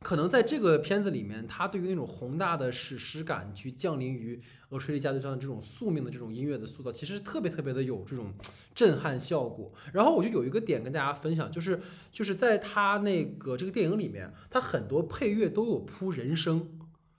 [0.05, 4.39] 可能在这个片子里面，他对于那种宏大的史诗感去降临于
[4.69, 8.31] 俄吹利家族上的这种宿命的这种音乐的塑造，其实特别特别的有这种
[8.75, 9.73] 震撼效果。
[9.93, 11.81] 然后我就有一个点跟大家分享，就是
[12.11, 16.69] 就是在他那个这个电影里面，他很多配乐都有铺人声。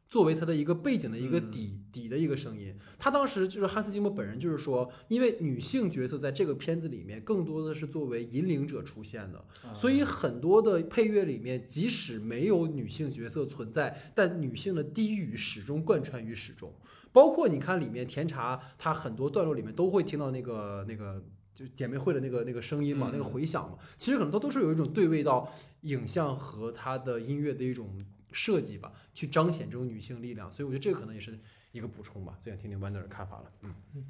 [0.08, 16.72] 作为他的一个背景的一个底底的一个声音，他当时就是汉斯季默本人就是说，因为女性角色在这个片子里面更多的是作为引领者出现的，所以很多的配乐里面即使没有女性角色存在，但女性的低语始终贯穿于始终。
[17.12, 21.20] 包括你看里面甜茶，他很多段落里面都会听到那个那个
[21.52, 27.98] 就姐妹会的那个那个声音嘛，那个回响嘛，其实可能都都是有一种对位到影像和他的音乐的一种。
[28.36, 31.38] 设计吧，去彰显这种女性力量，所以我觉得这个可能也是
[31.72, 32.36] 一个补充吧。
[32.38, 33.50] 最想听听 Wonder 的看法了。
[33.62, 34.04] 嗯嗯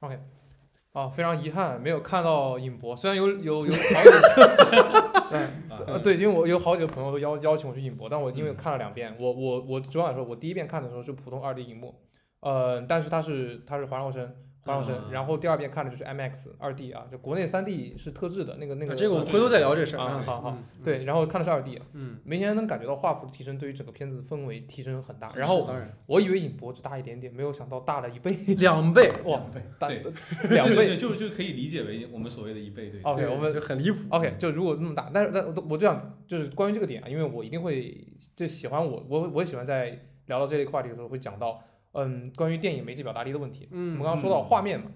[0.00, 0.18] ，OK，
[0.92, 4.08] 啊，非常遗憾没有看到影博，虽然有有有好几
[5.28, 11.94] 个， 对对，因为我有好几个朋友都邀邀请我去影博，但我因为看了两遍，我我我昨晚说，我第一遍看的时候是普通二 D 荧幕，
[12.40, 14.34] 呃，但是它是它是环绕声。
[15.10, 18.94] 然后第二遍看的就是 MX 二 D 啊，就国内三 D 是特制的那个那个。
[18.94, 20.22] 这个我们回头再聊这事儿啊。
[20.24, 25.32] 好好，对，然后看的是二 D，嗯，明显能感觉到画幅的提升，对于整个片子的氛围提升很大。
[25.34, 25.68] 然后
[26.06, 29.40] 我以为影博只大一点点，没有想到大了一倍，两倍，哇，
[29.80, 30.04] 对，
[30.50, 33.00] 两倍，就就可以理解为我们所谓的一倍，对。
[33.02, 33.98] OK，我们就很离谱。
[34.10, 38.06] OK，就如果那么大，但是但我就想就是关于这个点啊，因为我一定会
[38.36, 41.60] 就喜欢我我我也喜欢在聊到这类话题的时候会讲到，
[41.92, 43.68] 嗯，关于电影媒介表达力的问题。
[43.70, 44.90] 嗯，我们刚刚说到画面嘛。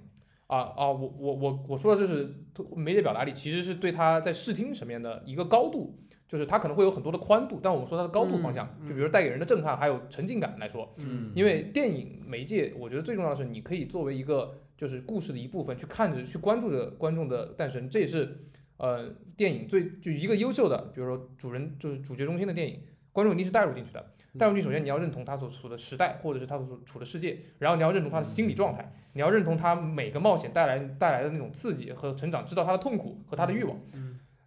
[0.47, 2.35] 啊啊，我我我我说的就是
[2.77, 5.99] 媒介表达力，其实是对它在视听层面的一个高度，
[6.29, 18.45] 就是它可能会有很多的宽度，但我们说它的高度方向，就比如带给人的震撼还有沉浸感来说，嗯，因为电影媒介，我觉得最重要的是你可以作为一个就是故事的一部分去看着去关注着观众的诞生，这也是
[18.77, 19.09] 呃
[19.39, 22.81] 电影最就一个优秀的，比如说主人就是主角中心的电影，
[23.13, 24.11] 观众一定是带入进去的。
[24.39, 33.79] 带入进去，首先你要认同他所处的时代，或者是他所处的世界，然后你要认同他的心理状态，你要认同他每个冒险带来带来的那种刺激和成长，知道他的痛苦和他的欲望。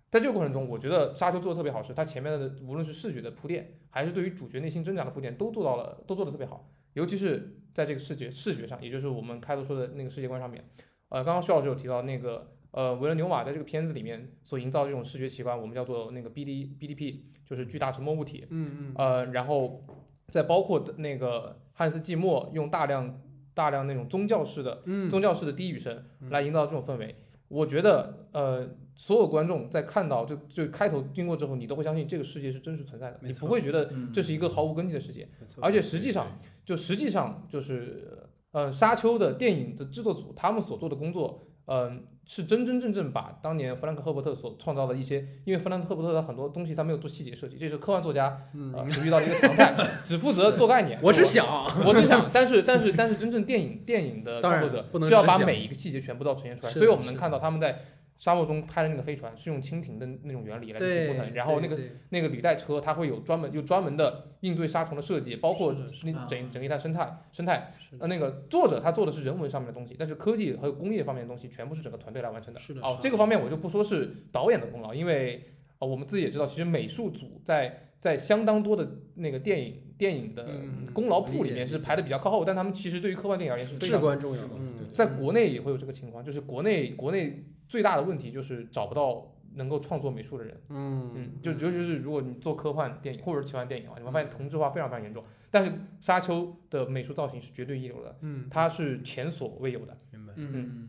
[0.09, 6.69] 在这个过程中，我觉得沙丘做的特别好，是它前面的无论是视觉的铺垫，还是对于主角内心挣扎的铺垫，都做到了，都做的特别好。
[6.93, 10.63] 尤其是在这个视觉视觉上，也就是我们开头说的那个世界观上面。
[11.09, 12.51] 呃，刚刚徐老师有提到那个。
[12.77, 18.45] 呃，维伦纽瓦在这个片子里面所营造这种视觉奇观，我们叫做那个 B D B D P，就是巨大沉默物体。
[18.51, 18.93] 嗯嗯。
[18.95, 19.83] 呃，然后
[20.27, 23.19] 再包括那个汉斯季默用大量
[23.55, 27.15] 大量那种宗教式的宗教式的低语声来营造这种氛围。
[27.47, 35.27] 我觉得呃，所有观众在看到就就开头经过之后，你都会相信这个世界是真实存在的，你不会觉得这是一个毫无根基的世界。
[35.59, 38.19] 而且实际上，就实际上就是
[38.51, 41.43] 呃，沙丘的电影的制作组他们所做的工作。
[41.69, 48.37] 嗯，是真真正正把当年弗兰克·赫伯特所创造的一些，因为弗兰克·赫伯特的很多东西他没有做细节设计，这是科幻作家
[48.73, 49.73] 呃所遇到的一个常态，
[50.03, 50.99] 只负责做概念。
[51.03, 51.45] 我只想，
[51.87, 57.81] 我只想，但是但是但是真正电影电影的创作者需要把每一个细节全部都呈现出来，所以我们能看到他们在。
[58.17, 61.77] 沙漠中拍的那个飞船是用蜻蜓的那种原理来进行过程，然后那个
[62.09, 67.71] 那个履带车它会有专门有专门的应对沙虫的设计，包括那整整一套生态生态。
[67.99, 72.59] 呃，那个作者他做的是人文上面的东西，但是科技和工业方面的东西全部是整个团队来完成的。
[72.81, 75.45] 哦，这个方面我就不说是导演的功劳，因为
[75.79, 80.61] 啊我们自己也知道，其实美术组在在相当多的那个电影电影的
[80.93, 84.49] 功劳簿里面是排的比较靠后，但他们其实对于科幻电影而言是非常重要的。
[84.91, 87.43] 在国内也会有这个情况，就是国内国内。
[87.69, 95.21] 最大的问题就是找不到能够创作美术的人，嗯嗯，就尤其是如果你做科幻电影或者奇幻电影啊，你会发现同质化非常非常严重。
[95.51, 100.86] 但是沙丘的美术造型是绝对一流的，嗯，它是前所未有的，明白，嗯，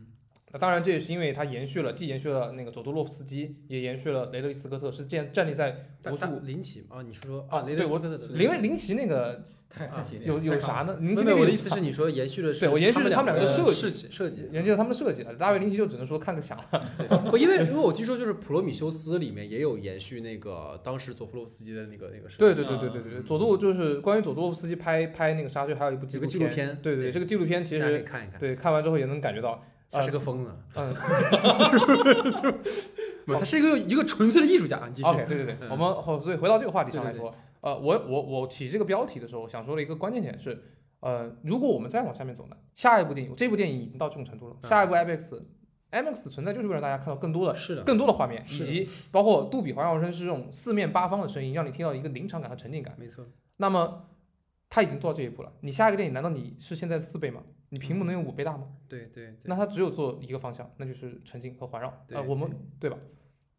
[0.51, 9.45] 那当然，这也是因为它延续了，既延续了那个佐多洛夫斯基，也延续了雷德利·斯科特，是建站立在大魔术林奇啊，你是说啊雷德对我斯科特的林威林奇那个
[10.25, 10.97] 有有啥呢？
[10.99, 14.49] 林奇没有，我那个有的意思是你说延续的是对我延续了他们两个的设计设计设计。
[14.51, 17.29] 研究了他们的设计的，大卫林奇就只能说看个响了。
[17.29, 22.37] 不，因为因为我听说就是《普罗米修斯》里面也有延续那个当时佐夫洛夫斯基的那个那个设计。
[22.39, 28.39] 对对对对对对对，佐杜就是关于佐多洛夫斯基拍拍那个沙丘，还有一部纪录片对对，这个纪录片其大家可以实看一看。
[28.39, 30.93] 对看完之后也能感觉到，他是个疯子， 嗯
[33.25, 34.81] 不，他是一个一个纯粹的艺术家。
[34.87, 35.07] 你继续。
[35.09, 40.63] ，OK，对对对，嗯我们好所以回到这个话题上来对对说，呃，我我我起这个标题的时候想说的一个关键点是，
[40.99, 45.41] 呃，如果我们再往下面走呢，下一部电影，这部电影已经到这种程度了，嗯下一部 IMAX。
[45.91, 52.95] IMAX 存在就是为了让大家看到更多的、是的，更多的画面，以及包括杜比环绕声是这种四面八方的声音，让你听到一个临场感和沉浸感。
[52.99, 53.25] 没错。
[53.57, 54.05] 那么
[54.69, 57.41] 他已经做到这一步了，你下一个电影难道你是现在的四倍吗？
[57.69, 58.67] 你屏幕能有五倍大吗？
[58.87, 59.35] 对对对。
[59.43, 62.05] 那它只有做一个方向，那就是沉浸和环绕。
[62.07, 62.97] 对呃，我们对吧？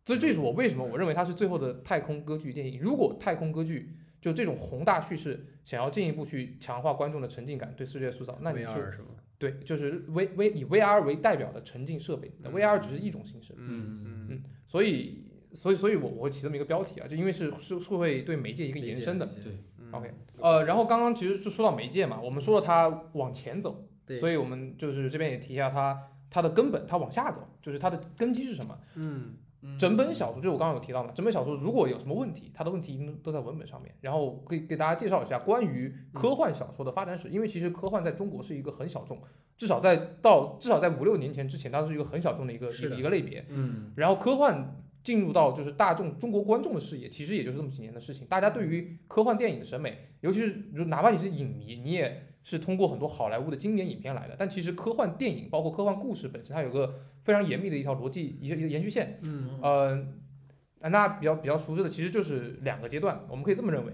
[0.04, 2.80] 所以这是我为什么我认为它是最后的太空歌剧电影。
[2.80, 8.94] 如果太空歌剧就这种宏大叙事想要进一步去强化观众的沉浸感，对世界塑造，那你就 VR？
[9.38, 13.54] 对，就是 V V 以 VR 为代表的沉浸设备、那 v r 只是一种形式。
[13.56, 15.24] 嗯嗯嗯所以，
[15.54, 19.24] 所以，所以我我会起这么一个标题啊，就因为是是是会对媒介一个延伸的。。
[19.26, 24.18] 对嗯 OK，呃，然后刚刚其实就说到媒介嘛，我们说了它往前走，对。
[24.18, 28.78] 所以我们就是这边也提一下它它的根本，它往下走，就是它的根基是什么？
[28.94, 29.34] 嗯
[29.78, 33.94] 整本小说就我刚刚有提到嘛，整本小说如果有什么问题，它的问题都在文本上面。
[34.00, 39.20] 然后可以给大家介绍一下关于科幻小说的发展史，因为其实科幻在中国是一个很小众，
[39.58, 43.44] 至少在到至少在五六年前之前，它是一个很小众的一个一个一个类别。
[43.50, 48.26] 嗯然后科幻进入到就是大众中国观众的视野，其实也就是这么几年的事情。
[48.28, 54.36] 大家对于科幻电影的审美，尤其是就哪怕你是影迷，你也是通过很多好莱坞的经典影片来的。
[54.38, 59.18] 但其实科幻电影，包括科幻故事本身，它有个非常严密的一条逻辑，一个一个延续线。
[59.22, 63.92] 嗯呃，那比较比较熟知的，其实就是两个阶段，我们可以这么认为。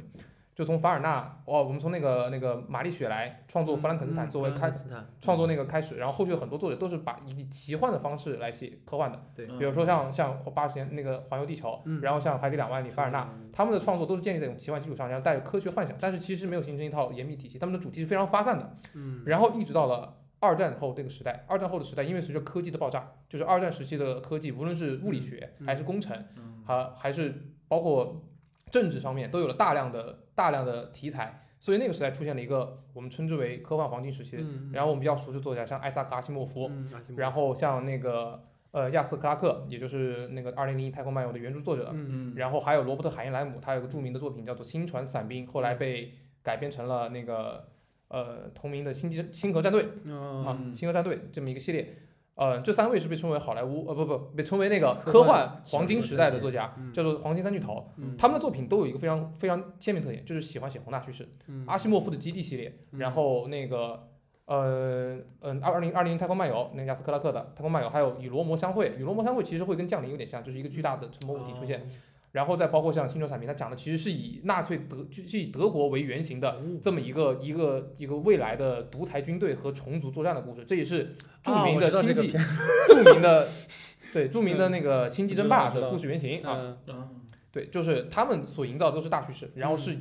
[0.57, 18.77] 就从凡尔纳，哦，我们从那个那个玛丽雪莱创作《弗兰肯斯坦》作为开斯坦创作那个开始，然后后续的很多作者都是把以奇幻的方式来写科幻的，对比如说像像八十年那个环游地球，嗯然后像海底两万里、凡尔纳，嗯他们的创作都是建立在这种奇幻基础上，然后带着科学幻想，但是其实没有形成一套严密体系，他们的主题是非常发散的。
[18.95, 28.25] 嗯然后一直到了二战后这个时代，二战后的时代，因为随着科技的爆炸，就是二战时期的科技，无论是物理学嗯还是工程，嗯还还是包括
[28.71, 34.37] 政治上面，都有了大量的大量的题材，所以那个时代出现了一个我们称之为科幻黄金时期。
[34.39, 36.71] 嗯然后我们比较熟知作家像艾萨克阿西莫夫，
[37.17, 41.95] 然后像那个呃亚瑟克拉克，也就是那个《二零零一太空漫游》的原著作者，
[42.35, 46.13] 然后还有罗伯特海因莱姆，他有个著名的作品叫做《星船伞兵》，后来被
[46.43, 47.69] 改编成了那个
[48.09, 51.97] 呃同名的星际星河战队嗯啊，嗯星河战队这么一个系列。
[52.37, 57.89] 呃，这三位是被称为好莱坞呃不不被称为那个科科幻幻黄金时代的作家，嗯叫做黄金三巨头。
[57.97, 61.27] 嗯他们的作品都有一个非常非常鲜明特点，就是喜欢写宏大叙事。
[61.49, 64.09] 嗯阿西莫夫的基地系列，嗯然后那个
[64.45, 68.95] 呃嗯二零二零太空漫游，那个亚斯克拉克的太空漫游，还有与罗摩相会。
[68.99, 71.89] 与罗摩相会其实会跟降临有点像，就是一个巨大的沉默物体出现。
[72.37, 82.33] 哦然后再包括像星球产品，它讲的其实是以纳粹德就是以德国为原型的哦这么一个一个一个未来的独裁军队和虫族作战的故事，这也是著名的星际、
[82.89, 83.49] 著名的
[84.13, 86.77] 对著名的那个星际争霸的故事原型啊。
[87.51, 89.97] 对，就是他们所营造的都是大趋势，然后是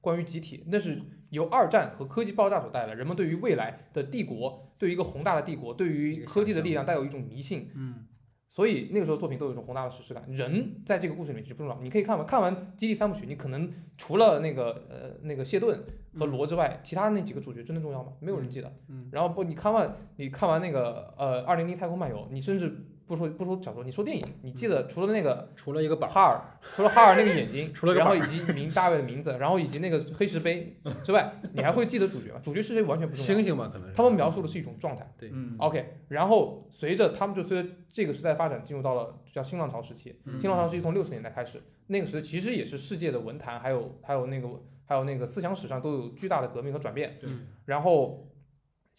[0.00, 0.96] 关于集体，那是
[1.30, 8.06] 由二战和科技爆炸所带来，人们对于未来的帝国，对于一个宏大的帝国，对于科技的力量带有一种迷信，嗯
[8.52, 10.24] 所以那个时候作品都有一种宏大的史诗感。
[10.28, 15.80] 人在这个故事里面其实不重要，你可以看完看完《基地三部曲》，你可能除了那个呃那个谢顿
[16.14, 18.12] 和罗之外，其他那几个主角真的重要吗？
[18.18, 18.70] 没有人记得。
[18.88, 32.38] 嗯然后不，你看完你看完那个呃《二零零太空漫游》，你甚至不说不说小说，你说电影，你记得除了那个除了一个板，哈尔，除了哈尔那个眼睛， 除了然后以及名大卫的名字，然后以及那个黑石碑 之外，你还会记得主角吗？
[32.40, 33.34] 主角是谁完全不重要。
[33.34, 35.12] 星星吧，可能是他们描述的是一种状态。
[35.22, 40.14] 嗯 OK，然后随着他们就随着这个时代发展，进入到了叫新浪潮时期。
[40.24, 44.48] 嗯新浪潮时期从六十年代开始，那个时代其实也是世界的文坛还有还有那个
[44.84, 47.18] 还有那个思想史上都有巨大的革命和转变。
[47.22, 48.29] 嗯然后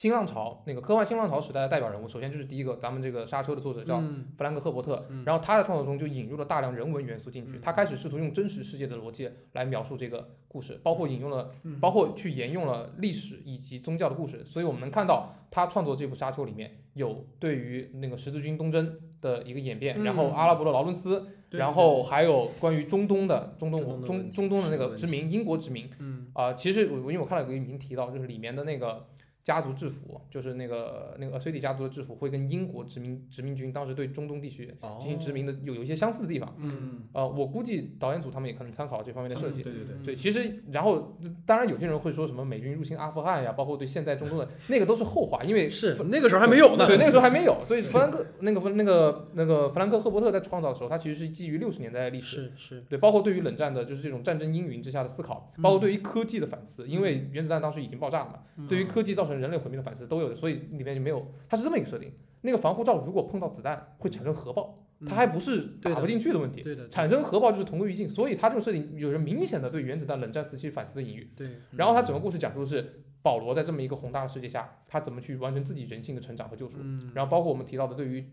[0.01, 4.25] 新浪潮那个科幻新浪潮时代的代表人物，首先就是第一个咱们这个沙丘的作者叫嗯。
[4.35, 5.23] 弗兰克·赫伯特，嗯。
[5.27, 11.79] 然后他的创作中就引入了大量人文元素进去，嗯他开始试图用真实世界的逻辑来描述这个故事，包括引用了，嗯。
[11.79, 20.03] 包括去沿用了历史以及宗教的故事，所以我们能看到他创作这部《沙丘》里面有对于那个十字军东征的一个演变，嗯。
[20.03, 25.87] 然后阿拉伯的劳伦斯，对然后还有关于中东的中东中中中东的那个殖民，英国殖民。
[25.99, 26.25] 嗯。
[26.33, 29.05] 啊、其实我因为我看了有个影评提到，就是里面的那个
[29.43, 36.55] 家族制服，就是那个那个 a s 迪家族的制服，会跟英国殖民殖民军当时对中东地区进行殖民的有有一些相似的地方。
[36.59, 39.63] 嗯，呃，我估计导演组他们也可能参考这方面的设计。
[39.63, 46.85] 对对对，对，其实然后当然有些人会说什么美军入侵阿富汗呀，包括对现在中东的那个都是后话，因为是那个时候还没有呢。
[46.85, 47.57] 对，那个时候还没有。
[47.67, 52.35] 所以弗兰克那个那个那个弗兰克赫伯特在创造的时候，他其实是基于六十年代的历史。
[52.35, 62.11] 是是，对，包括对于冷战的，就是这种战争阴云之下的思考，包括对于科技的反思，因为原子弹当时已经爆炸了嘛，嗯对于科技造成人类毁灭的反思都有的，所以里面就没有，它是这么一个设定。
[62.41, 71.31] 那个防护罩如果碰到子弹会产生核爆，它还不是打不进去的问题，对的，产生核爆就是同归于尽，所以它这个设定有着明显的对原子弹冷战时期反思的隐喻。
[71.35, 76.79] 对，然后它整个故事讲述的是保罗在这么一个宏大的世界下，他怎么去完成自己人性的成长和救赎。
[76.81, 78.25] 嗯，然后包括我们提到的对于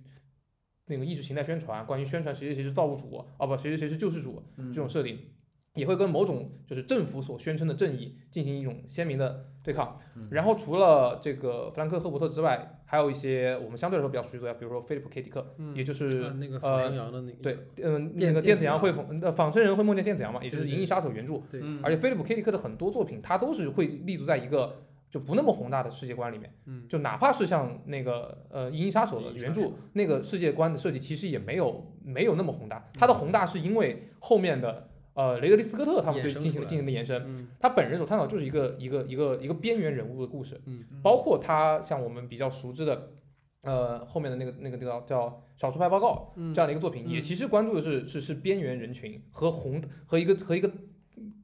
[0.86, 5.18] 那个意识形态宣传，关于宣传谁谁谁是造物主啊不谁谁谁是救世主嗯这种设定，
[5.74, 9.94] 也会跟某种就是政府所宣称的正义进行一种鲜明的对抗。
[10.16, 21.42] 嗯然后除了这个弗兰克·赫伯特之外，还有一些我们相对来说比较熟悉的比如说菲利普 ·K 迪克，嗯也就是啊那个呃仿生羊的那个，对，嗯，那个电子羊会仿呃仿生人会梦见电子羊嘛，也就是《银翼杀手》原著。
[21.50, 26.52] 对嗯而且菲利普 K 迪克的很多作品，他都是会立足在一个就不那么宏大的世界观里面。
[26.66, 32.90] 嗯，就哪怕是像那个呃《银翼杀手》的原著那个世界观的设计，其实也没有没有那么宏大。
[32.98, 34.87] 它的宏大是因为后面的
[35.18, 37.22] 呃雷德利·斯科特他们对进行了进行了延伸。
[37.26, 43.10] 嗯他本人所探讨就是一个一个一个一个边缘人物的故事，嗯包括他像我们比较熟知的。
[43.62, 45.26] 呃，后面的那个那个叫叫
[45.60, 50.70] 《少数派报告》嗯这样的一个作品，嗯也其实关注的是是是边缘人群和红和一个和一个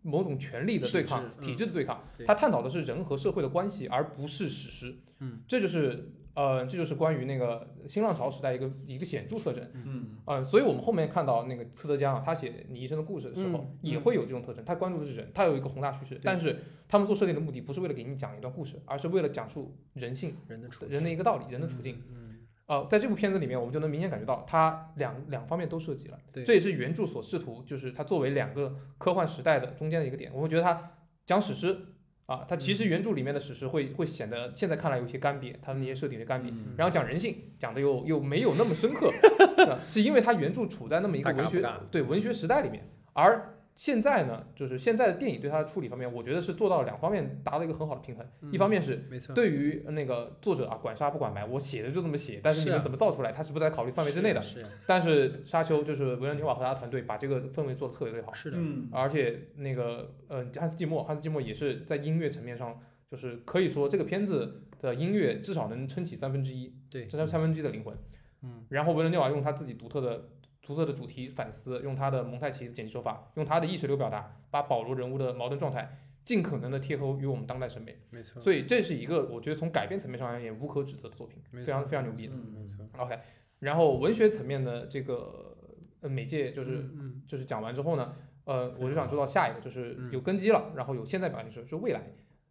[0.00, 2.04] 某种权力的对抗体制嗯体制的对抗。
[2.24, 4.94] 他探讨的是人和社会的关系，而不是史诗。
[5.18, 9.64] 嗯，这就是呃，这就是关于那个新浪潮时代一个一个显著特征。
[9.72, 14.64] 嗯呃、所以我们后面看到那个特德·江啊，他写《你一生的故事》的时候，嗯也会有这种特征。
[14.64, 16.58] 他关注的是人，他有一个宏大叙事，但是
[16.88, 22.02] 他们做设定的目的不是为了给你讲一段故事，而是为了讲述人性、人的处人的一个道理、人的处境。
[22.10, 26.18] 嗯，呃，在这部片子里面，我们就能明显感觉到，他两两方面都涉及了。
[26.32, 30.32] 对这也是原著所试图，就是它作为两个科幻时代的中间的一个点。
[30.34, 30.90] 我会觉得它
[31.24, 31.78] 讲史诗
[32.26, 32.74] 啊，它其嗯。
[32.74, 36.48] 实原著里面的史诗会会显得现在看来有些干瘪，它的那些设定的干瘪。
[36.50, 36.74] 嗯。
[36.76, 39.10] 然后讲人性，讲的又又没有那么深刻，
[39.58, 39.78] 是吧？
[39.90, 48.24] 是因为它原著处在那么一个文学对文学时代里面，而现在呢，就是现在的电影对它的处理方面，我觉得是做到了两方面达到一个很好的平衡。
[48.52, 54.40] 一方面是没错，对于那个作者啊，管杀不管埋，我写的就这么写，但是你们怎么造出来，他是不在考虑范围之内的。
[54.40, 62.78] 是啊但是沙丘就是维伦纽瓦和他的团队把这个氛围做得特别特别好，是的，嗯而且那个呃汉斯季默，汉斯季默也是在音乐层面上，
[63.10, 67.96] 就是可以说这个片子的音乐至少能撑起三分之一，对，撑三分之一的灵魂。
[68.42, 70.28] 嗯，然后维伦纽瓦用他自己独特的。
[70.64, 77.98] 独特的主题反思，用他的蒙太奇的剪辑手法，用他的意识流表达，把保罗人物的矛盾状态尽可能的贴合于我们当代审美。
[78.10, 82.34] 没错，所以这是一个我觉得从改编层面上而言无可指责的作品，非常非常牛逼的。
[82.34, 83.18] 嗯没错，OK，
[83.58, 85.56] 然后文学层面的这个
[86.00, 92.00] 呃媒介就是、嗯就是讲完之后呢，呃，我就想知道下一个就是嗯有根基了，然后有现在表现就是就是未来。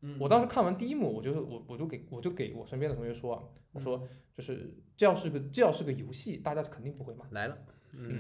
[0.06, 7.24] 嗯我当时看完第一幕，我就是我我就给我就给我身边的同学说啊，我说就是这要是个这要是个游戏，大家肯定不会买。
[7.32, 7.58] 来了，
[7.96, 8.20] 嗯，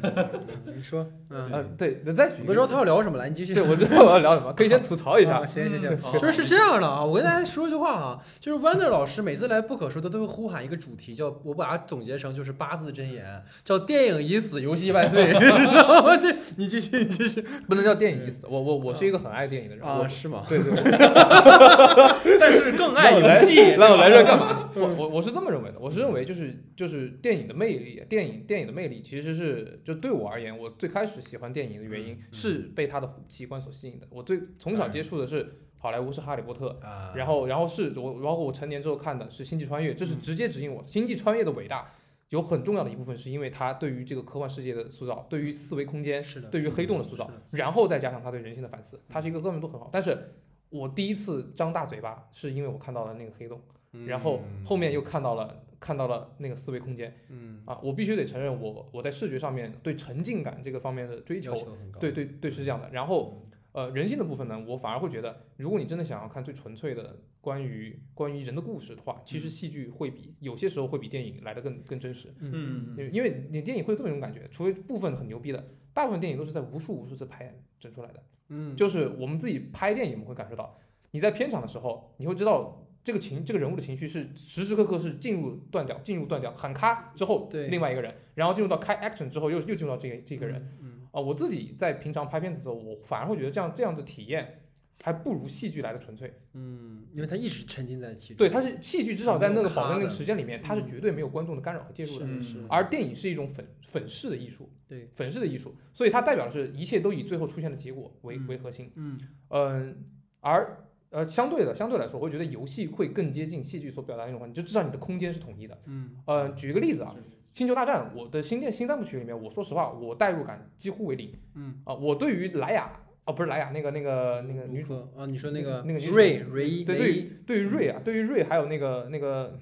[0.77, 3.63] 你说，嗯，呃，对，再举我不知道他要聊什么了，你继续对，。
[3.63, 5.45] 我知道我要聊什么，可以先吐槽一下啊。
[5.45, 15.25] 行行行，好就是是这样的啊，我跟大家说一句话啊，就是 Wonder 老师每次来不可说的都会呼喊一个主题，叫我把它总结成就是八字真言，叫电影已死，游戏万岁？
[15.33, 19.85] 对，你继续，你继续不能叫电影已死，我我我是一个很爱电影的人。
[19.85, 20.45] 啊，是吗？
[20.47, 20.83] 对对对，
[22.39, 24.69] 但是更爱游戏，那我来这干嘛？
[24.75, 34.07] 我我我是这么认为的，我是认为就是就是电影的魅力，电影电影的魅力其实是就对我而言，我最开始喜欢电影的原因嗯是被它的奇观所吸引的。
[34.10, 41.88] 我最从小接触的是好莱坞是哈利波特，啊，然后然后是我包括我成年之后看的是星际穿越，这是直接指引我星际穿越的伟大。
[42.30, 49.90] 有很重要的一部分是因为它对于这个科幻世界的塑造，对于四维空间，是的，对于黑洞的塑造，然后再加上他对人性的反思，它是一个各方面都很好。
[49.91, 50.34] 但是
[50.69, 53.61] 我第一次张大嘴巴是因为我看到了那个黑洞。
[54.07, 57.14] 然后后面又看到了看到了那个思维空间。
[57.27, 62.89] 嗯，啊，我必须得承认我我在视觉上面对沉浸感这个方面的追求，求，对对对是这样的。
[62.91, 72.95] 然后呃人性的部分呢，我反而会觉得，如果你真的想要看最纯粹的关于关于人的故事的话，其实戏剧会比有些时候会比电影来的更更真实，嗯。
[72.97, 78.23] 因为因为你电影会有这么一种感觉，除非部分很牛逼的，大部分电影都是在无数无数次排演整出来的。
[78.49, 80.77] 嗯，就是我们自己拍电影，我们会感受到，
[81.11, 90.77] 你在片场的时候，你会知道这个情这个人物的情绪是时时刻刻是进入断掉，进入断掉，喊咔之后，对另外一个人，然后进入到开 action 之后，又又进入到这个这个人。
[90.81, 94.61] 嗯，啊、我自己在平常拍片子的时候，我反而会觉得这样这样的体验
[95.01, 96.34] 还不如戏剧来的纯粹。
[96.53, 98.38] 嗯，因为他一直沉浸在其中。
[98.38, 102.25] 对，他是戏剧，至少在那个保证那个时间里面，他是嗯绝对没有观众的干扰和介入的。
[102.25, 108.91] 嗯是而电影是一种粉粉饰的艺术，对，粉饰的艺术，所以它代表的是一切都以最后出现的结果为嗯为核心。
[108.95, 109.19] 嗯
[109.49, 110.05] 嗯，
[110.39, 115.80] 而呃相对的相对来说，我会觉得游戏会更接近戏剧所表达的那种环境，就至少你的空间是统一的。
[115.85, 117.15] 嗯呃，举一个例子啊，
[117.53, 129.57] 星球大战，我的新电新三部曲里面，我说实话，我代入感几乎为零嗯，啊、我对于莱雅哦，不是莱雅，那个那个那个女主，主啊，你说那个那个女主瑞瑞对对对于瑞啊，对于瑞还有那个那个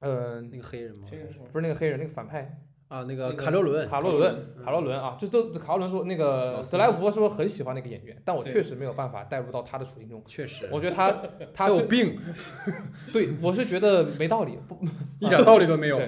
[0.00, 1.06] 呃，那个黑人吗？
[1.50, 10.22] 不是那个黑人，那个反派啊，那那个个卡洛伦，卡洛伦，卡洛伦啊，就都卡洛伦说那个老司斯莱夫说很喜欢那个演员，但我确实没有办法带入到他的处境中。
[10.26, 11.10] 确实，我觉得他
[11.52, 12.18] 他有病，
[13.12, 14.78] 对我是觉得没道理，不，
[15.18, 16.00] 一点道理都没有。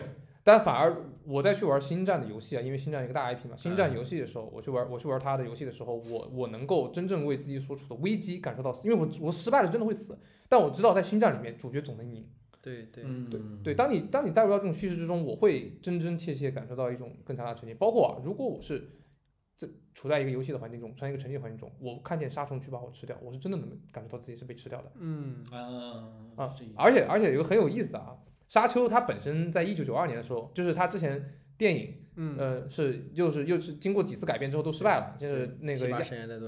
[0.44, 10.16] 但反而我在去玩星战的游戏啊，因为星战一个大 IP 嘛，星战游戏的时候，我去玩我去玩他的游戏的时候，我我能够真正为自己所处的危机感受到死，因为我我失败了真的会死，
[10.48, 12.24] 但我知道在星战里面主角总能赢。
[12.66, 17.76] 对对，嗯，对对，当你当你带入到这种叙事之中，我会真真切切感受到一种更强大的沉浸。
[17.76, 18.88] 包括啊，如果我是
[19.54, 24.90] 在处在一个游戏的环境中，处在一个沉浸环境中，我看见杀虫去把我吃掉，我是真的能感觉到自己是被吃掉的。
[24.98, 25.58] 嗯啊
[26.36, 28.16] 啊而且而且有个很有意思的啊，
[28.48, 35.78] 沙丘它本身在一九九二年的时候，就是它之前电影嗯，呃是又是又是经过几次改编之后都失败了，就是那个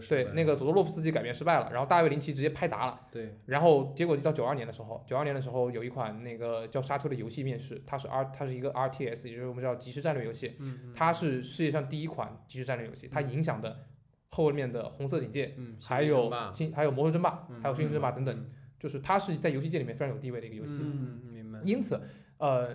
[0.08, 3.00] 对那个佐多洛夫斯基改编失败了，然后大卫林奇直接拍砸了。
[3.10, 13.84] 对，然后结果就到九二年的时候，九二年的时候有一款那个叫《沙丘》的游戏面世，它是 R，它是一个 RTS，也就是我们叫即时战略游戏，嗯嗯它是世界上第一款即时战略游戏，它影响的
[14.30, 16.30] 后面的红色警戒，嗯，还有
[16.74, 20.78] 还有魔兽争霸，嗯还有星际争霸等等，嗯就是它是在游戏界里面非常有地位的一个游戏。
[20.80, 22.00] 嗯，嗯明白，因此，
[22.38, 22.70] 呃，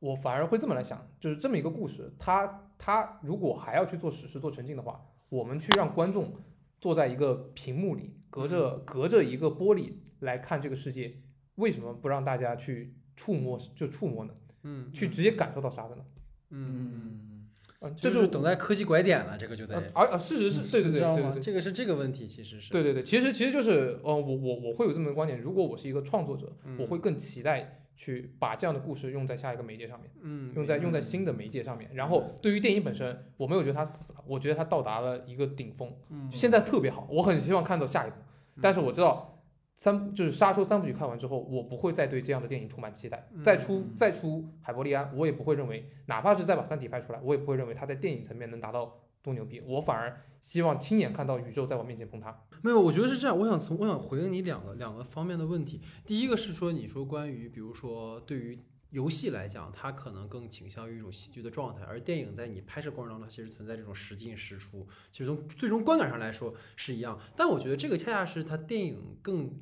[0.00, 6.34] 我反而会这么来想，就是这么一个故事，他他如果还要去做史诗、做沉浸的话，我们去让观众
[6.80, 11.14] 坐在一个屏幕里，隔着隔着一个玻璃来看这个世界，
[11.56, 14.34] 为什么不让大家去触摸就触摸呢？
[14.62, 16.04] 嗯，去直接感受到啥的呢？
[16.50, 17.48] 嗯，嗯，
[17.80, 21.16] 嗯，这这就是是等待科技拐点了，这个就呃得，而呃事实是对对你知道吗？
[21.16, 21.42] 对对对。
[21.42, 30.10] 这个是这个问题，其实是，对对对，其实其实就是，呃，我我我会有这么一个观点，如果我是一个创作者，嗯我会更期待去把这样的故事用在下一个媒介上面。
[30.22, 31.90] 嗯，用在用在新的媒介上面。
[31.92, 38.16] 然后对于电影本身，我没有觉得它死了，我觉得它到达了一个顶峰，嗯现在特别好，我很希望看到下一部。
[38.62, 39.44] 但是我知道
[39.74, 43.28] 三就是《沙丘》三部曲看完之后，我不会再对这样的电影充满期待。
[43.44, 49.60] 再出嗯再出海伯利安，我也不会认为，哪怕是再把《三体》拍出来，我也不会认为它在电影层面能达到多牛逼。
[49.60, 52.44] 我反而希望亲眼看到宇宙在我面前崩塌。
[52.62, 53.38] 没有，我觉得是这样。
[53.38, 55.80] 我想从我想回应你两个两个方面的问题。
[56.04, 58.58] 第一个是说，你说关于比如说对于
[58.90, 67.18] 游戏来讲，它可能更倾向于一种戏剧的状态，而电影在你拍摄过程当中，它其实存在这种时进时出，其实从最终观感上来说是一样。
[67.36, 69.60] 但我觉得这个恰恰是它电影更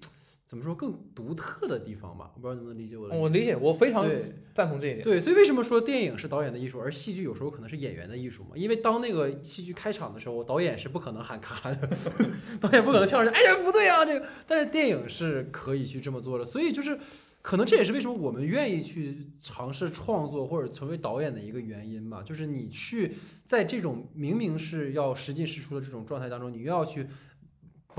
[0.48, 2.32] 怎么说更独特的地方吧。
[2.34, 3.14] 我不知道能不能理解我的。
[3.14, 4.08] 我理解，我非常
[4.54, 5.02] 赞同这一点。
[5.02, 8.50] 对，所以为什么说电影是导演的艺术，而戏剧有时候可能是演员的艺术嘛？
[8.56, 11.88] 因为当那个戏剧开场的时候，导演是不可能喊卡的，
[12.58, 16.98] 导演不可能跳上去，哎呀不对啊这个，但是电影是可以去这么做的，所以就是。
[17.40, 23.14] 可能这也是为什么我们愿意去尝试创作或者成为导演的一个原因吧，就是你去
[23.46, 27.06] 在这种明明是要实进实出的这种状态当中，你又要去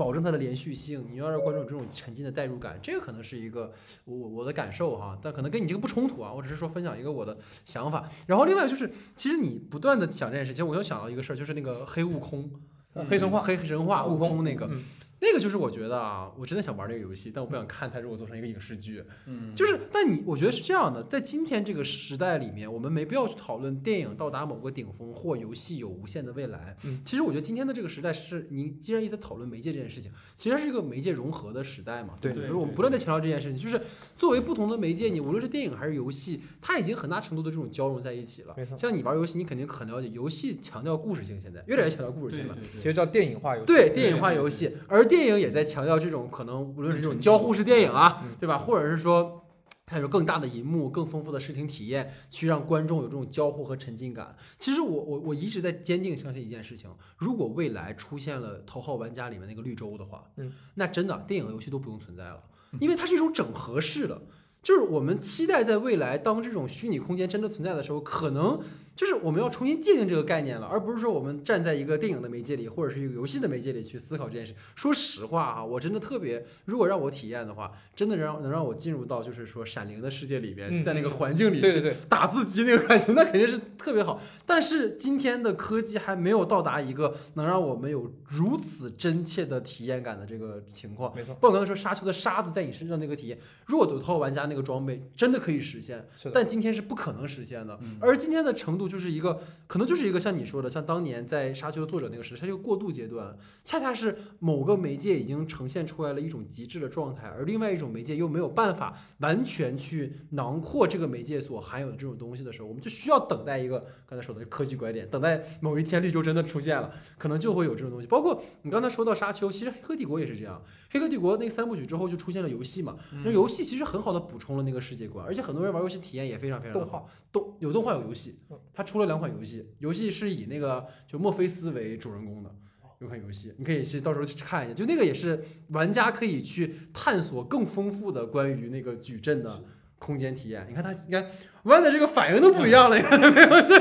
[0.00, 3.70] 保证它的连续性，你要让观众有这种沉浸的代入感，这个可能是一个
[4.06, 7.36] 我我我的感受哈，但可能跟你这个不冲突啊，我只是说分享一个我的
[7.66, 8.08] 想法。
[8.26, 12.50] 然后另外就是，其实你不断的想这件事，其实我又想到一个事儿，就是那个黑悟空，
[12.94, 14.84] 呃黑神话，黑神话悟空那个，嗯
[15.20, 19.04] 那个就是我觉得啊，我真的想玩那个游戏，但我不想看它如果做成一个影视剧。
[19.26, 26.76] 嗯，就是，但你我觉得是这样的，在今天这个时代里面，我们没必要去讨论电影到达某个顶峰或游戏有无限的未来。
[26.84, 32.14] 嗯，其实我觉得今天的这个时代是你既然一直在讨论媒介这件事情，其实是一个媒介融合的时代嘛。
[32.20, 33.80] 对不对对就是我们不断在强调这件事情，就是
[34.16, 38.54] 作为不同的媒介，你无论是电影还是游戏，它已经很大程度的这种交融在一起了。
[38.56, 42.56] 没错像你玩游戏，你肯定很了解，游戏强调故事性，现在越来越强调故事性了。
[42.74, 43.66] 其实叫电影化游戏。
[43.66, 48.56] 对电影化游戏，而电影也在强调这种可能，无论是这种交互式电影啊，嗯对吧？
[48.56, 49.44] 或者是说，
[49.84, 54.36] 它有更大的银幕、更丰富的视听体验，去让观众有这种交互和沉浸感。
[54.58, 56.88] 其实我我我一直在坚定相信一件事情：
[57.18, 62.40] 如果未来出现了《头号玩家》里面那个绿洲的话，嗯，那真的电影和游戏都不用存在了，
[62.78, 64.22] 因为它是一种整合式的。
[64.62, 68.60] 就是我们期待在未来，当这种虚拟空间真的存在的时候，可能
[69.00, 74.52] 就是我们要重新界定这个概念了，而不是说我们站在一个电影的媒介里，或者是一个游戏的媒介里去思考这件事。
[74.74, 84.20] 说实话啊，我真的特别，如果让我体验的话，真的让能让我进入到就是说《闪灵》的世界里边，嗯在那个环境里去打字机那个感觉，那肯定是特别好。
[84.44, 91.10] 但是今天的科技还没有到达一个能让我们有如此真切的体验感的这个情况。
[91.16, 97.78] 没错，包括我刚才说沙丘的沙子在你身上那个体验，如果有头号玩家那个装备真的可以实现，但今天是不可能实现的。
[97.80, 118.08] 嗯而今天的程度就是一个，可能就是一个像你说的，像当年在沙丘的作者那个时代，它是一个过渡阶段，恰恰是某个媒介已经呈现出来了一种极致的状态，而另外一种媒介又没有办法完全去囊括这个媒介所含有的这种东西的时候，我们就需要等待一个刚才说的科技拐点，等待某一天绿洲真的出现了，可能就会有这种东西。
[118.08, 120.60] 包括你刚才说到沙丘，其实《黑客帝国》也是这样，
[120.92, 127.08] 《黑客帝国》那三部曲之后就出现了游戏嘛，那游戏其实很好的补充了那个世界观，而且很多人玩游戏体验也非常非常的动好。
[127.32, 132.54] 动有动画有游戏嗯，它出了两款游戏，游戏是以那个就墨菲斯为主人公的。
[133.00, 139.64] 有款游戏，你可以去到时候去看一下，就那个也是玩家可以去探索更丰富的关于那个矩阵的
[139.98, 140.66] 空间体验。
[140.68, 141.30] 你看他，你看
[141.62, 143.48] 弯的这个反应都不一样了，你看到没有？
[143.48, 143.78] 这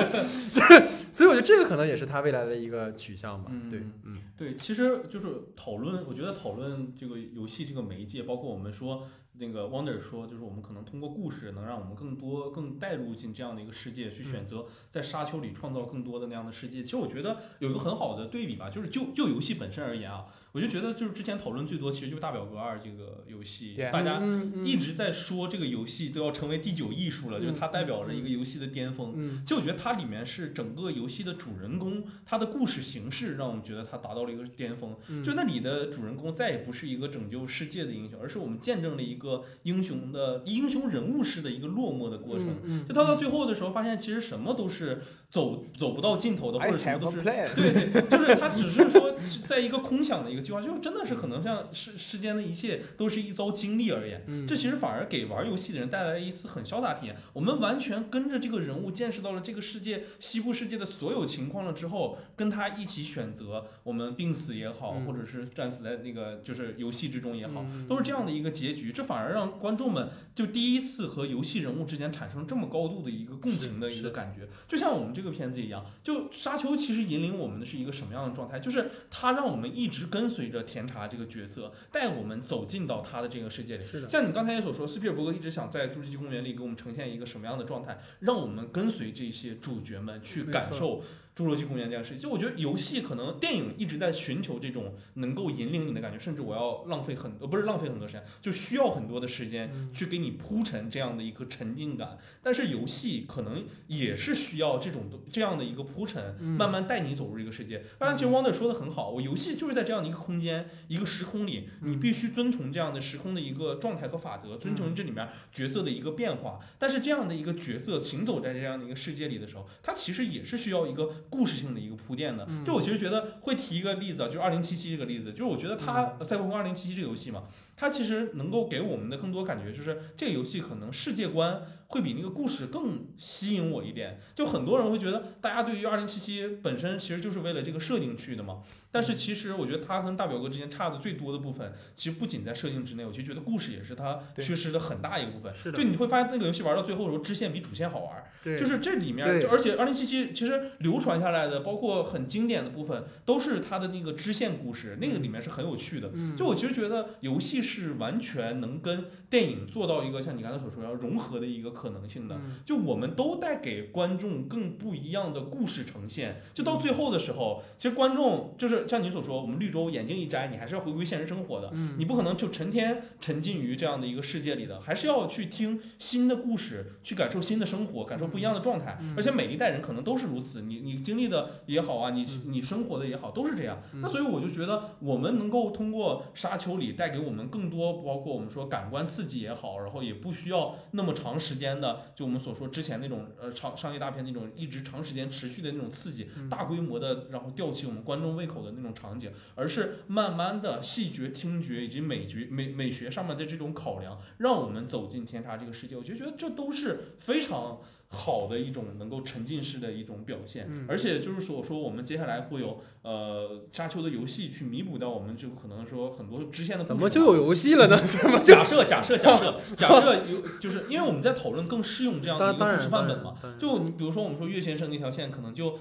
[0.53, 3.51] 这，所以我觉得这个可能也是他未来的一个取向吧。
[3.53, 9.05] 嗯对，嗯对，其实就是讨论，我觉得讨论这个游戏这个媒介，包括我们说
[9.39, 16.83] 那个 Wonder 说，就是我们可能通过故事能让我们更多更带入进这样的一个世界，去选择在沙丘里创造更多的那样的世界。
[16.83, 20.25] 其实我觉得有一个很好的对比吧，就是就就游戏本身而言啊，
[20.59, 24.21] 我就觉得就是之前讨论最多，其实就是大表哥二这个游戏，大家
[24.65, 29.13] 一直在说这个游戏都要成为第九艺术了，就是它代表着一个游戏的巅峰。
[29.15, 34.95] 嗯其实我觉得它里面是整个游戏的主人公，它的故事形式让我们觉得它达到了一个巅峰。
[35.07, 42.57] 嗯，就那里的主人公再也不是一个拯救世界的英雄，而是我们见证了一个英雄的英雄人物式的一个落寞的过程。
[42.65, 47.21] 嗯，就他到最后的时候，发现其实什么都是走走不到尽头的，或者什么都是。
[47.21, 49.13] 对对，就是他只是说
[49.45, 54.23] 在一个空想的一个计划，就是真的是可能像世世间的一切都是一遭经历而言。
[54.25, 57.15] 嗯这其实反而给玩游戏的人带来了一次很潇洒体验。
[57.33, 68.91] 我们完全跟着这个人物见识到了这个世界西部世界的所有情况了之后，跟他一起选择我们病死也好，嗯或者是战死在那个就是游戏之中也好，嗯都是这样的一个结局。
[68.91, 75.85] 这反而让观众们就第一次和游戏人物之间产生这么高度的一个共情的一个感觉，就像我们这个片子一样。
[76.01, 78.59] 就沙丘其实引领我们的是一个什么样的状态？
[78.59, 83.83] 就是它让我们一直跟随着甜茶这个角色，带我们走进到他的这个世界里。
[83.83, 91.01] 是的，像你刚才也所说，斯皮尔伯格一直想在《侏罗纪公园》里给我们呈现一个什么样的状态，让我们跟随这些主角们去感受
[91.39, 92.19] 《侏罗纪公园》这样事情。
[92.19, 102.17] 就我觉得游戏可能电影一直在寻求这种能够引领你的感觉，甚至我要浪费很呃不是浪费很多时间，就需要很多的时间嗯去给你铺陈这样的一个沉浸感。
[102.43, 107.85] 但是游戏可能也是需要这种这样的一个铺陈，嗯慢慢带你走入这个世界。
[107.97, 116.59] 当然，其实 Wonder 说的很好，我游戏就是在这样的一个空间、一个时空里，你嗯必须遵从这样的时空的一个状态和法则，遵从这里面角色的一个变化。
[116.77, 122.45] 但是这样的一个角色行走在这样的一个世界里的时候，它其实也是需要一个故事性的一个铺垫的。
[122.49, 127.43] 嗯就我其实觉得会提一个例子啊，就是二零七七这个例子，就是我觉得它嗯赛博朋克二零七七这个游戏嘛，
[127.79, 134.19] 它其实能够给我们的更多感觉就是这个游戏可能世界观会比那个故事更吸引我一点。
[134.35, 138.63] 就很多人会觉得，大家对于二零七七本身其实就是为了这个设定去的嘛。
[138.91, 145.53] 但是其实我觉得它跟大表哥之间差的最多的部分，其实不仅在设定之内，我就觉得故事也是它缺失的很大一个部分。
[145.55, 148.23] 是的就你会发现那个游戏玩到最后的时候，支线比主线好玩。
[148.43, 156.09] 对，就是这里面，就而且二零七七其实流传下来的，包括很经典的部分，都是它的那个支线故事，那个里面是很有趣的。
[156.13, 162.35] 嗯就我其实觉得游戏是完全能跟电影做到一个像你刚才所说要融合的一个可能性的。
[162.35, 166.41] 嗯就我们都带给观众更不一样的故事呈现。
[166.53, 171.69] 就到最后的时候，其实观众就是像你所说，我们绿洲眼睛一摘，你还是要回归现实生活的。
[171.73, 178.97] 嗯你不可能就成天沉浸于这样的一个世界里的，还是要去听新的故事，去感受新的生活，感受不一样的状态。
[179.01, 183.81] 嗯而且每一代人可能都是如此，你你经历的也好啊，你嗯你生活的也好，都是这样。
[183.93, 205.97] 嗯那所以我就觉得，我们能够通过沙丘里带给我们更更多，包括我们说感官刺激也好，然后也不需要那么长时间的，就我们所说之前那种呃长商业大片那种一直长时间持续的那种刺激，大规模的然后吊起我们观众胃口的那种场景，而是慢慢的视觉、听觉以及美觉美美学上面的这种考量，让我们走进天差这个世界。
[205.97, 207.81] 我就觉得这都是非常
[208.11, 210.65] 好的一种能够沉浸式的一种表现。
[210.67, 217.95] 嗯而且就是所说我们接下来会有呃沙丘的游戏去弥补掉我们就可能说很多支线的故事怎么就有游戏了呢？
[218.01, 223.35] 怎么假设假设假设 假设有，就是因为我们在讨论更适用这样的当当然一个故事范本嘛。
[223.59, 225.77] 就你比如说，我们说岳先生那条线可能就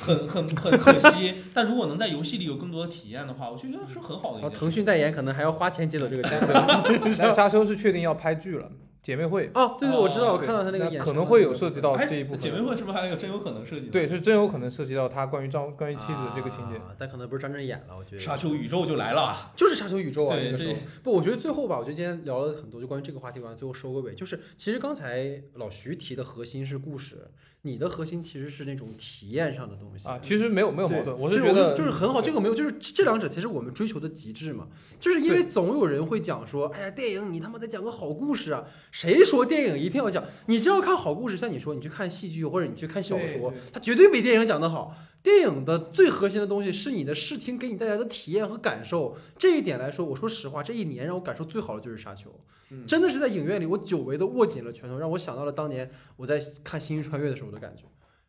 [0.00, 7.10] 很 很很可惜，但如果能在游戏里有更多的体验的话，我觉得是很好的腾讯代言可能还要花钱接走这个角色。
[7.10, 8.70] 沙沙丘是确定要拍剧了，
[9.06, 12.40] 姐妹会哦，对对，我知道，哦我看到他那个演可能会有涉及到哎这一部分。
[12.40, 13.92] 姐妹会是不是还有真有可能涉及到？
[13.92, 16.76] 对，是真有可能涉及到他关于张关于妻子的这个情节。
[16.76, 19.52] 啊但可能不是张震演了，我觉得沙丘宇宙就来了。
[19.54, 20.74] 就是沙丘宇宙啊，这个时候
[21.04, 27.30] 不，我觉得最后吧，我觉得今天聊了很多，就关于这个话题，完最后收个尾，就是其实刚才老徐提的核心是故事，
[27.66, 34.68] 你的核心其实是那种体验上的东西啊，其实没有没有矛盾，我就是觉得就是很好，这个没有，就是这两者才是我们追求的极致嘛。
[35.00, 38.64] 就是因为总有人会讲说，哎呀，电影你他妈得讲个好故事啊！
[38.92, 40.22] 谁说电影一定要讲？
[40.46, 44.94] 你只要看好故事，像你说，你去看戏剧或者你去看小说它绝对比电影讲得好。
[45.26, 49.16] 电影的最核心的东西是你的视听给你带来的体验和感受。
[49.36, 52.30] 这一点来说，我说实话，这一年让我感受最好的就是《沙丘》，
[52.70, 57.82] 嗯真的是在影院里，我久违的握紧了拳头，让我想到了当年我在看《星际穿越》的时候的感觉。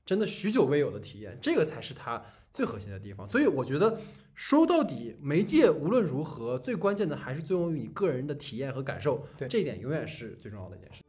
[0.08, 2.20] 真的许久未有的体验，这个才是它
[2.52, 3.28] 最核心的地方。
[3.28, 4.00] 所以我觉得
[4.34, 11.04] 说到底，媒介无论如何，最关键的还是作用于你个人的体验和感受，这一点永远是最重要的一件事。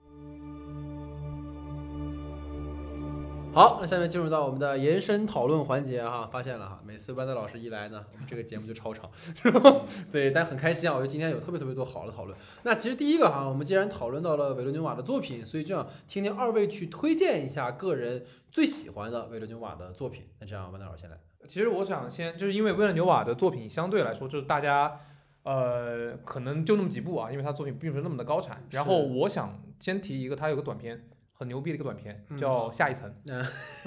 [3.50, 9.82] 好，那下面进入到我们的延伸讨论环节哈，发现了哈，每次班德老师一来呢，这个节目就超长，是吧？
[9.88, 12.38] 所以但很开心啊，我觉得今天有特别特别多好的讨论。
[12.62, 20.28] 那其实第一个哈，我们既然讨论到了维伦纽瓦的作品，所以就想听听二位去推荐一下个人最喜欢的维伦纽瓦的作品。
[20.38, 21.18] 那这样，班德老师先来。
[21.48, 25.00] 其实我想先，就是因为维伦纽瓦的作品相对来说，就是大家
[25.42, 28.62] 呃可能就那么几部啊，因为他作品并不是那么的高产。
[28.70, 31.08] 然后我想先提一个，他有个短片。
[31.38, 32.36] 很牛逼的一个短片，嗯。
[32.36, 33.08] 叫《下一层》。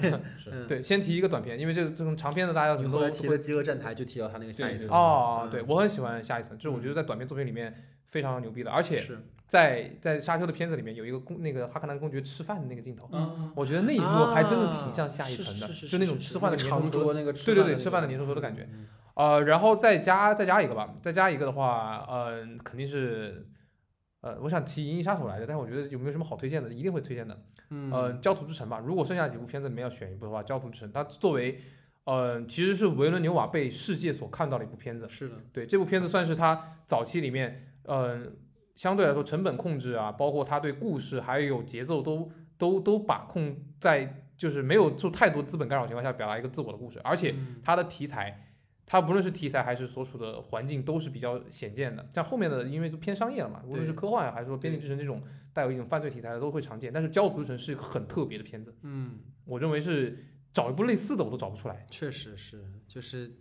[0.50, 4.88] 嗯，对，先提一个短片，因为这这种长片的大家可你能都都后来提了饥饿站台，就提到他那个下一层。
[4.88, 5.50] 哦，嗯。
[5.50, 7.74] 对我很喜欢《下一层》，就是我觉得在短片作品里面
[8.06, 9.04] 非常牛逼的，而且
[9.46, 18.66] 在在沙丘的片子里面有一个公那个哈克南公爵吃饭的那个镜头，嗯，我觉得那一幕还真的挺像下一层的，就那种吃饭的那个长桌那个对对对，吃饭的粘稠稠的感觉。
[18.72, 18.86] 嗯。
[19.14, 23.46] 呃，然后再加再加一个吧，再加一个的话，嗯，肯定是，
[24.22, 27.42] 呃，我想提《银翼杀手》来着，但是我觉得有没有什么好推荐的，一定会推荐的。
[27.70, 31.60] 嗯呃，《焦土之城》吧，如果剩下几部片子里面要选一部的话，《焦土之城》它作为，
[32.04, 35.08] 呃，其实是维伦纽瓦被世界所看到的一部片子。
[35.08, 38.36] 是的，对，这部片子算是他早期里面，嗯、
[38.76, 48.51] 相对来说成本控制啊，包括他对故事还有节奏都都都把控在，就是没有受太多资本干扰情况下表达一个自我的故事，而且嗯它的题材，
[48.86, 52.08] 它不论是题材还是所处的环境都是比较显见的。
[52.14, 55.22] 像后面的，因为都偏商业了嘛，无论是科幻啊还是说《边境之城》这种
[55.52, 56.92] 带有一种犯罪题材的都会常见。
[56.92, 60.18] 但是《焦土之城》是很特别的片子，嗯，我认为是
[60.52, 61.86] 找一部类似的我都找不出来。
[61.90, 63.38] 确实是，就是。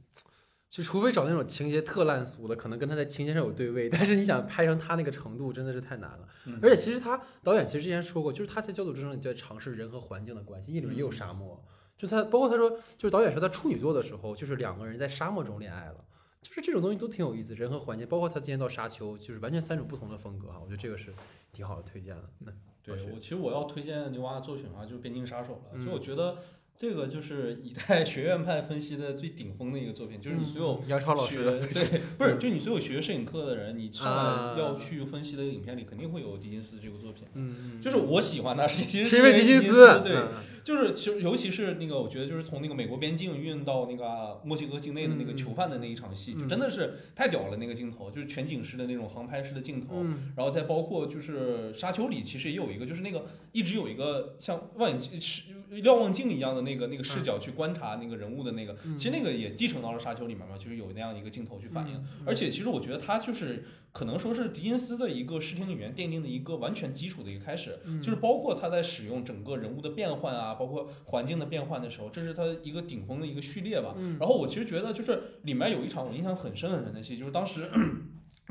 [0.70, 6.26] 就除非找那种情节特烂俗的，可能跟他在情节上有对位，但是你想拍成他那个程度，真的是太难了。
[6.46, 11.62] 嗯而且其实他导演其实之前说过，就是他在《焦土之城》里在尝试人和环境的关系，因为里面也有沙漠。
[12.02, 16.04] 就他包括他说，就是导演说他处女座的时候，就是两个人在沙漠中恋爱了，
[16.42, 21.14] 就是这种东西都挺有意思，人和环境，包括他今天到沙丘，就是完全三种不同的风格哈，我觉得这个是
[21.54, 22.24] 挺好的推荐的。
[22.40, 22.52] 那
[22.84, 25.62] 对我其实我要推荐牛娃的作品的话，就是《边境杀手》了。
[25.76, 26.38] 嗯就我觉得
[26.76, 37.28] 这个就是以代学院派分析的最顶峰的一个作品，就是你所有嗯杨超老师对，不是就你所有学摄影课的人，你上啊来要去分析的影片里肯定会有狄金斯这个作品。
[37.36, 40.30] 嗯，就是我喜欢他，是其实是因为狄金斯斯，对，嗯
[40.64, 46.40] 就是其实尤其是那个，我觉得就是从那个美国边境运到那个墨西哥境内的那个嗯囚犯的那一场戏，嗯。
[46.40, 50.34] 就真的是太屌了，那个镜头就是全景式的那种航拍式的镜头，嗯。
[50.36, 55.52] 然后再包括就是《沙丘》里其实也有一个，就是那个一直有一个像望远镜、是
[55.82, 58.98] 瞭望镜一样的那个那个视角去观察那个人物的那个，嗯。
[58.98, 61.96] 其实那个也继承到了《沙丘》里面嘛，就是有那样一个镜头去反映。
[61.96, 62.26] 嗯。
[62.26, 73.94] 而且其实我觉得他就是可能说是狄金斯的一个视听语言奠定的一个完全基础的一个开始，嗯就是包括他在使用整个人物的变换啊，包括环境的变换的时候，这是他一个顶峰的一个序列吧。
[73.98, 77.70] 嗯然后我其实觉得就是里面有一场我印象很深很深的戏，就是当时。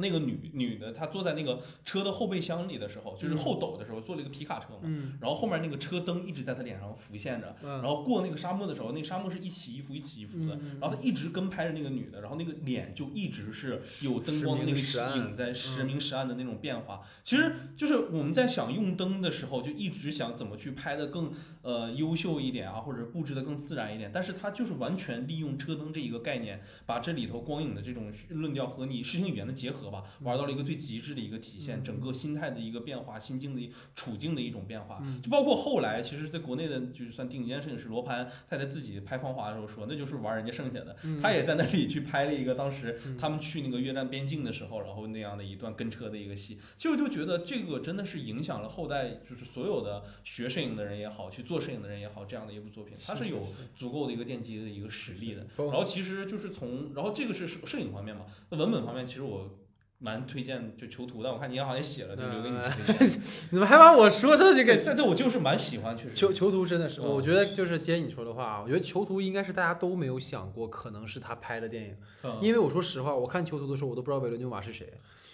[0.00, 14.78] 那个女女的，她坐在那个车的后备箱里的时候，就是后斗的时候，坐了一个皮卡车嘛，嗯然后后面那个车灯一直在她脸上浮现着，嗯然后过那个沙漠的时候，那个沙漠是一起一伏一起一伏的，嗯然后她一直跟拍着那个女的，然后那个脸就一直是有灯光的那个
[15.16, 17.02] 影在时嗯明时暗的那种变化。
[17.24, 21.32] 其实就是我们在想用灯的时候，就一直想怎么去拍的更
[21.62, 24.10] 呃优秀一点啊，或者布置的更自然一点。
[24.12, 35.00] 但是它就是完全利用车灯这一个概念，把这里头光影的这种论调和你视听语言的结合吧，玩到了一个最极致的一个体现，嗯整个心态的一个变化，心境的一处境的一种变化。
[35.02, 40.96] 嗯就包括后来，其实在国内的就是算顶尖摄影师罗盘，他在自己拍《芳华》的时候说，那就是玩人家剩下的。
[41.02, 46.58] 嗯他也在那里去拍了一个当时嗯他们去那个越战边境的时候，然后那样的一段跟车的一个戏。
[46.76, 55.46] 其实我就觉得这个真的是影响了后代，就是所有的学摄影的人也好，去做摄影的人也好，这样的一部作品，它是有足够的一个奠基的一个实力的。
[55.56, 59.58] 然后其实就是从，然后这个是摄摄影方面嘛，那文本方面其实我
[60.02, 63.20] 蛮推荐就囚徒，的我看你好像也写了，就留给你嗯推荐。
[63.50, 66.14] 你怎么还把我说这就给但但我就是蛮喜欢，确实。
[66.14, 74.90] 囚囚徒真的是，嗯我觉得就是接你说的话啊，我觉得囚徒应该是大家都没有想过可能是他拍的电影，嗯因为我说实话，我看囚徒的时候我都不知道维伦纽瓦是谁，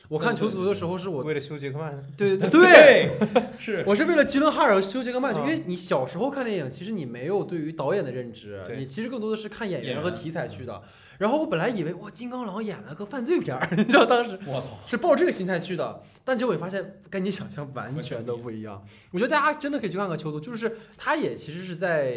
[0.09, 2.49] 我看对囚徒的时候是我为了修杰克曼， 对 对。
[2.51, 3.11] 对，
[3.59, 3.85] 是。
[3.87, 10.83] 我是为了吉伦哈尔和休杰克曼，嗯因为你小时候看电影，其实你没有对于导演的认知，你其实更多的是看演员和题材去的。
[11.19, 18.85] 然后我本来以为哇，金刚狼演了个犯罪片儿， 你知道当时我操，是抱这个心态去的，但结果你发现跟你想象完全都不一样。
[19.13, 22.13] 我觉得大家真的可以去看看《囚徒》，就是他也其实是在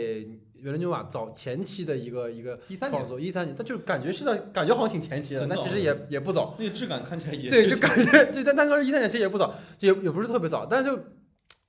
[0.63, 6.55] 维伦纽瓦早前期的一个一个创作，一三年，他就感觉是在感觉好像挺前期的，但其实也也不早。
[6.59, 11.03] 那个质感看起来也对，就感觉就在单哥一三年其实也不早，也也不是特别早，但是就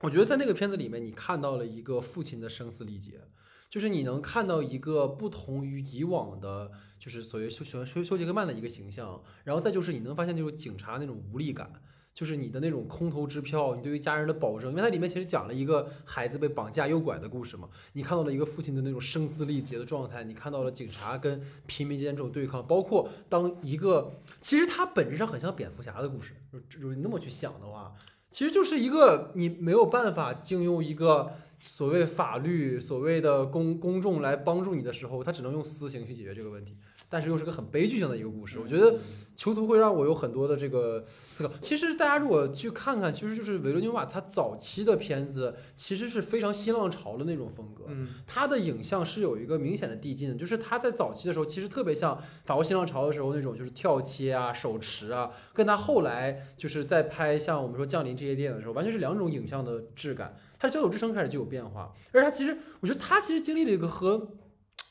[0.01, 3.21] 我觉得在那个片子里面，你看到了一个父亲的声嘶力竭，
[3.69, 11.71] 就是你能看到一个不同于以往的，就是所谓修修修修杰克曼的一个形象，然后再就是你能发现那种警察那种无力感。
[12.13, 27.95] 就是你的那种空头支票，你对于家人的保证，因为它里面其实讲了一个孩子被绑架诱拐的故事嘛，你看到了一个父亲的那种声嘶力竭的状态，你看到了警察跟平民间这种对抗，包括当一个其实它本质上很像蝙蝠侠的故事，就就你那么去想的话，
[28.31, 36.77] 其实就是一个你没有办法经用一个所谓法律、所谓的公公众来帮助你的时候，他只能用私刑去解决这个问题，
[37.11, 38.59] 但是又是个很悲剧性的一个故事。
[38.59, 38.99] 我觉得
[39.37, 41.53] 囚徒会让我有很多的这个思考。
[41.61, 47.85] 其实大家如果去看看，其实就是维伦纽瓦他早期的片子，其实是非常新浪潮的那种风格。
[47.89, 60.37] 嗯，他的影像是有一个明显的递进的，就是他在早期的时候，其实特别像法国新浪潮的时候那种，就是跳切啊、手持啊，跟他后来就是在拍像我们说《降临》这些电影的时候，完全是两种影像的质感。
[60.59, 64.29] 他的《交友之声》开始就有变化，而他其实，我觉得他其实经历了一个和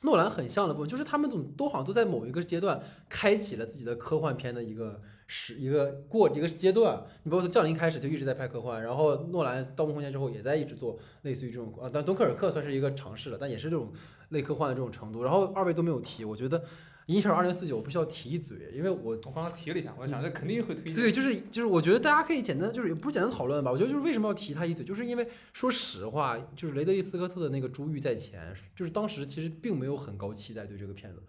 [0.01, 7.03] 诺兰很像的部分，就是他们总都好像都在某一个阶段开启了自己的科幻片的一个时一个过一个阶段。
[7.23, 13.91] 你包括从《降临》开始就一直在拍科幻，然后诺兰《盗梦空间》之后也在一直做类似于这种啊，但敦刻尔克算是一个尝试了，但也是这种
[14.29, 15.23] 类科幻的这种程度。
[15.23, 16.59] 然后二位都没有提，我觉得
[17.09, 20.93] 《银翼杀手二零四九》我必须要提一嘴，因为我我刚刚提了一下，我想这肯定会推荐。
[20.93, 23.71] 对，就是就是，我觉得大家可以简单，就是也不是简单讨论吧。
[23.71, 31.23] 我觉得就是为什么要提他一嘴，就是因为说实话，就是雷德利·斯科特的那个《珠玉在前》，就是当时其实并没有很高期待对这个片子，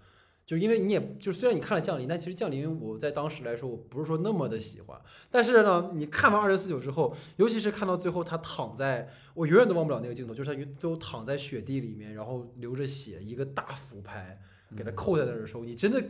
[0.45, 5.01] 就因为你也就虽然你看了《降临》，但其实《降临》我在当时来说我不是说那么的喜欢，
[5.31, 14.39] 但是呢，你看完《二零四九》之后，尤其是看到最后他躺在，我永远都忘不了那个镜头，就是他最后躺在雪地里面，然后流着血，一个大俯拍
[14.77, 16.03] 给它扣在那儿的时候，你真的。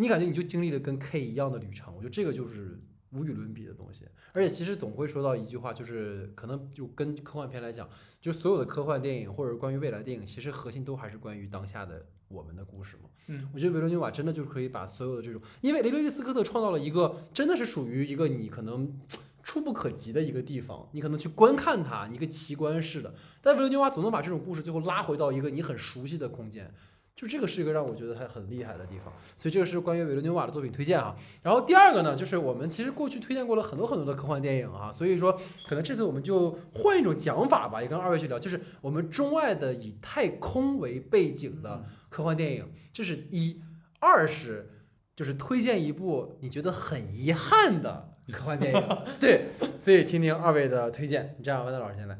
[0.00, 2.80] 你感觉你就经历了跟 K 一样的旅程，我觉得这个就是
[3.10, 4.04] 无与伦比的东西。
[4.32, 7.90] 而且其实总会说到一句话，就是可能就跟科幻片来讲，
[8.20, 13.10] 就所有的科幻电影或者关于未来电影，其实核心都还是关于当下的我们的故事嘛。
[13.26, 18.96] 嗯，我觉得维伦纽瓦真的就是可以把所有的这种，因为雷德利·斯科特创造了一个真的是属于一个你可能。
[19.42, 23.14] 触不可及的一个地方，你可能去观看它，一个奇观似的。
[23.40, 26.70] 但维伦纽瓦总能把这种故事最后拉回到一个你很熟悉的空间，
[27.18, 31.16] 就这个是一个让我觉得还很厉害的地方，所以这个是关于维伦纽瓦的作品推荐哈。
[31.42, 35.32] 然后第二个呢，就是我们其实过去推荐过了很多很多的科幻电影哈，所以说
[35.66, 43.60] 可能这次我们就换一种讲法吧，也跟二位去聊，就是我们中外的以太空为背景的科幻电影，这是一；
[43.98, 44.70] 二是
[45.16, 49.46] 就是推荐一部你觉得很遗憾的科幻电影， 对，
[49.76, 51.34] 所以听听二位的推荐。
[51.36, 52.16] 你这样，万德老师先来。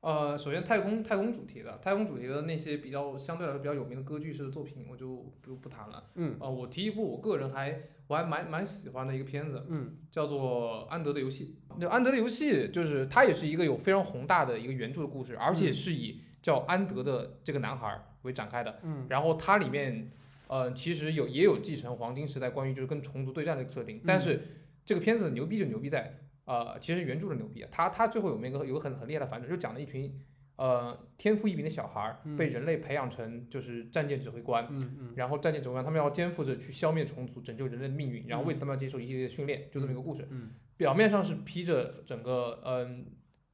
[0.00, 6.04] 呃，首先太空太空主题的太空主题的那些比较相对来说比较有名的歌剧式的作品，我就不不谈了。
[6.14, 11.56] 嗯呃，我提一部我个人还我还蛮蛮喜欢的一个片子，嗯叫做《安德的游戏》。
[11.78, 18.78] 那《安德的游戏》就是它也是一个有非常宏大的一个原著的故事，而且是以叫安德的这个男孩儿为展开的。
[18.84, 20.12] 嗯然后它里面，
[20.46, 24.42] 呃，其实有也有继承黄金时代关于就是跟虫族对战的设定，但是
[24.84, 30.18] 这个片子牛逼就牛逼在，呃，其实原著的牛逼啊，他他最后有没有一个有个很很厉害的反转，就讲了一群
[30.56, 34.66] 呃天赋异禀的小孩儿嗯被人类培养成就是战舰指挥官。
[34.70, 40.26] 嗯嗯然后战舰指挥官他们要肩负着去消灭虫族、拯救人类的命运，然后为此他们要接受一系列的训练，就这么一个故事。
[40.30, 43.06] 嗯表面上是披着整个嗯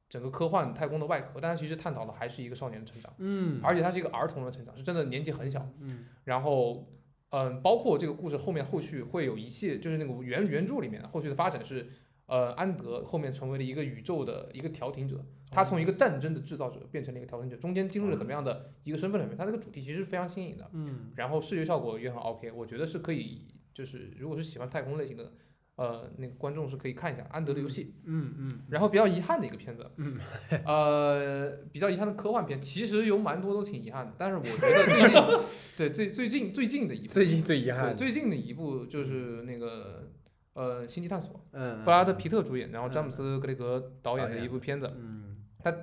[0.09, 5.67] 整个科幻太空的外壳，但是其实探讨的还是一个少年的成长，嗯，而且他是一个儿童的成长，是真的年纪很小。
[5.79, 6.87] 嗯然后
[7.29, 11.89] 嗯，包括这个故事后面后续会有一系，就是那个原原著里面后续的发展是，
[12.25, 21.11] 呃，安德后面成为了一个宇宙的一个调停者，他从一个战争的制造者变成了一个调停者，中间经历了怎么样的一个身份里面，他这个主题其实非常新颖的，嗯。
[21.15, 25.33] 然后视觉效果也很 OK，我觉得是可以，就是如果是喜欢太空类型的，
[25.75, 27.95] 呃，那个观众是可以看一下安德的游戏。
[28.05, 30.17] 嗯嗯然后比较遗憾的一个片子，嗯，
[30.65, 35.39] 呃，比较遗憾的科幻片，其实有蛮多都挺遗憾的，但是我觉得最近，
[35.77, 40.07] 对最最近最近的一部，最近最遗对憾，最近的一部就是那个
[40.53, 45.37] 呃《星际探索》，嗯，布拉德皮特主演，然后嗯詹姆斯格雷格导演的一部片子，嗯。
[45.59, 45.73] 他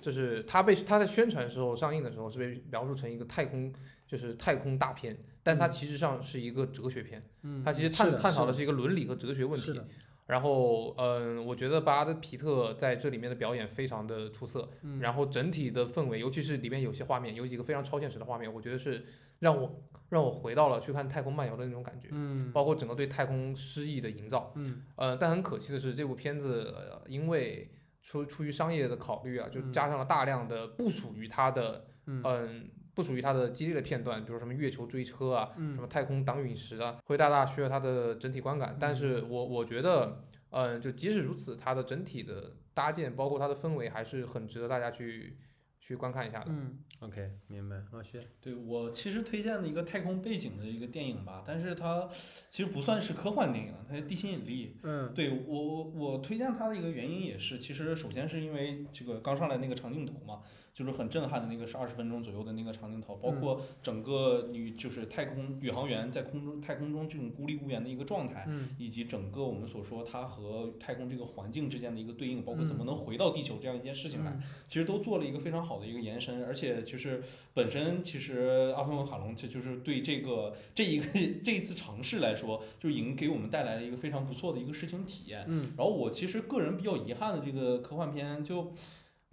[0.00, 3.72] 就是他被他在宣传时候上映的时候是被描述成一个太空
[4.06, 9.80] 就是太空大片，但它其实上是一个哲学片，嗯，它其实探探讨的是是一个伦理和哲学问题。
[10.28, 15.00] 然后，嗯，我觉得巴拉德皮特在这里面的表演非常的出色，嗯。
[15.00, 19.06] 然后整体的氛围，尤其是里面有些画面，有几个非常超现实的画面，我觉得是
[19.38, 22.52] 让我让我回到了去看《太空漫游》的那种感觉，嗯。
[22.52, 24.52] 包括整个对太空诗意的营造。
[24.56, 24.82] 嗯。
[24.96, 27.70] 呃，但很可惜的是，这部片子、呃、因为
[28.02, 29.72] 出出于商业的考虑啊，就嗯。
[29.72, 32.22] 加上了大量的不属于它的，嗯。
[32.22, 38.76] 嗯，不属于它的激烈的片段，比如什么月球追车啊，什嗯么太空挡陨石啊，会大大削弱它的整体观感。
[38.80, 45.36] 但是我我觉得，嗯，就即使如此，它的整体的搭建，包括它的氛围，还是很值得大家去
[45.78, 46.46] 去观看一下的。
[46.48, 52.08] 嗯，OK，明白，老谢，对我其实推荐的一个太空背景的一个电影吧，但是它
[52.50, 54.76] 其实不算是科幻电影，它是地心引力。
[54.82, 60.40] 嗯对我我我推荐它的一个原因也是，其实首先是因为这个刚上来那个长镜头嘛，
[60.78, 77.24] 就是很震撼的那个是二十分钟左右的那个长镜头，包括整个宇就是太空宇航员在空中太空中这种孤立无援的一个状态，嗯以及整个我们所说它和太空这个环境之间的一个对应，包括怎么能回到地球这样一件事情来，嗯其实都做了一个非常好的一个延伸，而且就是
[77.54, 81.06] 本身其实阿芬卡隆这就是对这个这一个
[81.42, 85.44] 这一次尝试来说，就已经给我们带来了一个非常不错的一个视听体验。
[85.48, 88.72] 嗯然后我其实个人比较遗憾的这个科幻片就。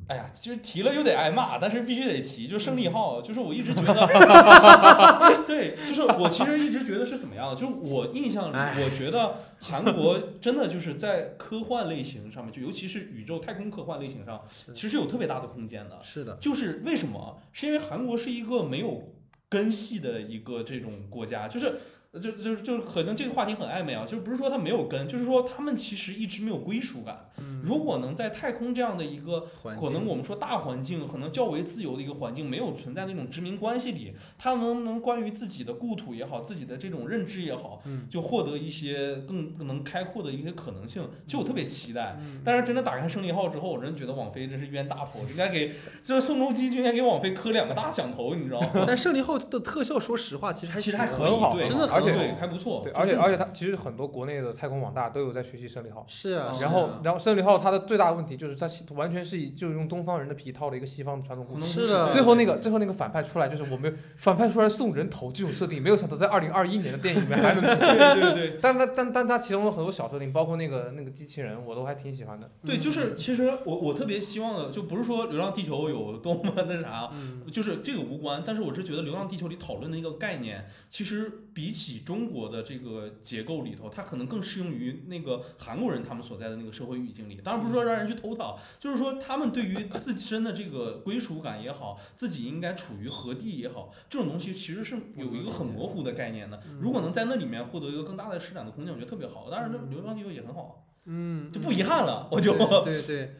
[0.07, 14.45] 哎呀，其实提了又得挨骂，但是必须得提，就胜利号，就是我一直觉得， 对，就是我其实一直觉得是怎么样的，就是我印象里，哎我觉得韩国真的就是在科幻类型上面，就尤其是宇宙太空科幻类型上，
[14.75, 15.97] 其实有特别大的空间的。
[16.03, 17.41] 是的，就是为什么？
[17.51, 19.11] 是因为韩国是一个没有
[19.49, 21.79] 根系的一个这种国家，就是。
[22.21, 27.29] 就就就是可能这个话题很暧昧啊，就不是说他没有根，就是说他们其实一直没有归属感。
[27.37, 29.47] 嗯如果能在太空这样的一个
[29.79, 41.09] 可能我们说大环境，可能较为自由的一个环境，没有存在那种殖民关系里，他能不能关于自己的故土也好，自己的这种认知也好，嗯就获得一些更更能开阔的一些可能性？
[41.25, 42.17] 其实我特别期待。
[42.19, 45.73] 嗯但是真的打开胜利号之后，我真的觉得网飞真是冤大头，应该给
[46.03, 48.83] 就是宋仲基就应该给网飞磕两个大响头，你知道吗？
[48.87, 52.81] 但胜利号的特效，说实话，其实还其实还可以，对，真的而且对还不错。
[52.83, 56.05] 对，而且而且它其实很多国内的太空网大都有在学习胜利号。
[56.07, 61.65] 是啊，然后啊，然后胜利号它的最大的问题就是它完全是以就是用东方人的皮套了一个西方的传统故事。
[61.65, 67.97] 是的最后那个最后那个反派出来，就是我们反派出来送人头这种设定，没有想到在二零二一年的电影里面还能 出现。
[68.15, 72.49] 对对对但但但但它其中有很多小设定，包括那个那个机器人，我都还挺喜欢的。
[72.65, 87.39] 对，就是其实我我特别希望的，就不是说《流浪地球》有多么那啥，嗯就是这个无关，但是我是觉得《流浪地球》里讨论的一个概念，其实比起中国的这个结构里头，它可能更适用于那个韩国人他们所在的那个社会语境里。
[87.41, 96.61] 当然不是说让人去偷盗，就是说他们对于自身的这个归属感也好，自己应该处于何地也好，这种东西其实是有一个很模糊的概念的。
[96.79, 99.49] 如果能在那里面获得一个更大的施展的空间，我觉得特别好。
[99.49, 102.53] 当然，这《流浪地球》也很好，嗯，就不遗憾了，我就。
[102.83, 103.35] 对对对，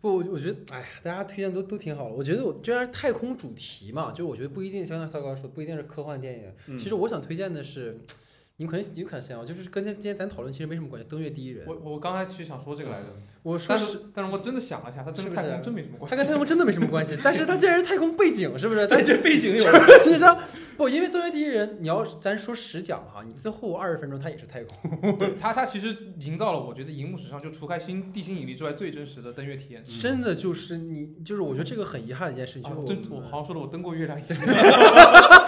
[0.00, 2.14] 不，我我觉得，哎呀，大家推荐都都挺好的。
[2.14, 6.44] 我觉得我既然是太空主题嘛，就我觉得不一定，像像他刚刚说，不一定是科幻电影。
[6.68, 7.98] 嗯其实我想推荐的是，
[8.60, 13.06] 你们可能你们可能想，就是跟今今天咱讨论其实没什么关系，《登月第一人》我我刚才其实想说这个来着，
[13.42, 16.18] 我说是但是但是我真的想了一下，他真的太空真没什么关它系。
[16.22, 18.86] 跟太空真的没什么关系， 但是他竟然是太空背景，是不是？
[18.86, 19.64] 它对，这背景有
[20.04, 20.38] 你知道
[20.76, 20.90] 不？
[20.90, 29.82] 因为《登月第一人》，你要咱说实讲哈，你最后二十分钟他也是太空，对它它其实营造了我觉得荧幕史上就除开新地心引力之外最真实的登月体验。
[29.98, 34.38] 真的就是你，就是我觉得这个很遗憾的一件事情，就是啊真我好像说的我登过月亮一样，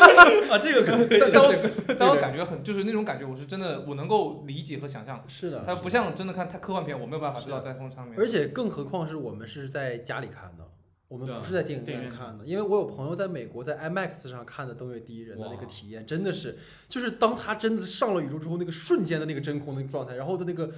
[0.51, 1.07] 啊，这个可以。
[1.21, 1.55] 但但我
[1.99, 5.25] 但我感觉很就是那种感觉，我是真的我能够理解和想象。
[5.29, 8.19] 是的，它不像真的看太科幻片，我没有办法知道是在空上面。
[8.19, 10.69] 而且更何况是我们是在家里看的，
[11.09, 12.45] 我们不是在电影院院看的。
[12.45, 16.59] 因为我有朋友在美国在 IMAX 上看的《登月第一人》的那个体验，真的是，
[16.89, 20.71] 就是当他真的上了宇宙之后，那个瞬间的那个真空那个状态，然后的那个，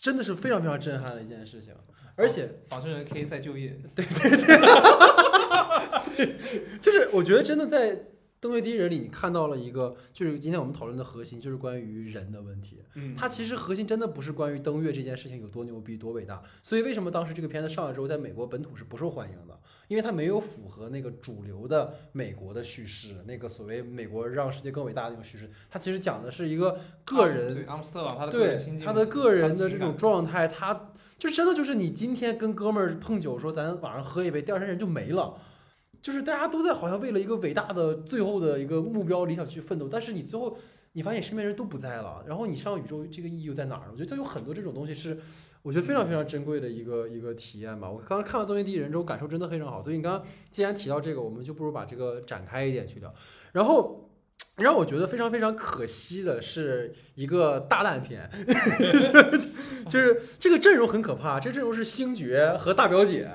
[0.00, 1.74] 真的是非常非常震撼的一件事情。
[2.14, 4.30] 而且仿生人可以再就业，对对
[6.16, 6.36] 对
[6.78, 7.98] 就是我觉得真的在
[8.42, 12.82] 登月第一人》里，你看到了一个，就是今天我们讨论的核心，就是关于人的问题。
[12.94, 16.42] 嗯，它其实核心真的不是关于登月这件事情有多牛逼、多伟大。
[16.60, 19.56] 所以为什么当时这个片子上来之后，在美国本土是不受欢迎的？
[19.86, 25.48] 因为它没有符合那个主流的美国的叙事，那个所谓美国让世界更伟大的那种叙事。
[25.70, 35.38] 它其实讲的是一个个人对阿姆斯特朗他的对他的个人的这种状态，他就真的就是你今天跟哥们儿碰酒说咱晚上喝一杯，第二天人就没了。
[36.02, 40.58] 就是大家都在好像为了一个伟大的最后的一个目标理想去奋斗，但是你最后
[40.92, 43.88] 你发现身边人都不在了，然后你上宇宙这个意义又在哪儿？
[43.90, 45.16] 我觉得它有很多这种东西是
[45.62, 47.88] 我觉得非常非常珍贵的一个一个体验吧。
[47.88, 49.80] 我刚刚看完《东京第一人》之后，感受真的非常好。
[49.80, 53.14] 所以你刚刚既然提到这个，我们就不如把这个展开一点去聊。
[53.52, 54.10] 然后
[54.56, 58.28] 让我觉得非常非常可惜的是一个大烂片，
[59.88, 63.30] 就是这个阵容很可怕，这阵容是星爵和大表姐，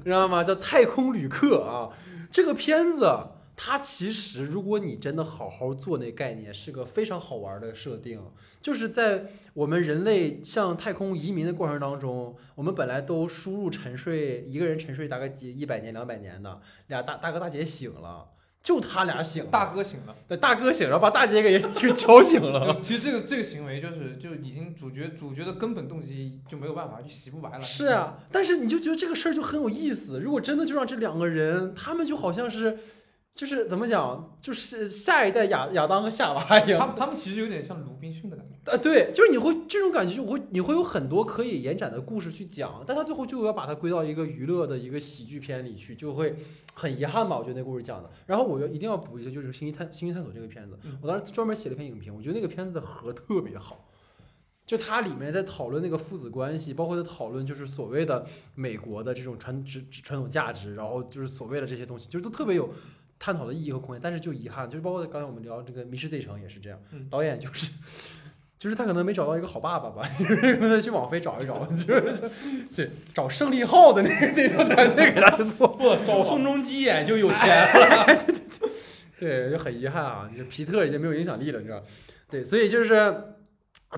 [0.00, 0.42] 你知道吗？
[0.42, 1.90] 叫太空旅客啊，
[2.30, 3.06] 这个片子。
[3.62, 8.18] 它其实，如果你真的好好做那概念，是个非常好玩的设定。
[8.62, 18.30] 就是在我们人类向太空移民的过程当中，我们本来都输入沉睡，一个人沉睡大概几一百年、两百年的，俩大大哥大姐醒了，
[18.62, 20.14] 就他俩醒了，大哥醒了。
[20.28, 22.60] 对，大哥醒了，把大姐给给敲醒了。
[22.74, 27.62] 就其实这个这个行为就是就已经主角主角的根本动机就没有办法就洗不白了。
[27.62, 30.20] 是啊，但是你就觉得这个事儿就很有意思。
[30.20, 32.78] 如果真的就让这两个人，他们就好像是，
[33.32, 36.78] 就是怎么讲，就是下一代亚亚当和夏娃一样。
[36.78, 38.70] 他们他们其实有点像鲁滨逊的感觉。
[38.70, 46.36] 呃，对，就是你会这种感觉，就会你会有很多可以延展的故事去讲，但他最后就要把它归到一个娱乐的一个喜剧片里去，就会
[46.74, 47.38] 很遗憾吧。
[47.38, 48.10] 我觉得那故事讲的。
[48.26, 53.86] 然后我要一定要补一下，就是《星际探星际探索》这个片子，我当时专门写了一篇影评，我觉得那个片子的核特别好。
[54.66, 58.24] 就它里面在讨论那个父子关系，包括在讨论就是所谓的
[58.54, 62.70] 美国的这种传传传统价值，然后就是所谓的这些东西，就是都特别有
[63.20, 64.00] 探讨的意义和空间。
[64.02, 67.70] 但是就遗憾，就是包括刚才我们聊这个《迷失 Z 城》也是这样，嗯导演就是。
[68.58, 72.30] 就是他可能没找到一个好爸爸吧， 就是他去网飞找一找，就是
[72.76, 78.06] 对找胜利号的那个那个团队给他做，不找宋仲基演就有钱了。
[79.18, 81.82] 对，就很遗憾啊，就皮特已经没有影响力了，你知道？
[82.28, 82.94] 对，所以就是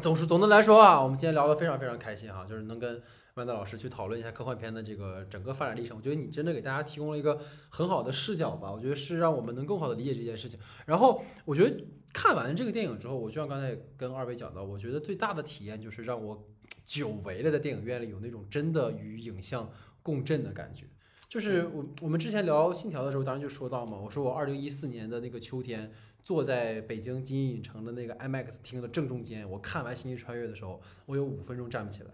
[0.01, 3.03] 总是总的来说啊，我们今天聊的非常非常开心哈，就是能跟
[3.34, 5.96] 万德老师去讨论一下科幻片的这个整个发展历程。
[5.96, 10.59] 我觉得你真的给大家提供了一个很好的视角吧，我觉得是让我们能更好的理解这件事情。
[10.86, 16.46] 然后我觉得看完这个电影之后，我就像刚才跟二位讲到，我觉得最大的体验就是让我
[16.84, 19.70] 久违了在电影院里有那种真的与影像
[20.02, 20.86] 共振的感觉。
[21.28, 25.90] 就是我我们之前聊《信条》的时候，当然就说到嘛，我说我二零一四年的那个秋天，
[26.22, 32.10] 坐在北京金鹰影城的那个 IMAX 厅的正中间，我看完《星际穿越》的时候，我有五分钟站不起来，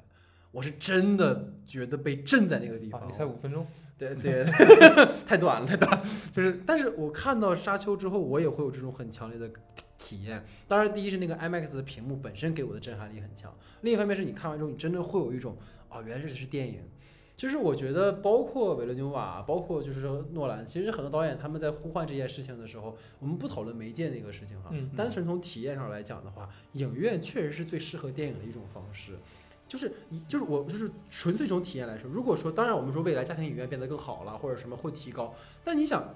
[0.58, 3.00] 我是真的觉得被震在那个地方。
[3.00, 3.64] 啊，你才五分钟，
[3.96, 4.44] 对对，
[5.24, 6.04] 太短了，太短了。
[6.32, 9.48] 就是，但是我看到《沙丘》之后，我也会有这种很强烈的
[9.96, 10.44] 体验。
[10.66, 15.56] 当然，第一是那个 IMAX 的屏幕本身给我的震撼力很强，另一方面是你看完之后，你真的会有一种
[15.90, 16.80] 哦，原来这是电影。
[17.36, 29.12] 就是我觉得，包括维伦纽瓦，包括就是说诺兰，其实很多导演他们在呼唤这件事情的时候，我们不讨论媒介那个事情哈，嗯单纯从体验上来讲的话，影院确实是最适合电影的一种方式。
[29.68, 36.14] 就是一就是我就是纯粹从体验来说，如果说当然我们说未来家庭影院变得更好了，或者什么会提高，但你想，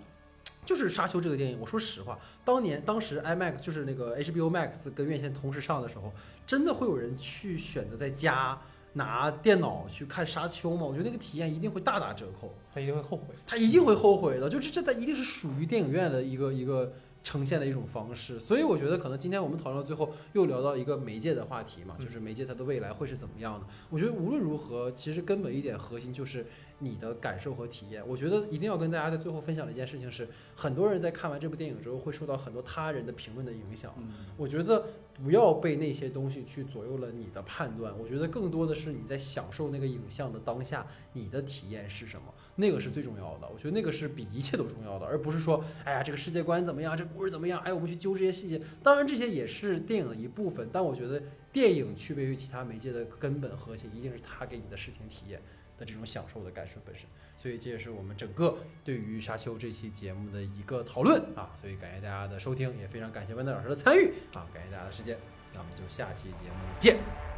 [0.65, 6.11] 就是《沙丘》这个电影，我说实话，当年当时 IMAX 就是那个 HBO Max 跟院线同时上的时候，
[6.47, 8.59] 真的会有人去选择在家
[8.95, 10.83] 拿电脑去看《沙丘》吗？
[10.85, 13.35] 我觉得那个体验一定会大打折扣，他一定会后悔。
[13.47, 14.49] 他一定会后悔的。
[14.49, 16.93] 就是这在一定是属于电影院的一个一个
[17.23, 23.67] 呈现的一种方式，所以我觉得可能今天我们讨论到最后又聊到一个媒介的话题嘛，就是媒介它的未来会是怎么样的？
[23.91, 26.47] 我觉得无论如何，其实根本一点核心就是
[26.83, 28.07] 你的感受和体验。
[28.07, 33.95] 我觉得一定要跟大家在最后分享的一件事情是，很多人在看完这部电影之后会受到很多他人的评论的影响。
[33.99, 34.85] 嗯我觉得
[35.15, 37.97] 不要被那些东西去左右了你的判断。
[37.99, 43.49] 我觉得更多的是你在享受那个影像的当下，你的体验是什么，那个是最重要的。
[43.53, 48.61] 我觉得那个是比一切都重要的，而不是说，哎呀，这个世界观怎么样，这故事怎么样，哎，我们去揪这些细节。
[48.83, 51.23] 当然，这些也是电影的一部分，但我觉得
[51.53, 55.41] 电影区别于其他媒介的根本核心，一定是它给你的视听体验
[55.79, 57.07] 的这种享受的感受本身。
[57.37, 61.51] 所以这也是我们整个对于《沙丘》这期节目的一个讨论啊。
[61.61, 65.19] 所以感谢大家的收听，也非常感谢温德老师的参与啊，感谢大家的时间，
[65.53, 67.32] 那我们就下期节目见。